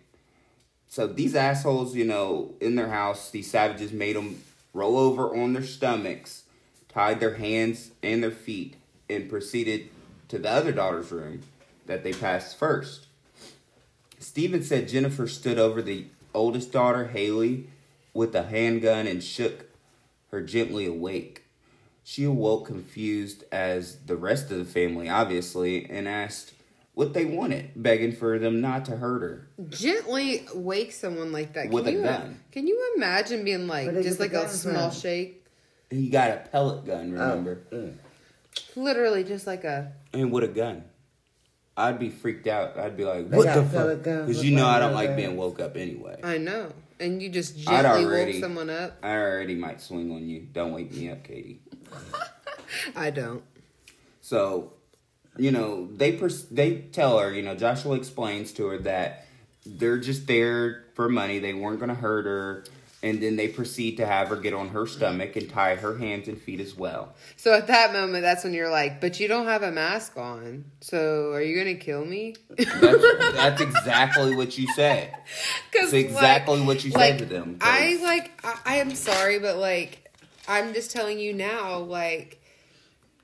So 0.86 1.07
these 1.07 1.34
assholes, 1.34 1.94
you 1.94 2.05
know, 2.05 2.55
in 2.61 2.76
their 2.76 2.88
house, 2.88 3.30
these 3.30 3.50
savages 3.50 3.92
made 3.92 4.16
them 4.16 4.42
roll 4.72 4.98
over 4.98 5.34
on 5.34 5.52
their 5.52 5.62
stomachs, 5.62 6.44
tied 6.88 7.20
their 7.20 7.34
hands 7.34 7.90
and 8.02 8.22
their 8.22 8.30
feet, 8.30 8.76
and 9.09 9.28
proceeded 9.28 9.88
to 10.28 10.38
the 10.38 10.50
other 10.50 10.72
daughter's 10.72 11.11
room 11.11 11.42
that 11.86 12.05
they 12.05 12.12
passed 12.12 12.59
first. 12.59 13.07
Steven 14.18 14.62
said 14.62 14.88
Jennifer 14.88 15.26
stood 15.26 15.59
over 15.59 15.82
the 15.82 16.07
oldest 16.32 16.72
daughter, 16.72 17.09
Hayley, 17.09 17.68
with 18.12 18.34
a 18.34 18.44
handgun 18.44 19.07
and 19.07 19.22
shook 19.22 19.66
her 20.30 20.40
gently 20.40 20.86
awake. 20.86 21.43
She 22.07 22.24
awoke 22.24 22.66
confused 22.66 23.44
as 23.50 23.96
the 24.00 24.16
rest 24.16 24.50
of 24.50 24.59
the 24.59 24.64
family, 24.66 25.09
obviously, 25.09 25.88
and 25.88 26.07
asked 26.07 26.52
what 26.92 27.14
they 27.14 27.24
wanted, 27.24 27.70
begging 27.74 28.12
for 28.12 28.38
them 28.38 28.61
not 28.61 28.84
to 28.84 28.96
hurt 28.96 29.22
her. 29.22 29.48
Gently 29.70 30.46
wake 30.55 30.92
someone 30.92 31.32
like 31.32 31.55
that. 31.55 31.70
With 31.70 31.86
can 31.86 31.94
a 31.94 31.96
you, 31.96 32.05
gun. 32.05 32.40
Can 32.52 32.66
you 32.66 32.92
imagine 32.96 33.42
being 33.42 33.66
like 33.66 33.86
Where'd 33.90 34.05
just 34.05 34.20
like 34.20 34.34
a 34.34 34.48
small 34.48 34.90
from? 34.90 35.00
shake? 35.00 35.46
He 35.90 36.11
got 36.11 36.30
a 36.30 36.36
pellet 36.52 36.84
gun, 36.84 37.12
remember? 37.12 37.61
Oh, 37.72 37.76
mm. 37.76 37.94
Literally 38.76 39.24
just 39.24 39.46
like 39.46 39.64
a 39.64 39.92
And 40.12 40.30
with 40.30 40.44
a 40.44 40.48
gun. 40.48 40.84
I'd 41.76 41.98
be 41.98 42.11
freaked 42.11 42.46
out. 42.46 42.78
I'd 42.78 42.96
be 42.96 43.05
like, 43.05 43.28
what 43.28 43.52
the 43.52 43.64
fuck? 43.64 43.98
Because 43.98 44.44
you 44.44 44.55
know 44.55 44.66
I 44.66 44.78
don't 44.78 44.94
like 44.94 45.16
being 45.16 45.36
woke 45.36 45.59
up 45.59 45.76
anyway. 45.76 46.20
I 46.22 46.38
know. 46.38 46.70
And 47.00 47.20
you 47.20 47.28
just 47.28 47.57
I'd 47.68 47.82
gently 47.82 48.05
already- 48.05 48.32
woke 48.34 48.40
someone 48.42 48.70
up. 48.70 48.98
I 49.02 49.16
already 49.16 49.57
might 49.57 49.80
swing 49.80 50.12
on 50.12 50.28
you. 50.28 50.46
Don't 50.52 50.72
wake 50.72 50.92
me 50.92 51.11
up, 51.11 51.24
Katie. 51.24 51.61
I 52.97 53.11
don't. 53.11 53.42
So, 54.20 54.72
you 55.36 55.51
know, 55.51 55.88
they 55.92 56.12
pers- 56.12 56.47
they 56.47 56.76
tell 56.92 57.18
her, 57.18 57.32
you 57.32 57.42
know, 57.42 57.55
Joshua 57.55 57.97
explains 57.97 58.53
to 58.53 58.66
her 58.68 58.78
that 58.78 59.26
they're 59.66 59.99
just 59.99 60.26
there 60.26 60.84
for 60.95 61.09
money. 61.09 61.38
They 61.38 61.55
weren't 61.55 61.78
going 61.78 61.88
to 61.90 61.95
hurt 61.95 62.24
her. 62.26 62.64
And 63.03 63.22
then 63.22 63.36
they 63.36 63.49
proceed 63.49 63.99
to 63.99 64.07
have 64.07 64.28
her 64.28 64.36
get 64.36 64.55
on 64.55 64.70
her 64.70 64.86
stomach 64.86 65.36
and 65.36 65.51
tie 65.51 65.74
her 65.74 65.99
hands 65.99 66.26
and 66.26 66.40
feet 66.40 66.59
as 66.59 66.74
well. 66.74 67.14
So 67.36 67.53
at 67.53 67.66
that 67.66 67.92
moment, 67.92 68.22
that's 68.22 68.45
when 68.45 68.55
you're 68.55 68.70
like, 68.70 68.99
but 69.03 69.20
you 69.20 69.28
don't 69.28 69.45
have 69.45 69.62
a 69.62 69.70
mask 69.70 70.16
on. 70.16 70.64
So 70.80 71.32
are 71.32 71.42
you 71.42 71.55
going 71.55 71.76
to 71.76 71.84
kill 71.84 72.03
me? 72.03 72.34
That's, 72.49 72.72
that's 73.34 73.61
exactly 73.61 74.34
what 74.34 74.57
you 74.57 74.72
said. 74.72 75.14
That's 75.74 75.92
exactly 75.92 76.62
what 76.62 76.82
you 76.82 76.92
said 76.92 77.18
to 77.18 77.26
them. 77.26 77.59
I 77.61 77.99
like. 78.03 78.40
I, 78.42 78.59
I 78.64 78.76
am 78.76 78.95
sorry, 78.95 79.38
but 79.38 79.59
like, 79.59 80.03
I'm 80.49 80.74
just 80.74 80.90
telling 80.90 81.18
you 81.18 81.32
now. 81.32 81.78
Like, 81.78 82.40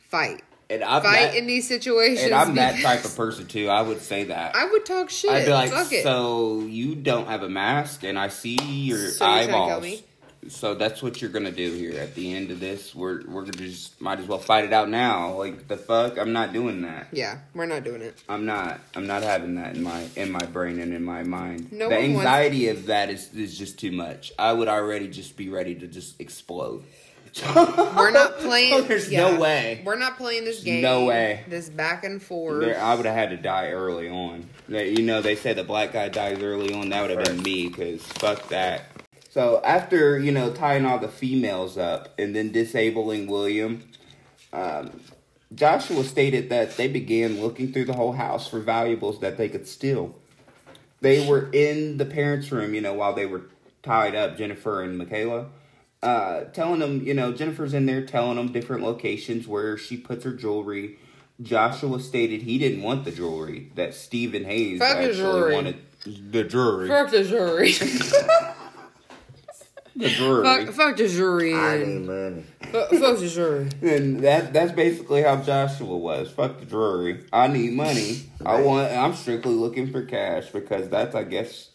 fight. 0.09 0.43
And 0.69 0.85
I'm 0.85 1.03
fight 1.03 1.33
that, 1.33 1.37
in 1.37 1.47
these 1.47 1.67
situations. 1.67 2.27
and 2.27 2.35
I'm 2.35 2.55
that 2.55 2.81
type 2.81 3.05
of 3.05 3.17
person 3.17 3.47
too. 3.47 3.69
I 3.69 3.83
would 3.83 4.01
say 4.01 4.25
that. 4.25 4.55
I 4.55 4.67
would 4.67 4.87
talk 4.87 5.11
shit. 5.11 5.31
I'd 5.31 5.45
be 5.47 5.51
like, 5.51 5.71
Fuck 5.71 5.93
it. 5.93 6.05
so 6.05 6.61
you 6.61 6.95
don't 6.95 7.27
have 7.27 7.43
a 7.43 7.49
mask, 7.49 8.05
and 8.05 8.17
I 8.17 8.29
see 8.29 8.55
your 8.55 8.99
So 8.99 9.03
you're 9.03 9.13
trying 9.19 9.47
to 9.49 9.53
kill 9.53 9.63
eyeballs. 9.79 10.03
So 10.49 10.75
that's 10.75 11.03
what 11.03 11.21
you're 11.21 11.31
gonna 11.31 11.51
do 11.51 11.71
here 11.73 12.01
at 12.01 12.15
the 12.15 12.35
end 12.35 12.51
of 12.51 12.61
this. 12.61 12.95
We're 12.95 13.27
we're 13.27 13.43
gonna 13.43 13.59
just 13.59 14.01
might 14.01 14.21
as 14.21 14.27
well 14.27 14.39
fight 14.39 14.65
it 14.65 14.73
out 14.73 14.89
now. 14.89 15.37
Like 15.37 15.69
the 15.69 15.77
fuck, 15.77 16.19
I'm 16.19 16.33
not 16.33 16.53
doing 16.53 16.83
that. 16.83 17.09
yeah, 17.13 17.39
we're 17.53 17.67
not 17.67 17.85
doing 17.85 18.01
it. 18.01 18.23
I'm 18.29 18.47
not. 18.47 18.81
I'm 18.95 19.07
not 19.07 19.23
having 19.23 19.57
that 19.57 19.77
in 19.77 19.83
my 19.83 20.07
in 20.17 20.31
my 20.31 20.45
brain 20.47 20.81
and 20.81 20.95
in 20.95 21.05
my 21.05 21.25
mind. 21.25 21.73
No 21.73 21.91
the 21.91 21.99
anxiety 21.99 22.69
of 22.69 22.87
that 22.87 23.11
is 23.11 23.35
is 23.35 23.59
just 23.59 23.79
too 23.79 23.93
much. 23.93 24.33
I 24.39 24.53
would 24.53 24.69
already 24.69 25.09
just 25.09 25.37
be 25.37 25.51
ready 25.51 25.75
to 25.75 25.87
just 25.87 26.19
explode. 26.21 26.85
We're 27.57 28.11
not 28.11 28.39
playing. 28.39 28.87
There's 28.87 29.11
yeah, 29.11 29.31
no 29.31 29.41
way. 29.41 29.83
We're 29.85 29.99
not 29.99 30.17
playing 30.17 30.45
this 30.45 30.63
game. 30.63 30.83
No 30.83 31.05
way. 31.05 31.45
This 31.49 31.69
back 31.69 32.05
and 32.05 32.23
forth. 32.23 32.61
There, 32.63 32.81
I 32.81 32.95
would 32.95 33.07
have 33.07 33.15
had 33.15 33.31
to 33.31 33.37
die 33.37 33.71
early 33.71 34.09
on. 34.09 34.49
They- 34.69 34.91
You 34.91 35.03
know, 35.03 35.23
they 35.23 35.37
say 35.37 35.53
the 35.53 35.65
black 35.65 35.93
guy 35.93 36.09
dies 36.09 36.43
early 36.43 36.73
on. 36.75 36.89
That 36.91 37.03
would 37.03 37.11
have 37.17 37.25
been 37.25 37.43
me, 37.43 37.69
because 37.69 38.03
fuck 38.03 38.49
that. 38.49 38.87
So 39.31 39.61
after 39.65 40.19
you 40.19 40.33
know 40.33 40.53
tying 40.53 40.85
all 40.85 40.99
the 40.99 41.09
females 41.09 41.79
up 41.79 42.13
and 42.19 42.35
then 42.35 42.51
disabling 42.51 43.29
William, 43.29 43.85
um, 44.53 45.01
Joshua 45.55 46.03
stated 46.05 46.51
that 46.51 46.77
they 46.77 46.89
began 46.89 47.41
looking 47.41 47.73
through 47.73 47.85
the 47.85 47.93
whole 47.93 48.13
house 48.13 48.49
for 48.49 48.59
valuables 48.61 49.21
that 49.21 49.37
they 49.37 49.49
could 49.49 49.69
steal. 49.69 50.15
They 51.01 51.27
were 51.27 51.49
in 51.53 51.97
the 51.97 52.05
parents' 52.05 52.51
room, 52.53 52.75
you 52.75 52.81
know, 52.81 52.93
while 52.93 53.15
they 53.15 53.25
were 53.27 53.43
tied 53.83 54.15
up, 54.15 54.37
Jennifer 54.37 54.83
and 54.83 54.99
Michaela, 54.99 55.47
uh, 56.03 56.45
telling 56.53 56.81
them, 56.81 57.03
you 57.03 57.15
know, 57.15 57.33
Jennifer's 57.33 57.75
in 57.75 57.87
there 57.87 58.05
telling 58.05 58.37
them 58.37 58.53
different 58.53 58.83
locations 58.83 59.47
where 59.47 59.77
she 59.77 59.97
puts 59.97 60.25
her 60.25 60.33
jewelry. 60.33 60.99
Joshua 61.43 62.01
stated 62.01 62.43
he 62.43 62.59
didn't 62.59 62.83
want 62.83 63.05
the 63.05 63.11
jewelry, 63.11 63.73
that 63.75 63.95
Steven 63.95 64.45
Hayes 64.45 64.79
Fuck 64.79 64.97
actually 64.97 65.15
jewelry. 65.15 65.55
wanted 65.55 65.77
the 66.05 66.45
jewelry. 66.45 66.89
Fuck 66.89 67.11
the 67.11 67.25
jury. 67.25 67.73
the 69.97 70.09
jewelry. 70.09 70.67
fuck, 70.67 70.75
fuck 70.75 70.97
the 70.97 71.09
jury. 71.09 71.55
I 71.55 71.79
need 71.79 72.07
money. 72.07 72.45
Fuck, 72.71 72.91
fuck 72.91 73.19
the 73.19 73.29
jury. 73.29 73.69
And 73.83 74.21
that 74.21 74.53
that's 74.53 74.73
basically 74.73 75.23
how 75.23 75.37
Joshua 75.37 75.97
was. 75.97 76.31
Fuck 76.31 76.61
the 76.61 76.67
jewelry. 76.67 77.25
I 77.33 77.49
need 77.49 77.73
money. 77.73 78.23
I 78.45 78.61
want. 78.61 78.93
I'm 78.93 79.15
strictly 79.15 79.55
looking 79.55 79.91
for 79.91 80.05
cash 80.05 80.49
because 80.51 80.89
that's, 80.89 81.15
I 81.15 81.25
guess, 81.25 81.71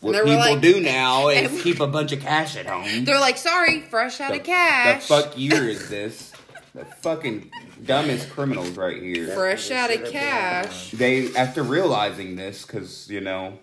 what 0.00 0.14
people 0.14 0.36
like- 0.36 0.60
do 0.60 0.80
now 0.80 1.28
is 1.28 1.50
and- 1.50 1.60
keep 1.60 1.80
a 1.80 1.86
bunch 1.86 2.12
of 2.12 2.20
cash 2.20 2.56
at 2.56 2.66
home. 2.66 3.04
They're 3.04 3.20
like, 3.20 3.36
sorry, 3.38 3.80
fresh 3.82 4.20
out 4.20 4.32
the, 4.32 4.38
of 4.40 4.44
cash. 4.44 5.06
The 5.06 5.14
fuck 5.22 5.38
year 5.38 5.68
is 5.68 5.88
this? 5.90 6.32
The 6.74 6.84
fucking 6.84 7.50
dumbest 7.84 8.30
criminals 8.30 8.70
right 8.70 9.02
here. 9.02 9.28
fresh 9.34 9.70
out 9.70 9.90
of 9.90 9.96
Should've 9.96 10.12
been, 10.12 10.20
cash. 10.20 10.90
They 10.92 11.34
after 11.34 11.62
realizing 11.62 12.36
this, 12.36 12.64
because 12.64 13.08
you 13.10 13.20
know, 13.20 13.58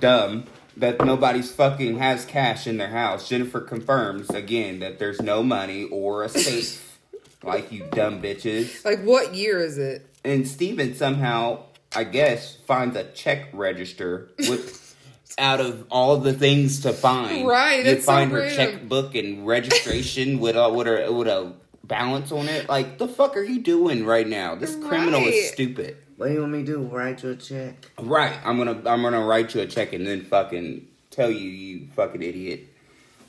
dumb 0.00 0.44
that 0.76 1.04
nobody's 1.04 1.50
fucking 1.52 1.98
has 1.98 2.24
cash 2.24 2.66
in 2.66 2.76
their 2.78 2.88
house. 2.90 3.28
Jennifer 3.28 3.60
confirms 3.60 4.30
again 4.30 4.80
that 4.80 4.98
there's 4.98 5.20
no 5.20 5.42
money 5.42 5.84
or 5.84 6.22
a 6.24 6.28
safe. 6.28 6.98
like 7.42 7.72
you 7.72 7.86
dumb 7.92 8.20
bitches. 8.20 8.84
Like, 8.84 9.02
what 9.02 9.34
year 9.34 9.58
is 9.60 9.78
it? 9.78 10.06
And 10.24 10.46
Steven 10.46 10.94
somehow, 10.94 11.64
I 11.94 12.04
guess, 12.04 12.56
finds 12.66 12.94
a 12.96 13.04
check 13.04 13.48
register 13.54 14.30
with 14.38 14.89
out 15.38 15.60
of 15.60 15.86
all 15.90 16.16
the 16.18 16.32
things 16.32 16.80
to 16.80 16.92
find. 16.92 17.46
Right, 17.46 17.78
You 17.78 17.84
that's 17.84 18.04
so 18.04 18.12
find 18.12 18.30
her 18.32 18.50
checkbook 18.50 19.14
and 19.14 19.46
registration 19.46 20.40
with 20.40 20.56
a 20.56 20.68
with 20.70 20.86
a 20.86 21.12
with 21.12 21.28
a 21.28 21.52
balance 21.84 22.32
on 22.32 22.48
it. 22.48 22.68
Like 22.68 22.98
the 22.98 23.08
fuck 23.08 23.36
are 23.36 23.42
you 23.42 23.60
doing 23.60 24.04
right 24.04 24.26
now? 24.26 24.54
This 24.54 24.76
criminal 24.76 25.20
is 25.22 25.50
stupid. 25.50 25.96
What 26.16 26.28
do 26.28 26.34
you 26.34 26.40
want 26.40 26.52
me 26.52 26.58
to 26.60 26.66
do? 26.66 26.82
Write 26.82 27.22
you 27.22 27.30
a 27.30 27.36
check? 27.36 27.90
Right. 27.98 28.36
I'm 28.44 28.58
gonna 28.58 28.82
I'm 28.86 29.02
gonna 29.02 29.24
write 29.24 29.54
you 29.54 29.62
a 29.62 29.66
check 29.66 29.92
and 29.92 30.06
then 30.06 30.24
fucking 30.24 30.86
tell 31.10 31.30
you 31.30 31.48
you 31.48 31.86
fucking 31.96 32.22
idiot. 32.22 32.66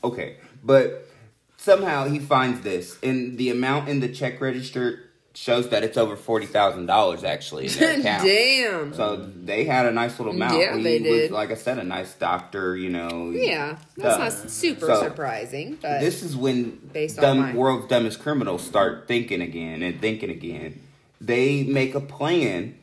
Okay. 0.04 0.36
But 0.62 1.08
somehow 1.56 2.06
he 2.06 2.18
finds 2.18 2.60
this 2.60 2.98
and 3.02 3.38
the 3.38 3.50
amount 3.50 3.88
in 3.88 4.00
the 4.00 4.08
check 4.08 4.40
register 4.40 5.08
shows 5.34 5.70
that 5.70 5.82
it's 5.82 5.96
over 5.96 6.14
forty 6.16 6.46
thousand 6.46 6.86
dollars 6.86 7.24
actually 7.24 7.66
in 7.66 7.72
their 7.78 7.98
account. 8.00 8.24
Damn. 8.24 8.94
So 8.94 9.16
they 9.16 9.64
had 9.64 9.86
a 9.86 9.90
nice 9.92 10.18
little 10.18 10.34
amount. 10.34 10.58
Yeah, 10.58 10.76
he 10.76 10.82
they 10.82 10.98
was 11.00 11.08
did. 11.20 11.30
like 11.30 11.50
I 11.50 11.54
said, 11.54 11.78
a 11.78 11.84
nice 11.84 12.12
doctor, 12.14 12.76
you 12.76 12.90
know. 12.90 13.30
yeah, 13.30 13.78
that's 13.96 14.16
Duh. 14.16 14.24
not 14.44 14.50
super 14.50 14.86
So, 14.86 15.02
surprising, 15.02 15.78
but 15.80 16.00
This 16.00 16.22
is 16.22 16.36
when 16.36 16.72
Based 16.92 17.18
on 17.18 17.22
dumb 17.22 17.38
mine. 17.40 17.56
world's 17.56 17.88
dumbest 17.88 18.20
criminals 18.20 18.62
start 18.62 19.08
thinking 19.08 19.40
again 19.40 19.82
and 19.82 20.00
thinking 20.00 20.30
again. 20.30 20.80
They 21.20 21.62
make 21.62 21.94
a 21.94 22.00
plan 22.00 22.74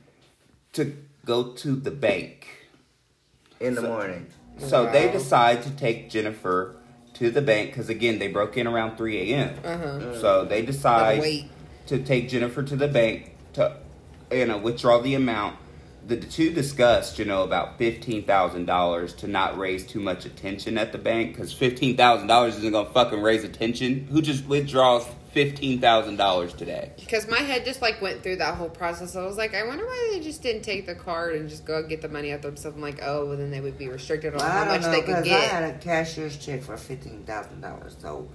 to 0.74 0.96
go 1.26 1.52
to 1.54 1.76
the 1.76 1.92
bank. 1.92 2.48
In 3.60 3.76
the 3.76 3.82
So- 3.82 3.88
morning. 3.88 4.26
So 4.60 4.92
they 4.92 5.10
decide 5.12 5.64
to 5.64 5.70
take 5.70 6.10
Jennifer 6.10 6.76
to 7.14 7.30
the 7.32 7.42
bank 7.42 7.70
because 7.72 7.88
again 7.90 8.20
they 8.20 8.28
broke 8.28 8.58
in 8.58 8.68
around 8.68 8.98
3 8.98 9.32
a.m. 9.32 9.56
uh-huh. 9.64 10.20
So 10.20 10.46
they 10.46 10.62
decide 10.64 11.20
wait. 11.22 11.50
To 11.90 12.00
take 12.04 12.30
Jennifer 12.30 12.64
to 12.64 12.76
the 12.76 12.88
bank 12.88 13.36
to 13.54 13.76
you 14.32 14.46
know 14.46 14.58
withdraw 14.58 15.00
the 15.00 15.16
amount. 15.16 15.58
The 16.08 16.16
two 16.18 16.52
discussed, 16.54 17.20
you 17.20 17.26
know, 17.26 17.44
about 17.44 17.78
fifteen 17.78 18.24
thousand 18.24 18.66
dollars 18.66 19.14
to 19.16 19.28
not 19.28 19.58
raise 19.58 19.86
too 19.86 20.00
much 20.00 20.26
attention 20.26 20.78
at 20.78 20.92
the 20.92 20.98
bank 20.98 21.34
because 21.36 21.54
fifteen 21.54 21.98
thousand 21.98 22.28
dollars 22.28 22.56
isn't 22.58 22.72
gonna 22.72 22.90
fucking 22.90 23.22
raise 23.22 23.44
attention. 23.44 24.08
Who 24.10 24.22
just 24.22 24.46
withdraws 24.48 25.06
fifteen 25.34 25.80
thousand 25.82 26.16
dollars 26.16 26.54
today? 26.54 26.94
Because 26.98 27.28
my 27.28 27.40
head 27.40 27.66
just 27.66 27.82
like 27.82 28.02
went 28.02 28.24
through 28.24 28.38
that 28.38 28.56
whole 28.56 28.70
process. 28.70 29.16
I 29.16 29.24
was 29.26 29.38
like, 29.38 29.54
I 29.54 29.68
wonder 29.68 29.86
why 29.86 30.10
they 30.14 30.22
just 30.22 30.42
didn't 30.42 30.64
take 30.64 30.86
the 30.88 30.96
card 30.96 31.36
and 31.36 31.50
just 31.50 31.66
go 31.66 31.84
get 31.86 32.02
the 32.02 32.10
money 32.10 32.32
out 32.32 32.42
themselves. 32.42 32.76
I'm 32.78 32.82
like, 32.82 33.00
oh, 33.04 33.28
well, 33.28 33.38
then 33.38 33.52
they 33.52 33.62
would 33.62 33.78
be 33.78 33.90
restricted 33.90 34.34
on 34.34 34.40
Well, 34.40 34.50
how 34.50 34.66
much 34.66 34.82
know 34.84 34.92
they 34.92 35.02
could 35.02 35.08
because 35.08 35.24
I 35.26 35.30
get. 35.30 35.52
had 35.52 35.76
a 35.76 35.78
cashier's 35.80 36.38
check 36.38 36.64
for 36.64 36.78
fifteen 36.78 37.24
thousand 37.26 37.62
dollars, 37.62 37.96
so 38.00 38.28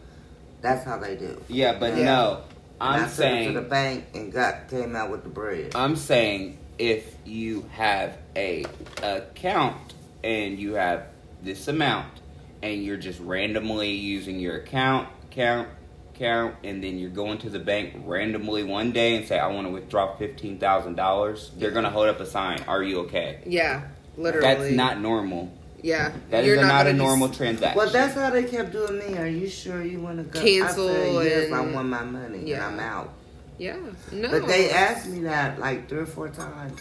that's 0.60 0.84
how 0.84 0.98
they 0.98 1.16
do. 1.16 1.40
Yeah, 1.48 1.78
but 1.78 1.96
Yeah. 1.96 2.04
no, 2.04 2.40
And 2.42 2.50
I 2.50 2.53
I'm 2.84 3.00
took 3.00 3.08
it 3.08 3.14
saying 3.14 3.54
to 3.54 3.60
the 3.60 3.66
bank 3.66 4.06
and 4.14 4.32
got 4.32 4.68
came 4.68 4.94
out 4.94 5.10
with 5.10 5.22
the 5.22 5.28
bread. 5.28 5.72
I'm 5.74 5.96
saying 5.96 6.58
if 6.78 7.14
you 7.24 7.62
have 7.72 8.18
a 8.36 8.64
account 9.02 9.94
and 10.22 10.58
you 10.58 10.74
have 10.74 11.06
this 11.42 11.68
amount 11.68 12.20
and 12.62 12.82
you're 12.82 12.96
just 12.96 13.20
randomly 13.20 13.92
using 13.92 14.38
your 14.40 14.56
account, 14.56 15.08
count, 15.30 15.68
count, 16.14 16.56
and 16.64 16.82
then 16.82 16.98
you're 16.98 17.10
going 17.10 17.38
to 17.38 17.50
the 17.50 17.58
bank 17.58 17.94
randomly 18.04 18.62
one 18.64 18.92
day 18.92 19.16
and 19.16 19.26
say, 19.26 19.38
I 19.38 19.48
want 19.48 19.66
to 19.66 19.72
withdraw 19.72 20.14
fifteen 20.16 20.58
thousand 20.58 20.96
dollars, 20.96 21.52
they're 21.56 21.70
gonna 21.70 21.90
hold 21.90 22.08
up 22.08 22.20
a 22.20 22.26
sign. 22.26 22.62
Are 22.66 22.82
you 22.82 23.00
okay? 23.00 23.40
Yeah, 23.46 23.82
literally. 24.16 24.46
That's 24.46 24.76
not 24.76 25.00
normal. 25.00 25.52
Yeah, 25.84 26.12
That 26.30 26.44
is 26.44 26.46
You're 26.48 26.60
a- 26.60 26.66
not, 26.66 26.86
a 26.86 26.94
normal 26.94 27.28
just- 27.28 27.38
transaction. 27.38 27.76
Well, 27.76 27.90
that's 27.90 28.14
how 28.14 28.30
they 28.30 28.44
kept 28.44 28.72
doing 28.72 28.98
me. 29.00 29.18
Are 29.18 29.26
you 29.26 29.50
sure 29.50 29.82
you 29.84 30.00
want 30.00 30.16
to 30.16 30.22
go? 30.24 30.40
Cancel 30.40 30.88
I 30.88 30.92
said, 30.94 31.24
yes, 31.26 31.52
I 31.52 31.60
want 31.60 31.88
my 31.90 32.02
money 32.02 32.40
Yeah. 32.46 32.66
and 32.66 32.80
I'm 32.80 32.88
out. 32.88 33.12
Yeah, 33.58 33.76
no. 34.10 34.30
But 34.30 34.46
they 34.46 34.70
asked 34.70 35.06
me 35.10 35.20
that 35.24 35.60
like 35.60 35.86
three 35.90 35.98
or 35.98 36.06
four 36.06 36.30
times. 36.30 36.80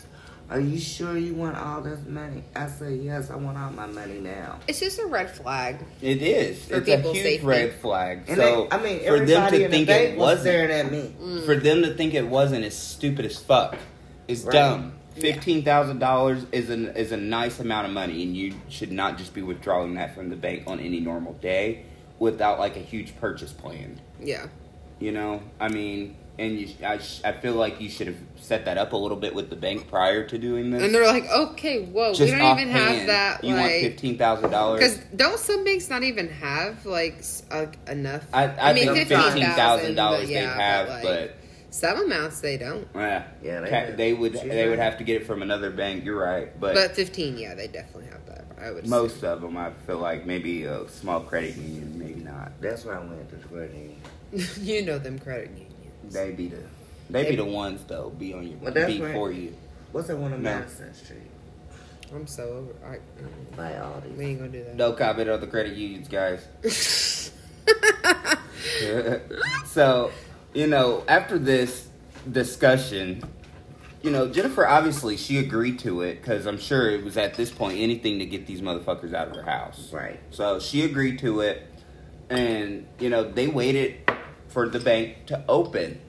Are 0.50 0.60
you 0.60 0.80
sure 0.80 1.18
you 1.18 1.34
want 1.34 1.58
all 1.58 1.82
this 1.82 2.00
money? 2.08 2.44
I 2.56 2.68
said, 2.68 2.98
yes, 3.02 3.30
I 3.30 3.36
want 3.36 3.58
all 3.58 3.72
my 3.72 3.88
money 3.88 4.20
now. 4.20 4.60
It's 4.70 4.80
just 4.80 5.00
a 5.00 5.06
red 5.06 5.30
flag. 5.30 5.80
it 6.02 6.22
is. 6.22 6.70
It's 6.72 6.88
a 6.88 6.98
huge 7.02 7.18
safety. 7.24 7.46
red 7.46 7.74
flag. 7.74 8.24
And 8.30 8.38
so 8.38 8.68
they, 8.72 8.78
I 8.78 8.82
mean, 8.82 9.00
for 9.06 9.20
them 9.26 9.52
to 9.52 9.58
think 9.70 9.72
the 9.72 9.82
it 9.82 9.86
bank 9.88 10.18
was 10.18 10.38
wasn't 10.38 10.42
staring 10.44 10.72
at 10.72 10.92
me. 10.94 11.14
Mm. 11.22 11.46
for 11.46 11.56
them 11.58 11.82
to 11.82 11.94
think 11.94 12.14
it 12.14 12.26
wasn't 12.28 12.64
is 12.64 12.74
stupid 12.78 13.26
as 13.26 13.38
fuck. 13.38 13.76
It's 14.30 14.44
Right. 14.44 14.54
dumb. 14.54 14.94
Fifteen 15.16 15.64
thousand 15.64 16.00
dollars 16.00 16.46
is 16.52 16.70
an 16.70 16.88
is 16.96 17.12
a 17.12 17.18
nice 17.18 17.60
amount 17.60 17.88
of 17.88 17.94
money, 17.94 18.24
and 18.24 18.36
you 18.36 18.56
should 18.70 18.92
not 18.92 19.18
just 19.18 19.34
be 19.34 19.42
withdrawing 19.42 19.96
that 19.96 20.16
from 20.16 20.30
the 20.30 20.36
bank 20.36 20.64
on 20.68 20.80
any 20.80 21.00
normal 21.00 21.34
day 21.34 21.86
without 22.20 22.60
like 22.60 22.76
a 22.76 22.82
huge 22.82 23.16
purchase 23.20 23.52
plan. 23.52 24.00
Yeah. 24.20 24.48
You 25.00 25.12
know, 25.12 25.42
I 25.60 25.68
mean, 25.68 26.16
and 26.40 26.60
you, 26.60 26.68
I, 26.84 26.98
sh- 26.98 27.22
I 27.24 27.32
feel 27.32 27.54
like 27.54 27.80
you 27.80 27.90
should 27.90 28.08
have 28.08 28.18
set 28.38 28.66
that 28.66 28.78
up 28.78 28.94
a 28.94 28.98
little 28.98 29.18
bit 29.18 29.36
with 29.36 29.50
the 29.50 29.56
bank 29.56 29.88
prior 29.90 30.26
to 30.28 30.38
doing 30.38 30.72
this. 30.72 30.82
And 30.82 30.94
they're 30.94 31.06
like, 31.06 31.30
okay, 31.30 31.84
whoa, 31.84 32.12
we 32.12 32.18
don't 32.18 32.60
even 32.60 32.70
have 32.70 33.08
that. 33.08 33.44
You 33.44 33.54
want 33.54 33.72
fifteen 33.72 34.18
thousand 34.18 34.50
dollars? 34.50 34.80
because 34.80 34.98
don't 35.16 35.40
some 35.40 35.64
banks 35.64 35.90
not 35.90 36.04
even 36.04 36.30
have 36.30 36.86
like 36.86 37.24
uh, 37.52 37.68
enough? 37.88 38.26
I, 38.34 38.46
I, 38.46 38.70
I 38.70 38.74
mean, 38.74 38.94
think 38.94 39.10
$15,000, 39.10 39.34
fifteen 39.34 39.56
thousand 39.56 39.96
they 39.96 40.34
yeah, 40.34 40.56
have, 40.56 40.88
but, 40.88 41.04
but, 41.04 41.22
like, 41.22 41.43
some 41.74 42.06
amounts 42.06 42.40
they 42.40 42.58
don't. 42.58 42.88
yeah, 42.96 43.24
Yeah, 43.42 43.62
they 43.62 43.70
Ca- 43.70 43.96
they 43.96 44.14
would 44.14 44.34
She's 44.34 44.42
they 44.44 44.70
would 44.70 44.80
have 44.80 44.98
to 45.00 45.04
get 45.04 45.22
it 45.22 45.26
from 45.26 45.42
another 45.42 45.72
bank. 45.72 46.06
You're 46.06 46.22
right, 46.24 46.58
but, 46.60 46.76
But 46.76 46.96
fifteen, 46.96 47.38
yeah, 47.38 47.56
they 47.56 47.68
definitely 47.68 48.06
have 48.12 48.26
that. 48.28 48.46
I 48.62 48.72
would 48.72 48.88
most 48.88 49.18
assume. 49.18 49.30
of 49.32 49.42
them, 49.42 49.58
I 49.58 49.72
feel 49.88 49.98
like 49.98 50.26
maybe 50.26 50.64
a 50.66 50.88
small 50.88 51.20
credit 51.22 51.56
union, 51.58 51.98
maybe 51.98 52.22
not. 52.22 52.52
That's 52.62 52.86
why 52.86 52.94
I 52.94 53.00
went 53.00 53.28
to 53.32 53.36
the 53.38 53.48
credit 53.48 53.76
union. 53.76 54.02
you 54.62 54.86
know 54.86 55.00
them 55.00 55.18
credit 55.20 55.50
unions. 55.50 56.14
They 56.14 56.32
be 56.32 56.48
the 56.50 56.58
they 57.10 57.24
They- 57.24 57.30
be 57.32 57.36
the 57.38 57.46
ones 57.46 57.82
though. 57.88 58.12
Be 58.12 58.34
on 58.34 58.48
your 58.48 58.58
Well, 58.60 58.74
that's 58.74 58.94
be 58.94 59.02
right. 59.02 59.14
for 59.14 59.32
you. 59.32 59.56
What's 59.92 60.08
that 60.08 60.18
one 60.18 60.34
on 60.34 60.44
No. 60.44 60.58
Madison 60.60 60.94
Street? 60.94 61.20
I'm 62.14 62.28
so 62.28 62.44
over. 62.44 62.88
I, 62.88 62.98
mm, 63.22 63.58
By 63.58 63.72
Aldi. 63.72 64.16
we 64.16 64.26
ain't 64.26 64.40
gonna 64.40 64.52
do 64.52 64.64
that. 64.64 64.76
No 64.76 64.94
comment 64.94 65.30
on 65.30 65.42
the 65.42 65.48
credit 65.48 65.74
unions, 65.76 66.08
guys. 66.08 66.46
so, 69.66 70.12
you 70.54 70.68
know, 70.68 71.04
after 71.08 71.38
this, 71.38 71.88
discussion, 72.32 73.24
you 74.02 74.12
know, 74.12 74.30
Jennifer 74.30 74.68
obviously 74.68 75.18
she 75.18 75.38
agreed 75.38 75.80
to 75.80 76.02
it 76.02 76.22
because 76.22 76.46
I'm 76.46 76.58
sure 76.58 76.90
it 76.90 77.04
was 77.04 77.18
at 77.18 77.36
this 77.36 77.52
point 77.52 77.80
anything 77.80 78.20
to 78.20 78.26
get 78.26 78.46
these 78.46 78.62
motherfuckers 78.62 79.14
out 79.14 79.30
of 79.30 79.36
her 79.36 79.44
house. 79.44 79.92
Right. 79.92 80.20
So 80.32 80.60
she 80.60 80.84
agreed 80.84 81.20
to 81.20 81.42
it, 81.42 81.68
and 82.30 82.88
you 83.00 83.10
know 83.10 83.24
they 83.24 83.48
waited 83.48 84.10
for 84.48 84.70
the 84.70 84.80
bank 84.80 85.26
to 85.28 85.44
open. 85.48 86.00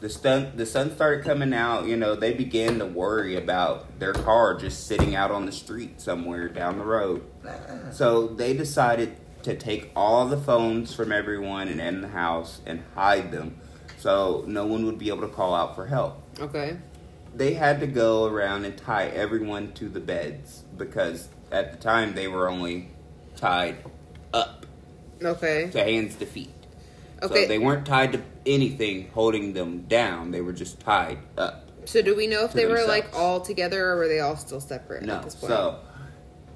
The 0.00 0.08
sun 0.08 0.52
the 0.56 0.66
sun 0.66 0.94
started 0.94 1.24
coming 1.24 1.54
out. 1.54 1.86
You 1.86 1.96
know 1.96 2.14
they 2.14 2.32
began 2.32 2.78
to 2.78 2.86
worry 2.86 3.36
about 3.36 3.98
their 3.98 4.12
car 4.12 4.58
just 4.58 4.86
sitting 4.86 5.14
out 5.14 5.30
on 5.30 5.46
the 5.46 5.52
street 5.52 6.00
somewhere 6.00 6.48
down 6.48 6.78
the 6.78 6.84
road. 6.84 7.24
Uh-uh. 7.46 7.92
So 7.92 8.28
they 8.28 8.54
decided 8.54 9.16
to 9.42 9.56
take 9.56 9.90
all 9.96 10.26
the 10.26 10.36
phones 10.36 10.94
from 10.94 11.12
everyone 11.12 11.68
and 11.68 11.80
in 11.80 12.00
the 12.00 12.08
house 12.08 12.60
and 12.64 12.82
hide 12.94 13.32
them, 13.32 13.58
so 14.02 14.44
no 14.48 14.66
one 14.66 14.84
would 14.86 14.98
be 14.98 15.08
able 15.08 15.20
to 15.20 15.28
call 15.28 15.54
out 15.54 15.74
for 15.76 15.86
help 15.86 16.20
Okay. 16.40 16.76
they 17.34 17.54
had 17.54 17.78
to 17.80 17.86
go 17.86 18.24
around 18.26 18.64
and 18.64 18.76
tie 18.76 19.06
everyone 19.06 19.72
to 19.74 19.88
the 19.88 20.00
beds 20.00 20.62
because 20.76 21.28
at 21.52 21.70
the 21.72 21.78
time 21.78 22.14
they 22.14 22.26
were 22.26 22.48
only 22.48 22.88
tied 23.36 23.76
up 24.34 24.66
Okay. 25.22 25.70
to 25.70 25.78
hands 25.84 26.16
to 26.16 26.26
feet. 26.26 26.50
Okay. 27.22 27.42
So 27.42 27.48
they 27.48 27.58
weren't 27.58 27.86
tied 27.86 28.12
to 28.14 28.22
anything 28.44 29.08
holding 29.14 29.52
them 29.52 29.82
down. 29.82 30.32
They 30.32 30.40
were 30.40 30.52
just 30.52 30.80
tied 30.80 31.18
up. 31.38 31.68
So 31.84 32.02
do 32.02 32.16
we 32.16 32.26
know 32.26 32.44
if 32.44 32.52
they 32.52 32.66
were 32.66 32.84
like 32.88 33.14
all 33.14 33.40
together 33.40 33.86
or 33.90 33.96
were 33.98 34.08
they 34.08 34.18
all 34.18 34.36
still 34.36 34.60
separate 34.60 35.04
No. 35.04 35.14
at 35.16 35.22
this 35.22 35.36
point? 35.36 35.52
So 35.52 35.78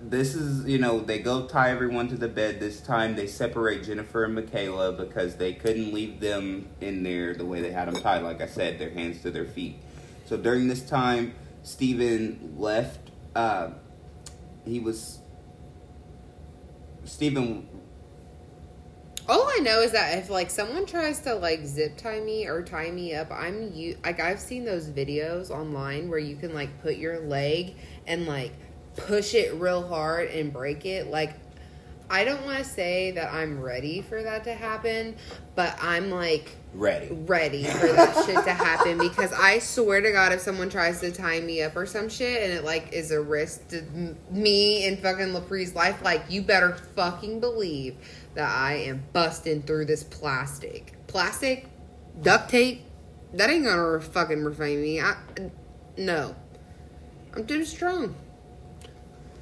this 0.00 0.34
is, 0.34 0.66
you 0.66 0.78
know, 0.78 1.00
they 1.00 1.18
go 1.18 1.46
tie 1.46 1.70
everyone 1.70 2.08
to 2.08 2.16
the 2.16 2.28
bed. 2.28 2.60
This 2.60 2.80
time 2.80 3.16
they 3.16 3.26
separate 3.26 3.84
Jennifer 3.84 4.24
and 4.24 4.34
Michaela 4.34 4.92
because 4.92 5.36
they 5.36 5.54
couldn't 5.54 5.92
leave 5.92 6.20
them 6.20 6.68
in 6.80 7.02
there 7.02 7.34
the 7.34 7.46
way 7.46 7.60
they 7.60 7.72
had 7.72 7.88
them 7.88 8.00
tied. 8.00 8.22
Like 8.22 8.40
I 8.40 8.46
said, 8.46 8.78
their 8.78 8.90
hands 8.90 9.22
to 9.22 9.30
their 9.30 9.46
feet. 9.46 9.78
So 10.26 10.36
during 10.36 10.68
this 10.68 10.88
time, 10.88 11.34
Steven 11.62 12.54
left. 12.56 13.10
Uh, 13.34 13.70
he 14.64 14.80
was. 14.80 15.20
Steven. 17.04 17.68
All 19.28 19.48
I 19.48 19.58
know 19.60 19.80
is 19.80 19.90
that 19.92 20.18
if 20.18 20.30
like 20.30 20.50
someone 20.50 20.86
tries 20.86 21.20
to 21.22 21.34
like 21.34 21.64
zip 21.64 21.96
tie 21.96 22.20
me 22.20 22.46
or 22.46 22.62
tie 22.62 22.90
me 22.90 23.14
up, 23.14 23.30
I'm 23.32 23.72
you 23.72 23.98
like 24.04 24.20
I've 24.20 24.38
seen 24.38 24.64
those 24.64 24.88
videos 24.88 25.50
online 25.50 26.08
where 26.08 26.18
you 26.18 26.36
can 26.36 26.54
like 26.54 26.80
put 26.80 26.96
your 26.96 27.18
leg 27.20 27.74
and 28.06 28.26
like 28.26 28.52
push 28.96 29.34
it 29.34 29.54
real 29.54 29.86
hard 29.86 30.30
and 30.30 30.52
break 30.52 30.84
it. 30.86 31.08
Like 31.08 31.34
I 32.08 32.24
don't 32.24 32.44
want 32.44 32.58
to 32.58 32.64
say 32.64 33.10
that 33.12 33.32
I'm 33.32 33.60
ready 33.60 34.00
for 34.00 34.22
that 34.22 34.44
to 34.44 34.54
happen, 34.54 35.16
but 35.56 35.76
I'm 35.82 36.10
like 36.10 36.50
Ready. 36.72 37.08
ready 37.12 37.64
for 37.64 37.88
that 37.88 38.14
shit 38.26 38.44
to 38.44 38.52
happen 38.52 38.98
because 38.98 39.32
I 39.32 39.58
swear 39.58 40.00
to 40.00 40.12
God, 40.12 40.32
if 40.32 40.40
someone 40.40 40.68
tries 40.70 41.00
to 41.00 41.10
tie 41.10 41.40
me 41.40 41.62
up 41.62 41.74
or 41.74 41.84
some 41.86 42.08
shit 42.08 42.42
and 42.42 42.52
it 42.52 42.64
like 42.64 42.92
is 42.92 43.10
a 43.10 43.20
risk 43.20 43.68
to 43.68 43.82
me 44.30 44.86
and 44.86 44.98
fucking 44.98 45.28
Lapree's 45.28 45.74
life, 45.74 46.02
like 46.02 46.22
you 46.28 46.42
better 46.42 46.74
fucking 46.94 47.40
believe 47.40 47.96
that 48.34 48.48
I 48.48 48.74
am 48.74 49.02
busting 49.12 49.62
through 49.62 49.86
this 49.86 50.04
plastic, 50.04 50.94
plastic, 51.08 51.66
duct 52.22 52.50
tape. 52.50 52.82
That 53.32 53.50
ain't 53.50 53.64
gonna 53.64 54.00
fucking 54.00 54.44
refrain 54.44 54.80
me. 54.80 55.00
I 55.00 55.16
no, 55.96 56.36
I'm 57.34 57.46
too 57.46 57.64
strong. 57.64 58.14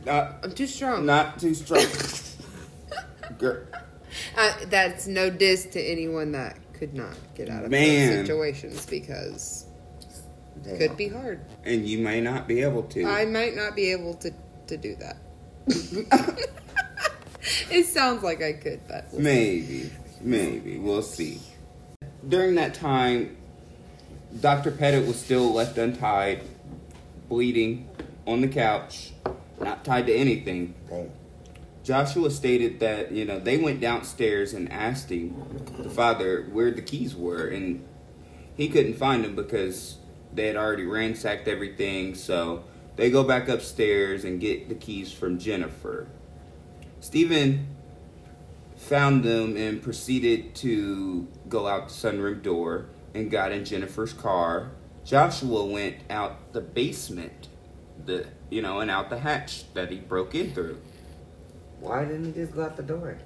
Not, 0.04 0.36
I'm 0.42 0.52
too 0.52 0.66
strong. 0.66 1.06
not 1.06 1.38
too 1.38 1.54
strong. 1.54 1.84
Girl. 3.38 3.62
Uh, 4.36 4.52
that's 4.66 5.06
no 5.06 5.30
diss 5.30 5.66
to 5.66 5.80
anyone 5.80 6.32
that 6.32 6.58
could 6.74 6.94
not 6.94 7.16
get 7.34 7.48
out 7.48 7.64
of 7.64 7.70
Man. 7.70 8.10
those 8.10 8.26
situations 8.26 8.86
because 8.86 9.66
Damn. 10.62 10.78
could 10.78 10.96
be 10.96 11.08
hard. 11.08 11.40
And 11.64 11.86
you 11.88 11.98
may 11.98 12.20
not 12.20 12.46
be 12.46 12.60
able 12.62 12.82
to. 12.84 13.04
I 13.04 13.24
might 13.24 13.56
not 13.56 13.74
be 13.74 13.90
able 13.92 14.14
to 14.14 14.32
to 14.66 14.76
do 14.76 14.96
that. 14.96 15.16
it 17.70 17.86
sounds 17.86 18.22
like 18.22 18.42
I 18.42 18.52
could, 18.54 18.80
but 18.88 19.12
Maybe, 19.12 19.90
maybe 20.20 20.78
we'll 20.78 21.02
see. 21.02 21.40
During 22.26 22.54
that 22.56 22.74
time, 22.74 23.36
Dr. 24.40 24.70
Petit 24.70 25.06
was 25.06 25.20
still 25.20 25.52
left 25.52 25.78
untied, 25.78 26.42
bleeding 27.28 27.88
on 28.26 28.40
the 28.40 28.48
couch, 28.48 29.12
not 29.60 29.84
tied 29.84 30.06
to 30.06 30.14
anything. 30.14 30.74
Joshua 31.82 32.30
stated 32.30 32.80
that 32.80 33.12
you 33.12 33.24
know 33.24 33.38
they 33.38 33.58
went 33.58 33.80
downstairs 33.80 34.54
and 34.54 34.72
asked 34.72 35.10
him, 35.10 35.34
the 35.78 35.90
father, 35.90 36.48
where 36.52 36.70
the 36.70 36.82
keys 36.82 37.14
were, 37.14 37.46
and 37.46 37.86
he 38.56 38.68
couldn't 38.68 38.94
find 38.94 39.24
them 39.24 39.34
because 39.34 39.98
they 40.32 40.46
had 40.46 40.56
already 40.56 40.84
ransacked 40.84 41.46
everything. 41.46 42.14
So 42.14 42.64
they 42.96 43.10
go 43.10 43.22
back 43.22 43.48
upstairs 43.48 44.24
and 44.24 44.40
get 44.40 44.68
the 44.68 44.74
keys 44.74 45.12
from 45.12 45.38
Jennifer. 45.38 46.08
Steven 47.00 47.66
found 48.76 49.24
them 49.24 49.56
and 49.56 49.82
proceeded 49.82 50.54
to 50.54 51.28
go 51.48 51.66
out 51.66 51.88
the 51.88 51.94
sunroom 51.94 52.42
door 52.42 52.86
and 53.14 53.30
got 53.30 53.52
in 53.52 53.64
Jennifer's 53.64 54.12
car. 54.12 54.70
Joshua 55.04 55.66
went 55.66 55.96
out 56.08 56.52
the 56.52 56.60
basement, 56.60 57.48
the 58.04 58.26
you 58.54 58.62
know, 58.62 58.78
and 58.78 58.88
out 58.90 59.10
the 59.10 59.18
hatch 59.18 59.64
that 59.74 59.90
he 59.90 59.98
broke 59.98 60.34
in 60.36 60.52
through. 60.54 60.78
Why 61.80 62.04
didn't 62.04 62.26
he 62.26 62.32
just 62.32 62.52
go 62.54 62.62
out 62.62 62.76
the 62.76 62.84
door 62.84 63.18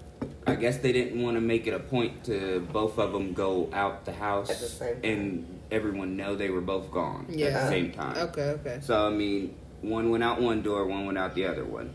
I 0.47 0.55
guess 0.57 0.79
they 0.79 0.91
didn't 0.91 1.23
want 1.23 1.37
to 1.37 1.41
make 1.41 1.67
it 1.67 1.75
a 1.75 1.79
point 1.79 2.25
to 2.25 2.67
both 2.73 2.99
of 2.99 3.13
them 3.13 3.35
go 3.35 3.69
out 3.73 4.05
the 4.07 4.13
house 4.13 4.51
At 4.51 4.59
the 4.59 4.67
same 4.67 4.95
time. 4.95 5.05
and 5.05 5.61
everyone 5.71 6.17
know 6.17 6.35
they 6.35 6.49
were 6.49 6.63
both 6.63 6.91
gone 6.91 7.27
at 7.29 7.37
Yeah. 7.39 7.51
the 7.65 7.69
same 7.69 7.93
time. 7.93 8.17
okay, 8.17 8.51
okay. 8.59 8.79
So 8.83 9.07
I 9.07 9.11
mean, 9.11 9.55
one 9.83 10.11
went 10.11 10.25
out 10.25 10.41
one 10.41 10.63
door, 10.63 10.87
one 10.87 11.05
went 11.07 11.19
out 11.19 11.35
the 11.35 11.45
other 11.47 11.65
one. 11.65 11.91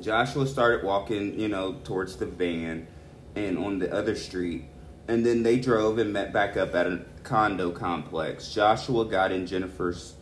Joshua 0.00 0.46
started 0.46 0.84
walking, 0.84 1.40
you 1.40 1.48
know, 1.48 1.76
towards 1.84 2.16
the 2.16 2.26
van 2.26 2.86
and 3.34 3.56
on 3.58 3.78
the 3.78 3.92
other 3.92 4.14
street, 4.14 4.64
and 5.08 5.24
then 5.24 5.42
they 5.42 5.58
drove 5.58 5.98
and 5.98 6.12
met 6.12 6.32
back 6.34 6.56
up 6.58 6.74
at 6.74 6.86
a 6.86 7.00
condo 7.24 7.70
complex. 7.70 8.52
Joshua 8.52 9.06
got 9.06 9.32
in 9.32 9.46
Jennifer's 9.46 10.14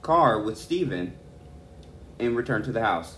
car 0.00 0.40
with 0.40 0.56
Steven 0.56 1.12
and 2.18 2.36
returned 2.36 2.64
to 2.66 2.72
the 2.72 2.82
house. 2.82 3.16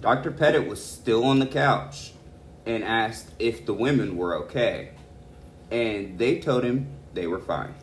Dr. 0.00 0.30
Petit 0.30 0.60
was 0.60 0.84
still 0.84 1.24
on 1.24 1.38
the 1.38 1.46
couch 1.46 2.12
and 2.66 2.84
asked 2.84 3.30
if 3.38 3.66
the 3.66 3.74
women 3.74 4.16
were 4.16 4.36
okay. 4.36 4.90
And 5.70 6.18
they 6.18 6.38
told 6.38 6.64
him 6.64 6.88
they 7.14 7.26
were 7.26 7.40
fine. 7.40 7.74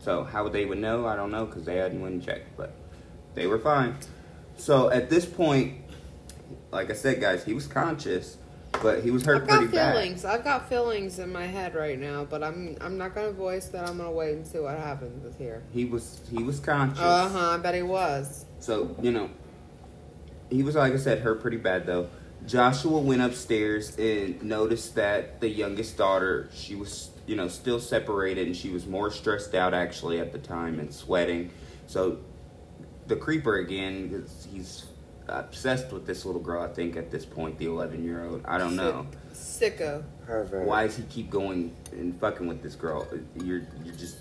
So 0.00 0.24
how 0.24 0.44
would 0.44 0.52
they 0.52 0.64
would 0.64 0.78
know, 0.78 1.06
I 1.06 1.16
don't 1.16 1.30
know, 1.30 1.44
because 1.44 1.64
they 1.64 1.76
hadn't 1.76 2.00
went 2.00 2.14
and 2.14 2.22
checked, 2.24 2.56
but 2.56 2.72
they 3.34 3.46
were 3.46 3.58
fine. 3.58 3.96
So 4.56 4.90
at 4.90 5.10
this 5.10 5.26
point, 5.26 5.78
like 6.70 6.90
I 6.90 6.94
said, 6.94 7.20
guys, 7.20 7.44
he 7.44 7.52
was 7.52 7.66
conscious, 7.66 8.38
but 8.82 9.02
he 9.02 9.10
was 9.10 9.24
hurt 9.24 9.42
I've 9.42 9.48
got 9.48 9.58
pretty 9.58 9.72
bad. 9.72 9.94
feelings. 9.94 10.24
I've 10.24 10.44
got 10.44 10.68
feelings 10.68 11.18
in 11.18 11.32
my 11.32 11.46
head 11.46 11.74
right 11.74 11.98
now, 11.98 12.24
but 12.24 12.42
I'm 12.42 12.76
I'm 12.80 12.96
not 12.98 13.14
gonna 13.14 13.32
voice 13.32 13.66
that. 13.68 13.88
I'm 13.88 13.98
gonna 13.98 14.10
wait 14.10 14.34
and 14.34 14.46
see 14.46 14.58
what 14.58 14.78
happens 14.78 15.22
with 15.24 15.36
here. 15.38 15.62
He 15.72 15.84
was 15.84 16.20
he 16.30 16.42
was 16.42 16.60
conscious. 16.60 17.00
Uh 17.00 17.28
huh. 17.28 17.50
I 17.50 17.56
bet 17.58 17.74
he 17.74 17.82
was. 17.82 18.44
So, 18.60 18.94
you 19.00 19.10
know, 19.10 19.30
he 20.50 20.62
was, 20.62 20.74
like 20.74 20.92
I 20.92 20.96
said, 20.96 21.20
hurt 21.20 21.40
pretty 21.40 21.56
bad, 21.58 21.86
though. 21.86 22.08
Joshua 22.46 22.98
went 22.98 23.20
upstairs 23.20 23.96
and 23.98 24.42
noticed 24.42 24.94
that 24.94 25.40
the 25.40 25.48
youngest 25.48 25.96
daughter, 25.96 26.48
she 26.54 26.74
was, 26.74 27.10
you 27.26 27.36
know, 27.36 27.48
still 27.48 27.80
separated 27.80 28.46
and 28.46 28.56
she 28.56 28.70
was 28.70 28.86
more 28.86 29.10
stressed 29.10 29.54
out 29.54 29.74
actually 29.74 30.20
at 30.20 30.32
the 30.32 30.38
time 30.38 30.78
and 30.80 30.92
sweating. 30.92 31.50
So, 31.86 32.18
the 33.06 33.16
creeper 33.16 33.56
again, 33.56 34.10
'cause 34.10 34.46
he's 34.50 34.84
obsessed 35.26 35.92
with 35.92 36.06
this 36.06 36.24
little 36.24 36.40
girl, 36.40 36.62
I 36.62 36.68
think, 36.68 36.96
at 36.96 37.10
this 37.10 37.26
point, 37.26 37.58
the 37.58 37.66
11 37.66 38.02
year 38.04 38.24
old. 38.24 38.42
I 38.46 38.56
don't 38.56 38.76
know. 38.76 39.06
Sick- 39.32 39.76
Sicko. 39.78 40.04
Pervert. 40.26 40.66
Why 40.66 40.86
does 40.86 40.96
he 40.96 41.02
keep 41.04 41.28
going 41.30 41.74
and 41.92 42.18
fucking 42.20 42.46
with 42.46 42.62
this 42.62 42.74
girl? 42.76 43.06
You're, 43.34 43.62
you're 43.84 43.94
just 43.96 44.18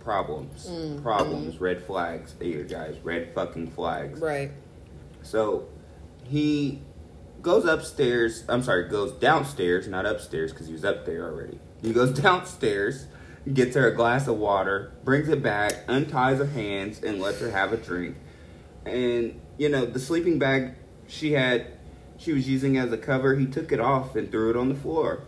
problems. 0.00 0.66
Mm, 0.68 1.02
Problems. 1.02 1.60
Red 1.60 1.82
flags 1.82 2.34
here, 2.40 2.64
guys. 2.64 2.96
Red 3.02 3.34
fucking 3.34 3.68
flags. 3.70 4.20
Right. 4.20 4.50
So 5.22 5.68
he 6.24 6.82
goes 7.42 7.64
upstairs. 7.64 8.44
I'm 8.48 8.62
sorry, 8.62 8.88
goes 8.88 9.12
downstairs, 9.12 9.88
not 9.88 10.06
upstairs, 10.06 10.52
because 10.52 10.66
he 10.66 10.72
was 10.72 10.84
up 10.84 11.06
there 11.06 11.24
already. 11.24 11.58
He 11.82 11.92
goes 11.92 12.12
downstairs, 12.20 13.06
gets 13.52 13.74
her 13.76 13.88
a 13.88 13.94
glass 13.94 14.28
of 14.28 14.36
water, 14.36 14.92
brings 15.04 15.28
it 15.28 15.42
back, 15.42 15.72
unties 15.88 16.38
her 16.38 16.46
hands, 16.46 17.02
and 17.02 17.20
lets 17.20 17.40
her 17.40 17.50
have 17.50 17.72
a 17.72 17.76
drink. 17.76 18.16
And 18.84 19.40
you 19.58 19.68
know 19.68 19.84
the 19.84 20.00
sleeping 20.00 20.38
bag 20.38 20.74
she 21.06 21.32
had, 21.32 21.66
she 22.16 22.32
was 22.32 22.48
using 22.48 22.76
as 22.76 22.92
a 22.92 22.98
cover. 22.98 23.36
He 23.36 23.46
took 23.46 23.72
it 23.72 23.80
off 23.80 24.16
and 24.16 24.30
threw 24.30 24.50
it 24.50 24.56
on 24.56 24.68
the 24.68 24.74
floor. 24.74 25.24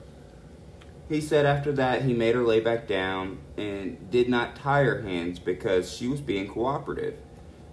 He 1.09 1.21
said 1.21 1.45
after 1.45 1.73
that 1.73 2.03
he 2.03 2.15
made 2.15 2.35
her 2.35 2.43
lay 2.43 2.61
back 2.61 2.87
down 2.87 3.39
and 3.59 4.11
did 4.11 4.29
not 4.29 4.57
tie 4.57 4.85
her 4.85 5.03
hands 5.03 5.39
because 5.39 5.93
she 5.93 6.09
was 6.09 6.21
being 6.21 6.49
cooperative. 6.49 7.19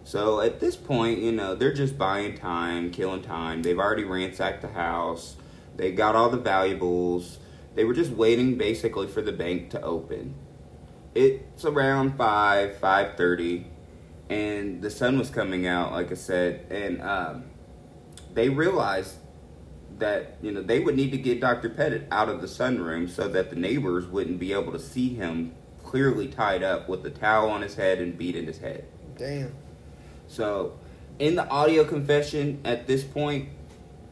So 0.09 0.41
at 0.41 0.59
this 0.59 0.75
point, 0.75 1.19
you 1.19 1.31
know, 1.31 1.53
they're 1.53 1.71
just 1.71 1.95
buying 1.95 2.35
time, 2.35 2.89
killing 2.89 3.21
time. 3.21 3.61
They've 3.61 3.77
already 3.77 4.05
ransacked 4.05 4.63
the 4.63 4.69
house. 4.69 5.35
They 5.75 5.91
got 5.91 6.15
all 6.15 6.31
the 6.31 6.37
valuables. 6.37 7.37
They 7.75 7.83
were 7.83 7.93
just 7.93 8.09
waiting 8.09 8.57
basically 8.57 9.05
for 9.05 9.21
the 9.21 9.31
bank 9.31 9.69
to 9.69 9.81
open. 9.83 10.33
it's 11.13 11.63
around 11.63 12.17
five 12.17 12.77
five 12.77 13.17
thirty, 13.17 13.67
and 14.31 14.81
the 14.81 14.89
sun 14.89 15.19
was 15.19 15.29
coming 15.29 15.67
out, 15.67 15.91
like 15.91 16.11
I 16.11 16.15
said, 16.15 16.65
and 16.71 16.99
um, 17.03 17.43
they 18.33 18.49
realized 18.49 19.17
that 19.99 20.37
you 20.41 20.51
know 20.51 20.63
they 20.63 20.79
would 20.79 20.95
need 20.95 21.11
to 21.11 21.19
get 21.19 21.39
Dr. 21.39 21.69
Petit 21.69 22.05
out 22.09 22.29
of 22.29 22.41
the 22.41 22.47
sunroom 22.47 23.07
so 23.07 23.27
that 23.27 23.51
the 23.51 23.55
neighbors 23.55 24.07
wouldn't 24.07 24.39
be 24.39 24.53
able 24.53 24.71
to 24.71 24.79
see 24.79 25.13
him 25.13 25.53
clearly 25.83 26.27
tied 26.27 26.63
up 26.63 26.89
with 26.89 27.05
a 27.05 27.11
towel 27.11 27.51
on 27.51 27.61
his 27.61 27.75
head 27.75 27.99
and 27.99 28.17
beat 28.17 28.35
in 28.35 28.47
his 28.47 28.57
head. 28.57 28.85
Damn. 29.15 29.53
So, 30.29 30.77
in 31.17 31.35
the 31.35 31.47
audio 31.49 31.83
confession 31.83 32.61
at 32.63 32.85
this 32.87 33.03
point, 33.03 33.49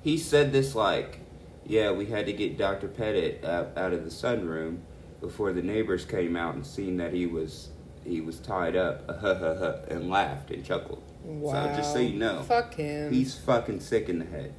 he 0.04 0.18
said 0.18 0.52
this 0.52 0.74
like, 0.76 1.20
"Yeah, 1.66 1.92
we 1.92 2.08
had 2.08 2.26
to 2.26 2.34
get 2.34 2.58
Dr. 2.58 2.88
Petit 2.88 3.46
out, 3.46 3.78
out 3.78 3.94
of 3.94 4.04
the 4.04 4.10
sunroom 4.10 4.80
before 5.22 5.54
the 5.54 5.62
neighbors 5.62 6.06
came 6.06 6.36
out 6.36 6.56
and 6.56 6.66
seen 6.66 6.98
that 6.98 7.14
he 7.14 7.26
was 7.28 7.70
he 8.04 8.20
was 8.22 8.40
tied 8.40 8.76
up, 8.76 9.04
uh, 9.08 9.14
huh, 9.14 9.36
huh, 9.36 9.56
huh, 9.60 9.76
and 9.90 10.10
laughed 10.10 10.50
and 10.52 10.66
chuckled." 10.66 11.04
Wow. 11.24 11.52
So 11.72 11.78
just 11.78 11.94
so 11.94 12.00
you 12.00 12.18
know, 12.18 12.42
Fuck 12.44 12.74
him. 12.76 13.14
he's 13.14 13.38
fucking 13.38 13.80
sick 13.80 14.10
in 14.10 14.20
the 14.20 14.26
head. 14.26 14.54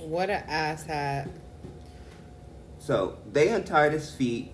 what 0.00 0.30
a 0.30 0.42
asshat. 0.48 1.30
So 2.78 3.18
they 3.32 3.48
untied 3.48 3.92
his 3.92 4.10
feet. 4.12 4.50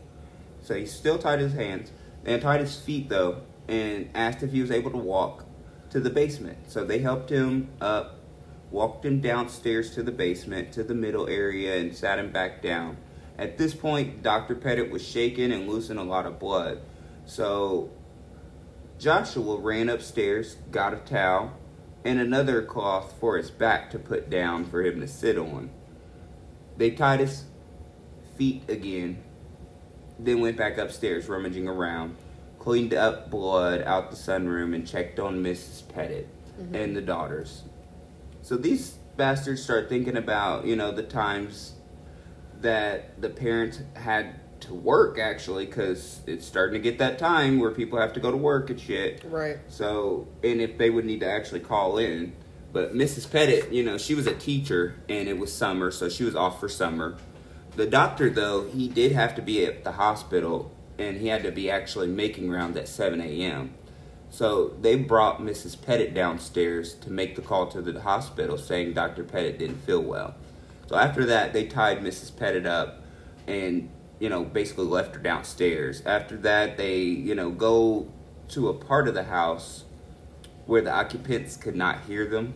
So 0.62 0.74
he 0.74 0.84
still 0.84 1.16
tied 1.18 1.38
his 1.40 1.54
hands. 1.54 1.90
They 2.22 2.34
untied 2.34 2.60
his 2.60 2.76
feet 2.78 3.08
though 3.08 3.42
and 3.68 4.10
asked 4.14 4.42
if 4.42 4.52
he 4.52 4.60
was 4.60 4.70
able 4.70 4.90
to 4.90 4.96
walk 4.96 5.44
to 5.90 6.00
the 6.00 6.10
basement. 6.10 6.70
So 6.70 6.84
they 6.84 6.98
helped 6.98 7.30
him 7.30 7.68
up, 7.80 8.18
walked 8.70 9.04
him 9.04 9.20
downstairs 9.20 9.94
to 9.94 10.02
the 10.02 10.12
basement 10.12 10.72
to 10.72 10.82
the 10.82 10.94
middle 10.94 11.28
area 11.28 11.78
and 11.78 11.94
sat 11.94 12.18
him 12.18 12.30
back 12.30 12.62
down. 12.62 12.96
At 13.38 13.56
this 13.56 13.74
point, 13.74 14.22
Dr. 14.22 14.56
Petit 14.56 14.90
was 14.90 15.06
shaking 15.06 15.52
and 15.52 15.68
losing 15.68 15.96
a 15.96 16.02
lot 16.02 16.26
of 16.26 16.38
blood. 16.38 16.80
So 17.24 17.90
Joshua 18.98 19.58
ran 19.58 19.88
upstairs, 19.88 20.56
got 20.72 20.92
a 20.92 20.96
towel, 20.96 21.52
and 22.04 22.18
another 22.18 22.62
cloth 22.62 23.14
for 23.20 23.36
his 23.36 23.50
back 23.50 23.90
to 23.90 23.98
put 23.98 24.28
down 24.28 24.64
for 24.64 24.82
him 24.82 25.00
to 25.00 25.06
sit 25.06 25.38
on. 25.38 25.70
They 26.76 26.90
tied 26.90 27.20
his 27.20 27.44
feet 28.36 28.68
again, 28.68 29.22
then 30.18 30.40
went 30.40 30.56
back 30.56 30.78
upstairs, 30.78 31.28
rummaging 31.28 31.68
around, 31.68 32.16
cleaned 32.58 32.94
up 32.94 33.30
blood 33.30 33.82
out 33.82 34.10
the 34.10 34.16
sunroom, 34.16 34.74
and 34.74 34.86
checked 34.86 35.18
on 35.18 35.42
Mrs. 35.42 35.88
Petit 35.88 36.26
mm-hmm. 36.60 36.74
and 36.74 36.96
the 36.96 37.00
daughters. 37.00 37.62
So 38.42 38.56
these 38.56 38.96
bastards 39.16 39.62
start 39.62 39.88
thinking 39.88 40.16
about, 40.16 40.64
you 40.66 40.76
know, 40.76 40.92
the 40.92 41.02
times 41.02 41.74
that 42.60 43.20
the 43.20 43.28
parents 43.28 43.80
had 43.94 44.40
to 44.60 44.74
work 44.74 45.18
actually, 45.18 45.66
because 45.66 46.20
it's 46.26 46.46
starting 46.46 46.74
to 46.74 46.80
get 46.80 46.98
that 46.98 47.18
time 47.18 47.58
where 47.58 47.70
people 47.70 47.98
have 47.98 48.12
to 48.14 48.20
go 48.20 48.30
to 48.30 48.36
work 48.36 48.70
and 48.70 48.80
shit. 48.80 49.22
Right. 49.24 49.58
So, 49.68 50.28
and 50.42 50.60
if 50.60 50.78
they 50.78 50.90
would 50.90 51.04
need 51.04 51.20
to 51.20 51.30
actually 51.30 51.60
call 51.60 51.98
in. 51.98 52.34
But 52.72 52.94
Mrs. 52.94 53.30
Petit, 53.30 53.74
you 53.74 53.82
know, 53.82 53.96
she 53.96 54.14
was 54.14 54.26
a 54.26 54.34
teacher 54.34 54.96
and 55.08 55.28
it 55.28 55.38
was 55.38 55.52
summer, 55.52 55.90
so 55.90 56.08
she 56.08 56.24
was 56.24 56.36
off 56.36 56.60
for 56.60 56.68
summer. 56.68 57.16
The 57.76 57.86
doctor, 57.86 58.28
though, 58.28 58.68
he 58.68 58.88
did 58.88 59.12
have 59.12 59.34
to 59.36 59.42
be 59.42 59.64
at 59.64 59.84
the 59.84 59.92
hospital 59.92 60.74
and 60.98 61.16
he 61.18 61.28
had 61.28 61.42
to 61.44 61.52
be 61.52 61.70
actually 61.70 62.08
making 62.08 62.50
rounds 62.50 62.76
at 62.76 62.88
7 62.88 63.20
a.m. 63.20 63.74
So 64.30 64.74
they 64.80 64.96
brought 64.96 65.40
Mrs. 65.40 65.80
Petit 65.80 66.10
downstairs 66.10 66.94
to 66.94 67.10
make 67.10 67.36
the 67.36 67.42
call 67.42 67.66
to 67.68 67.80
the 67.80 68.00
hospital 68.00 68.58
saying 68.58 68.92
Dr. 68.92 69.24
Petit 69.24 69.56
didn't 69.56 69.78
feel 69.78 70.02
well. 70.02 70.34
So 70.88 70.96
after 70.96 71.24
that, 71.26 71.52
they 71.52 71.66
tied 71.66 72.00
Mrs. 72.00 72.36
Petit 72.36 72.66
up 72.66 73.02
and, 73.46 73.88
you 74.18 74.28
know, 74.28 74.44
basically 74.44 74.86
left 74.86 75.14
her 75.14 75.22
downstairs. 75.22 76.02
After 76.04 76.36
that, 76.38 76.76
they, 76.76 76.98
you 76.98 77.34
know, 77.34 77.50
go 77.50 78.10
to 78.48 78.68
a 78.68 78.74
part 78.74 79.08
of 79.08 79.14
the 79.14 79.24
house 79.24 79.84
where 80.66 80.82
the 80.82 80.92
occupants 80.92 81.56
could 81.56 81.76
not 81.76 82.02
hear 82.04 82.26
them. 82.26 82.54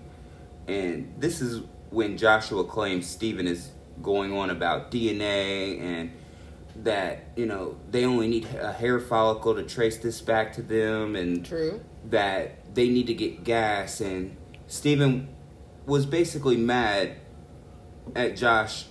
And 0.66 1.14
this 1.18 1.40
is 1.40 1.62
when 1.90 2.16
Joshua 2.16 2.64
claims 2.64 3.07
Steven 3.07 3.47
is 3.47 3.70
going 4.03 4.32
on 4.36 4.51
about 4.51 4.90
DNA 4.90 5.80
and 5.80 6.12
that, 6.77 7.25
you 7.37 7.47
know, 7.47 7.77
they 7.91 8.05
only 8.05 8.29
need 8.29 8.47
a 8.59 8.73
hair 8.73 8.99
follicle 8.99 9.55
to 9.55 9.62
trace 9.62 9.99
this 9.99 10.20
back 10.20 10.53
to 10.55 10.62
them 10.62 11.14
and 11.16 11.45
True. 11.45 11.81
that 12.11 12.75
they 12.75 12.89
need 12.89 13.07
to 13.09 13.14
get 13.14 13.45
gas 13.45 14.01
and 14.01 14.37
Steven 14.66 15.29
was 15.87 16.07
basically 16.07 16.57
mad 16.57 17.16
at 18.16 18.37
Josh, 18.37 18.87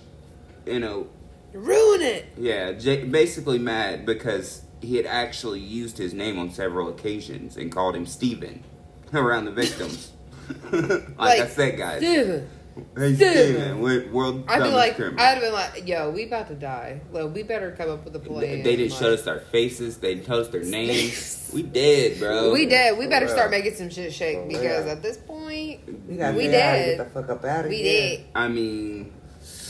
you 0.66 0.78
know, 0.78 1.08
Ruin 1.52 2.00
it. 2.02 2.26
yeah, 2.38 2.72
J- 2.72 3.04
basically 3.04 3.58
mad 3.58 4.06
because 4.06 4.62
he 4.80 4.96
had 4.96 5.06
actually 5.06 5.60
used 5.60 5.98
his 5.98 6.14
name 6.14 6.38
on 6.38 6.50
several 6.50 6.88
occasions 6.88 7.56
and 7.56 7.70
called 7.72 7.94
him 7.96 8.06
Steven 8.06 8.62
around 9.12 9.44
the 9.46 9.50
victims. 9.52 10.12
like, 10.72 11.40
I 11.40 11.46
said, 11.46 11.76
guys. 11.78 11.98
Steven. 11.98 12.48
Hey, 12.96 13.14
Steven. 13.14 13.32
Steven, 13.32 13.80
we're 13.80 14.08
world 14.10 14.44
I'd 14.48 14.62
be 14.62 14.68
like, 14.70 14.96
criminal. 14.96 15.20
I'd 15.20 15.34
have 15.34 15.40
been 15.42 15.52
like, 15.52 15.86
yo, 15.86 16.10
we 16.10 16.24
about 16.24 16.48
to 16.48 16.54
die. 16.54 17.00
Well, 17.10 17.28
we 17.28 17.42
better 17.42 17.72
come 17.72 17.90
up 17.90 18.04
with 18.04 18.16
a 18.16 18.18
plan. 18.18 18.40
They, 18.40 18.62
they 18.62 18.76
didn't 18.76 18.92
like, 18.92 19.00
show 19.00 19.12
us 19.12 19.26
our 19.26 19.40
faces. 19.40 19.98
They 19.98 20.14
didn't 20.14 20.26
tell 20.26 20.40
us 20.40 20.48
their 20.48 20.62
names. 20.64 21.50
we 21.54 21.62
did, 21.62 22.18
bro. 22.18 22.52
We 22.52 22.66
did. 22.66 22.98
We 22.98 23.06
better 23.08 23.26
real. 23.26 23.34
start 23.34 23.50
making 23.50 23.74
some 23.74 23.90
shit 23.90 24.12
shake 24.12 24.38
For 24.38 24.48
because 24.48 24.84
real. 24.84 24.92
at 24.92 25.02
this 25.02 25.16
point, 25.18 26.08
We 26.08 26.16
got 26.16 26.34
We 26.34 26.44
to 26.44 26.50
did. 26.50 26.96
get 26.96 26.98
the 26.98 27.04
fuck 27.06 27.28
up 27.30 27.44
out 27.44 27.64
of 27.66 27.70
we 27.70 27.76
here. 27.78 28.16
did. 28.18 28.26
I 28.34 28.48
mean, 28.48 29.12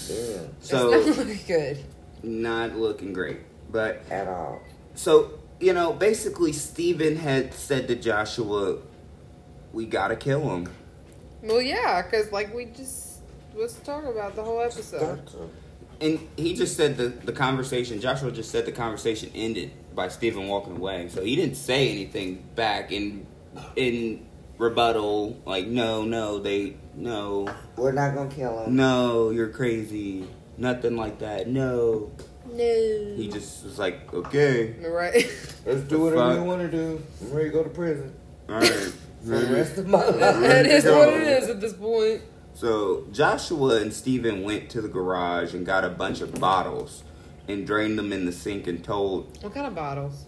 Yeah, 0.08 0.38
so 0.60 0.92
it's 0.92 1.06
not 1.06 1.16
looking 1.26 1.40
good. 1.46 1.78
not 2.22 2.76
looking 2.76 3.12
great. 3.12 3.38
But 3.70 4.02
at 4.10 4.28
all. 4.28 4.60
So, 4.94 5.38
you 5.58 5.72
know, 5.72 5.92
basically, 5.92 6.52
Steven 6.52 7.16
had 7.16 7.54
said 7.54 7.88
to 7.88 7.96
Joshua, 7.96 8.78
we 9.72 9.86
gotta 9.86 10.14
kill 10.16 10.42
him. 10.54 10.68
Well, 11.42 11.60
yeah, 11.60 12.02
because 12.02 12.32
like 12.32 12.54
we 12.54 12.66
just 12.66 13.20
was 13.54 13.74
talking 13.80 14.10
about 14.10 14.36
the 14.36 14.42
whole 14.42 14.60
episode. 14.60 15.28
And 16.00 16.18
he 16.36 16.54
just 16.54 16.76
said 16.76 16.96
the, 16.96 17.08
the 17.08 17.32
conversation, 17.32 18.00
Joshua 18.00 18.32
just 18.32 18.50
said 18.50 18.66
the 18.66 18.72
conversation 18.72 19.30
ended 19.34 19.70
by 19.94 20.08
Steven 20.08 20.48
walking 20.48 20.76
away. 20.76 21.08
So 21.08 21.22
he 21.22 21.36
didn't 21.36 21.54
say 21.54 21.90
anything 21.90 22.44
back 22.56 22.90
in 22.90 23.26
in 23.76 24.26
rebuttal, 24.58 25.40
like, 25.44 25.66
no, 25.66 26.04
no, 26.04 26.38
they, 26.38 26.76
no, 26.94 27.52
We're 27.76 27.92
not 27.92 28.14
gonna 28.14 28.30
kill 28.30 28.64
him. 28.64 28.76
no, 28.76 29.30
you're 29.30 29.48
crazy. 29.48 30.26
Nothing 30.56 30.96
like 30.96 31.18
that. 31.20 31.48
No. 31.48 32.12
No. 32.46 33.14
He 33.16 33.28
just 33.32 33.64
was 33.64 33.78
like, 33.78 34.12
okay. 34.12 34.74
Right. 34.80 35.14
Let's 35.64 35.82
do 35.82 36.00
whatever 36.00 36.16
whatever 36.16 36.34
you 36.34 36.40
you 36.40 36.44
want 36.44 36.62
to 36.62 36.70
do. 36.70 37.02
I'm 37.22 37.32
ready 37.32 37.48
to 37.48 37.52
go 37.52 37.62
to 37.62 37.70
prison 37.70 38.14
All 38.48 38.56
right. 38.56 38.92
For 39.22 39.38
the 39.38 39.54
rest 39.54 39.78
of 39.78 39.86
my 39.86 40.04
life. 40.04 40.16
that 40.18 40.66
is 40.76 40.84
what 40.84 41.08
it 41.08 41.22
is 41.22 41.48
at 41.48 41.60
this 41.60 41.72
point. 41.72 42.22
So 42.54 43.06
Joshua 43.12 43.80
and 43.80 43.92
Steven 43.92 44.42
went 44.42 44.68
to 44.70 44.80
the 44.82 44.88
garage 44.88 45.54
and 45.54 45.64
got 45.64 45.84
a 45.84 45.88
bunch 45.88 46.20
of 46.20 46.38
bottles 46.38 47.02
and 47.48 47.66
drained 47.66 47.98
them 47.98 48.12
in 48.12 48.26
the 48.26 48.32
sink 48.32 48.66
and 48.66 48.82
told 48.84 49.38
What 49.42 49.54
kind 49.54 49.66
of 49.66 49.74
bottles? 49.74 50.26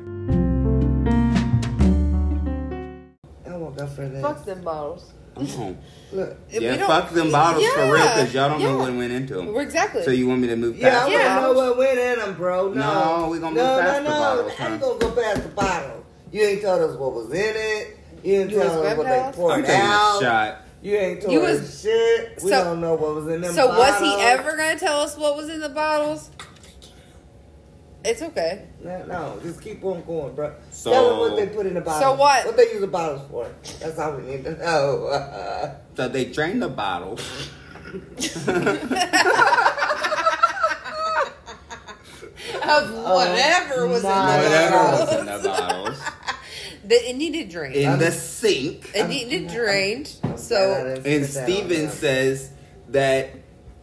I 3.46 3.58
won't 3.58 3.78
go 3.78 3.88
for 3.88 4.08
this. 4.08 4.22
Fuck 4.22 4.46
them 4.46 4.62
bottles. 4.62 5.14
Oh. 5.36 5.76
Look. 6.12 6.38
Yeah, 6.52 6.86
fuck 6.86 7.10
them 7.12 7.32
bottles 7.32 7.66
for 7.70 7.86
real 7.86 7.94
because 7.96 8.34
y'all 8.34 8.50
don't 8.50 8.62
know 8.62 8.78
what 8.78 8.94
went 8.94 9.12
into 9.12 9.34
them. 9.36 9.52
We're 9.54 9.64
exactly. 9.64 10.04
So 10.04 10.12
you 10.12 10.28
want 10.28 10.42
me 10.42 10.48
to 10.48 10.56
move 10.56 10.78
Yeah, 10.78 10.88
I 10.88 10.92
past 10.92 11.04
want 11.10 11.24
the 11.24 11.30
to 11.30 11.36
know 11.42 11.54
what 11.54 11.78
went 11.78 12.00
in 12.00 12.20
them, 12.20 12.34
bro. 12.36 12.70
No, 12.74 12.74
No, 13.24 13.30
we 13.30 13.40
gonna 13.40 13.56
no, 13.56 13.76
move 13.76 13.84
past 13.86 14.04
no, 14.04 14.10
the 14.10 14.10
no. 14.10 14.20
bottles, 14.20 14.54
How 14.54 14.74
you 14.74 14.80
gonna 14.80 15.00
go 15.00 15.12
past 15.22 15.44
the 15.44 15.50
bottle? 15.50 16.06
You 16.32 16.44
ain't 16.44 16.62
told 16.62 16.82
us 16.82 16.98
what 16.98 17.14
was 17.14 17.32
in 17.32 17.54
it. 17.56 17.98
You 18.24 18.42
ain't 18.42 18.52
You 18.52 18.58
was 18.60 18.68
told 18.68 18.86
us 18.86 18.98
what 18.98 19.04
they 19.06 19.10
baptized? 19.12 19.26
I'm 19.28 19.34
poured 19.34 19.66
taking 19.66 19.82
out. 19.82 20.18
a 20.18 20.24
shot. 20.24 20.62
You 20.84 20.96
ain't 20.98 21.22
told 21.22 21.34
You 21.34 21.42
us 21.44 21.60
was- 21.62 21.82
shit. 21.82 22.40
We 22.44 22.52
So- 22.52 22.64
don't 22.66 22.82
know 22.82 22.94
what 22.96 23.16
was 23.16 23.26
in 23.28 23.42
them. 23.42 23.56
Bottles. 23.56 23.56
So 23.56 23.68
was 23.80 24.00
he 24.02 24.22
ever 24.22 24.52
gonna 24.58 24.78
tell 24.78 25.00
us 25.00 25.16
what 25.18 25.36
was 25.38 25.50
in 25.50 25.62
the 25.62 25.70
bottles? 25.70 26.30
It's 28.06 28.22
okay. 28.22 28.66
No, 28.84 29.04
no, 29.06 29.40
just 29.42 29.62
keep 29.62 29.82
on 29.86 30.04
going, 30.04 30.36
bro. 30.36 30.52
So- 30.72 30.92
Tell 30.92 31.10
them 31.10 31.20
what 31.20 31.36
they 31.38 31.48
put 31.48 31.66
in 31.66 31.76
the 31.76 31.80
bottles. 31.82 32.04
So 32.04 32.14
what? 32.16 32.46
What 32.46 32.58
they 32.58 32.64
use 32.74 32.82
the 32.82 32.88
bottles 32.88 33.22
for? 33.32 33.48
That's 33.80 33.98
all 33.98 34.12
we 34.18 34.24
need 34.24 34.44
to 34.44 34.58
know. 34.58 35.72
So 35.96 36.08
they 36.10 36.26
drained 36.26 36.62
the 36.62 36.70
bottles. 36.70 37.22
Of 42.64 42.92
whatever 42.94 43.88
was 43.88 44.04
in 44.04 44.10
Whatever 44.10 44.76
was 44.76 45.20
in 45.20 45.26
the 45.26 45.40
bottles. 45.50 46.00
The- 46.86 47.10
It 47.10 47.16
needed 47.16 47.50
drained. 47.50 47.76
In 47.76 48.00
the 48.00 48.12
sink. 48.12 48.92
It 48.94 49.08
needed 49.08 49.48
drained. 49.50 50.08
So 50.36 51.02
And 51.06 51.26
sit 51.26 51.44
Steven 51.46 51.90
says 51.90 52.50
that 52.90 53.32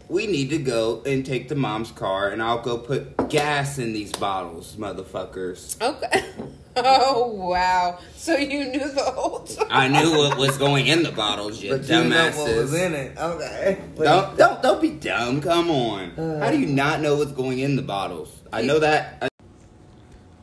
we 0.09 0.27
need 0.27 0.51
to 0.51 0.59
go 0.59 1.03
and 1.07 1.25
take 1.25 1.49
the 1.49 1.55
mom's 1.55 1.93
car 1.93 2.29
and 2.31 2.43
I'll 2.43 2.61
go 2.61 2.77
put 2.79 3.29
gas 3.31 3.79
in 3.79 3.93
these 3.93 4.13
bottles, 4.13 4.77
motherfuckers. 4.77 5.81
okay. 5.81 6.25
Oh 6.77 7.27
wow! 7.35 7.99
So 8.15 8.37
you 8.37 8.65
knew 8.71 8.93
the 8.93 9.03
whole 9.03 9.41
time. 9.41 9.67
I 9.71 9.89
knew 9.89 10.17
what 10.17 10.39
was 10.39 10.57
going 10.57 10.87
in 10.87 11.03
the 11.03 11.11
bottles, 11.11 11.61
you 11.61 11.73
But 11.77 11.89
you 11.89 12.05
know 12.05 12.27
what 12.31 12.37
was 12.57 12.71
dumbasses. 12.73 12.87
in 12.87 12.95
it. 12.95 13.19
Okay. 13.19 13.79
But 13.97 14.05
Don't, 14.05 14.39
don't 14.39 14.63
don't 14.63 14.81
be 14.81 14.91
dumb. 14.91 15.41
Come 15.41 15.69
on. 15.69 16.11
How 16.41 16.49
do 16.53 16.59
you 16.59 16.67
not 16.67 17.01
know 17.01 17.17
what's 17.17 17.33
going 17.33 17.59
in 17.59 17.75
the 17.75 17.83
bottles? 17.83 18.33
I 18.53 18.63
know 18.63 18.79
that. 18.79 19.29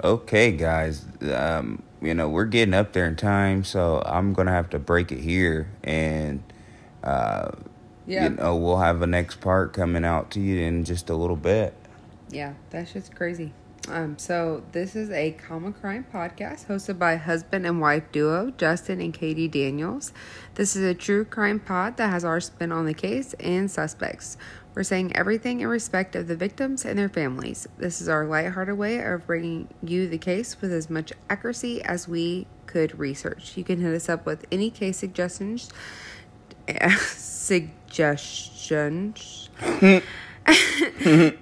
Okay, 0.03 0.51
guys. 0.51 1.05
Um, 1.34 1.82
you 2.02 2.14
know 2.14 2.30
we're 2.30 2.45
getting 2.45 2.74
up 2.74 2.93
there 2.93 3.08
in 3.08 3.16
time, 3.16 3.64
so 3.64 4.02
I'm 4.06 4.34
gonna 4.34 4.52
have 4.52 4.70
to 4.72 4.80
break 4.80 5.12
it 5.12 5.20
here, 5.20 5.70
and 5.84 6.43
uh, 7.04 7.52
Yeah. 8.06 8.24
you 8.26 8.30
know 8.36 8.56
we'll 8.56 8.78
have 8.80 9.02
a 9.02 9.08
next 9.08 9.41
part 9.41 9.74
coming 9.74 10.06
out 10.06 10.32
to 10.32 10.39
you 10.39 10.62
in 10.62 10.84
just 10.84 11.10
a 11.10 11.16
little 11.16 11.36
bit. 11.36 11.74
Yeah, 12.30 12.54
that's 12.70 12.93
just 12.93 13.16
crazy. 13.16 13.54
Um, 13.89 14.18
so 14.18 14.64
this 14.74 14.98
is 14.98 15.10
a 15.12 15.38
Comi-crime 15.48 16.08
podcast 16.14 16.68
hosted 16.68 17.00
by 17.00 17.16
husband 17.16 17.66
and 17.66 17.80
wife 17.80 18.04
duo 18.12 18.52
Justin 18.58 19.00
and 19.00 19.14
Katie 19.14 19.48
Daniels. 19.48 20.12
This 20.56 20.76
is 20.76 20.84
a 20.84 20.93
true 20.93 21.24
crime 21.24 21.62
pod 21.62 21.95
that 21.95 22.10
has 22.10 22.26
our 22.26 22.41
spin 22.41 22.74
on 22.74 22.86
the 22.86 22.93
case 22.93 23.34
and 23.39 23.72
suspects. 23.72 24.38
We're 24.78 24.84
saying 24.84 25.16
everything 25.16 25.62
in 25.62 25.68
respect 25.70 26.16
of 26.16 26.28
the 26.28 26.36
victims 26.36 26.86
and 26.86 27.00
their 27.00 27.10
families. 27.10 27.68
This 27.80 28.00
is 28.00 28.08
our 28.08 28.28
lighthearted 28.28 28.78
way 28.78 29.00
of 29.00 29.26
bringing 29.26 29.70
you 29.82 30.08
the 30.08 30.20
case 30.20 30.62
with 30.62 30.72
as 30.72 30.88
much 30.88 31.12
accuracy 31.32 31.82
as 31.82 32.08
we 32.08 32.46
could 32.68 33.00
research. 33.00 33.58
You 33.58 33.64
can 33.64 33.82
hit 33.82 33.92
us 33.96 34.08
up 34.08 34.28
with 34.28 34.46
any 34.52 34.70
case 34.70 34.98
suggestions. 34.98 35.72
suggestions 37.08 37.80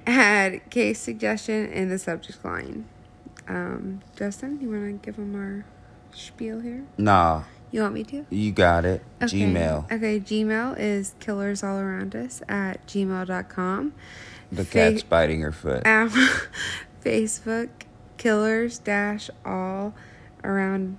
had 0.07 0.69
case 0.69 1.01
suggestion 1.01 1.69
in 1.73 1.89
the 1.89 1.99
subject 1.99 2.45
line. 2.45 2.85
Um, 3.49 4.01
Justin, 4.15 4.61
you 4.61 4.69
want 4.69 5.03
to 5.03 5.05
give 5.05 5.17
them 5.17 5.35
our 5.35 5.65
spiel 6.13 6.61
here? 6.61 6.85
Nah, 6.97 7.43
You 7.71 7.81
want 7.81 7.93
me 7.93 8.03
to? 8.05 8.25
you 8.29 8.51
got 8.51 8.85
it. 8.85 9.03
Okay. 9.21 9.37
Gmail. 9.41 9.91
Okay, 9.91 10.19
Gmail 10.19 10.77
is 10.79 11.13
killers 11.19 11.63
all 11.63 11.77
around 11.77 12.15
us 12.15 12.41
at 12.47 12.85
gmail.com. 12.87 13.93
The 14.51 14.63
Fa- 14.65 14.71
cat's 14.71 15.03
biting 15.03 15.41
her 15.41 15.51
foot. 15.51 15.85
Um, 15.87 16.09
Facebook, 17.03 17.69
killers 18.17 18.79
dash 18.79 19.29
all 19.43 19.93
around 20.43 20.97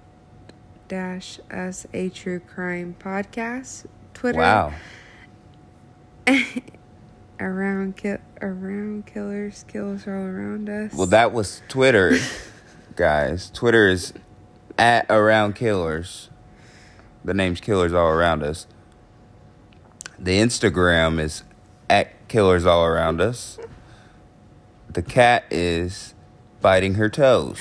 dash 0.89 1.41
us 1.51 1.87
a 1.95 2.09
true 2.11 2.41
crime 2.41 2.95
podcast. 2.99 3.87
Twitter. 4.15 4.39
Wow. 4.39 4.73
around 7.41 7.97
ki- 7.97 8.17
around 8.41 9.07
killers, 9.07 9.65
killers 9.69 10.07
all 10.07 10.13
around 10.15 10.69
us. 10.69 10.93
Well, 10.95 11.07
that 11.09 11.33
was 11.33 11.63
Twitter, 11.69 12.19
guys. 12.97 13.51
Twitter 13.51 13.89
is 13.89 14.13
at 14.79 15.07
around 15.09 15.55
killers. 15.55 16.31
The 17.27 17.35
name's 17.35 17.61
killers 17.61 17.93
all 17.93 18.09
around 18.09 18.45
us. 18.45 18.69
The 20.17 20.39
Instagram 20.39 21.21
is 21.21 21.43
at 21.91 22.29
killers 22.29 22.65
all 22.65 22.85
around 22.87 23.21
us. 23.21 23.59
The 24.89 25.03
cat 25.03 25.45
is 25.51 26.15
biting 26.61 26.95
her 26.95 27.09
toes. 27.09 27.59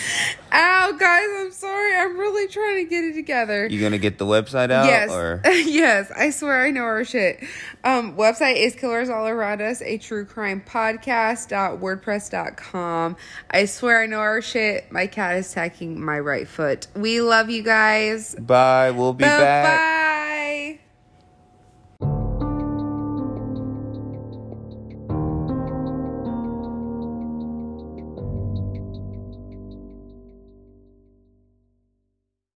Ow, 0.51 0.91
guys, 0.93 1.27
I'm 1.37 1.51
sorry. 1.51 1.95
I'm 1.95 2.17
really 2.17 2.47
trying 2.47 2.83
to 2.85 2.89
get 2.89 3.03
it 3.03 3.13
together. 3.13 3.67
You 3.67 3.81
gonna 3.81 3.97
get 3.97 4.17
the 4.17 4.25
website 4.25 4.71
out 4.71 4.85
yes, 4.85 5.11
or 5.11 5.41
yes. 5.45 6.11
I 6.15 6.29
swear 6.29 6.63
I 6.63 6.71
know 6.71 6.83
our 6.83 7.03
shit. 7.03 7.43
Um, 7.83 8.15
website 8.15 8.55
is 8.57 8.73
Killers 8.75 9.09
All 9.09 9.27
Around 9.27 9.61
Us, 9.61 9.81
a 9.81 9.97
true 9.97 10.23
crime 10.25 10.63
podcast.wordpress.com. 10.65 13.17
I 13.51 13.65
swear 13.65 14.01
I 14.01 14.05
know 14.05 14.19
our 14.19 14.41
shit. 14.41 14.89
My 14.91 15.07
cat 15.07 15.35
is 15.37 15.51
attacking 15.51 15.99
my 16.03 16.19
right 16.19 16.47
foot. 16.47 16.87
We 16.95 17.19
love 17.21 17.49
you 17.49 17.63
guys. 17.63 18.35
bye? 18.35 18.91
We'll 18.91 19.13
be 19.13 19.23
back. 19.25 19.79
Bye. 19.79 20.04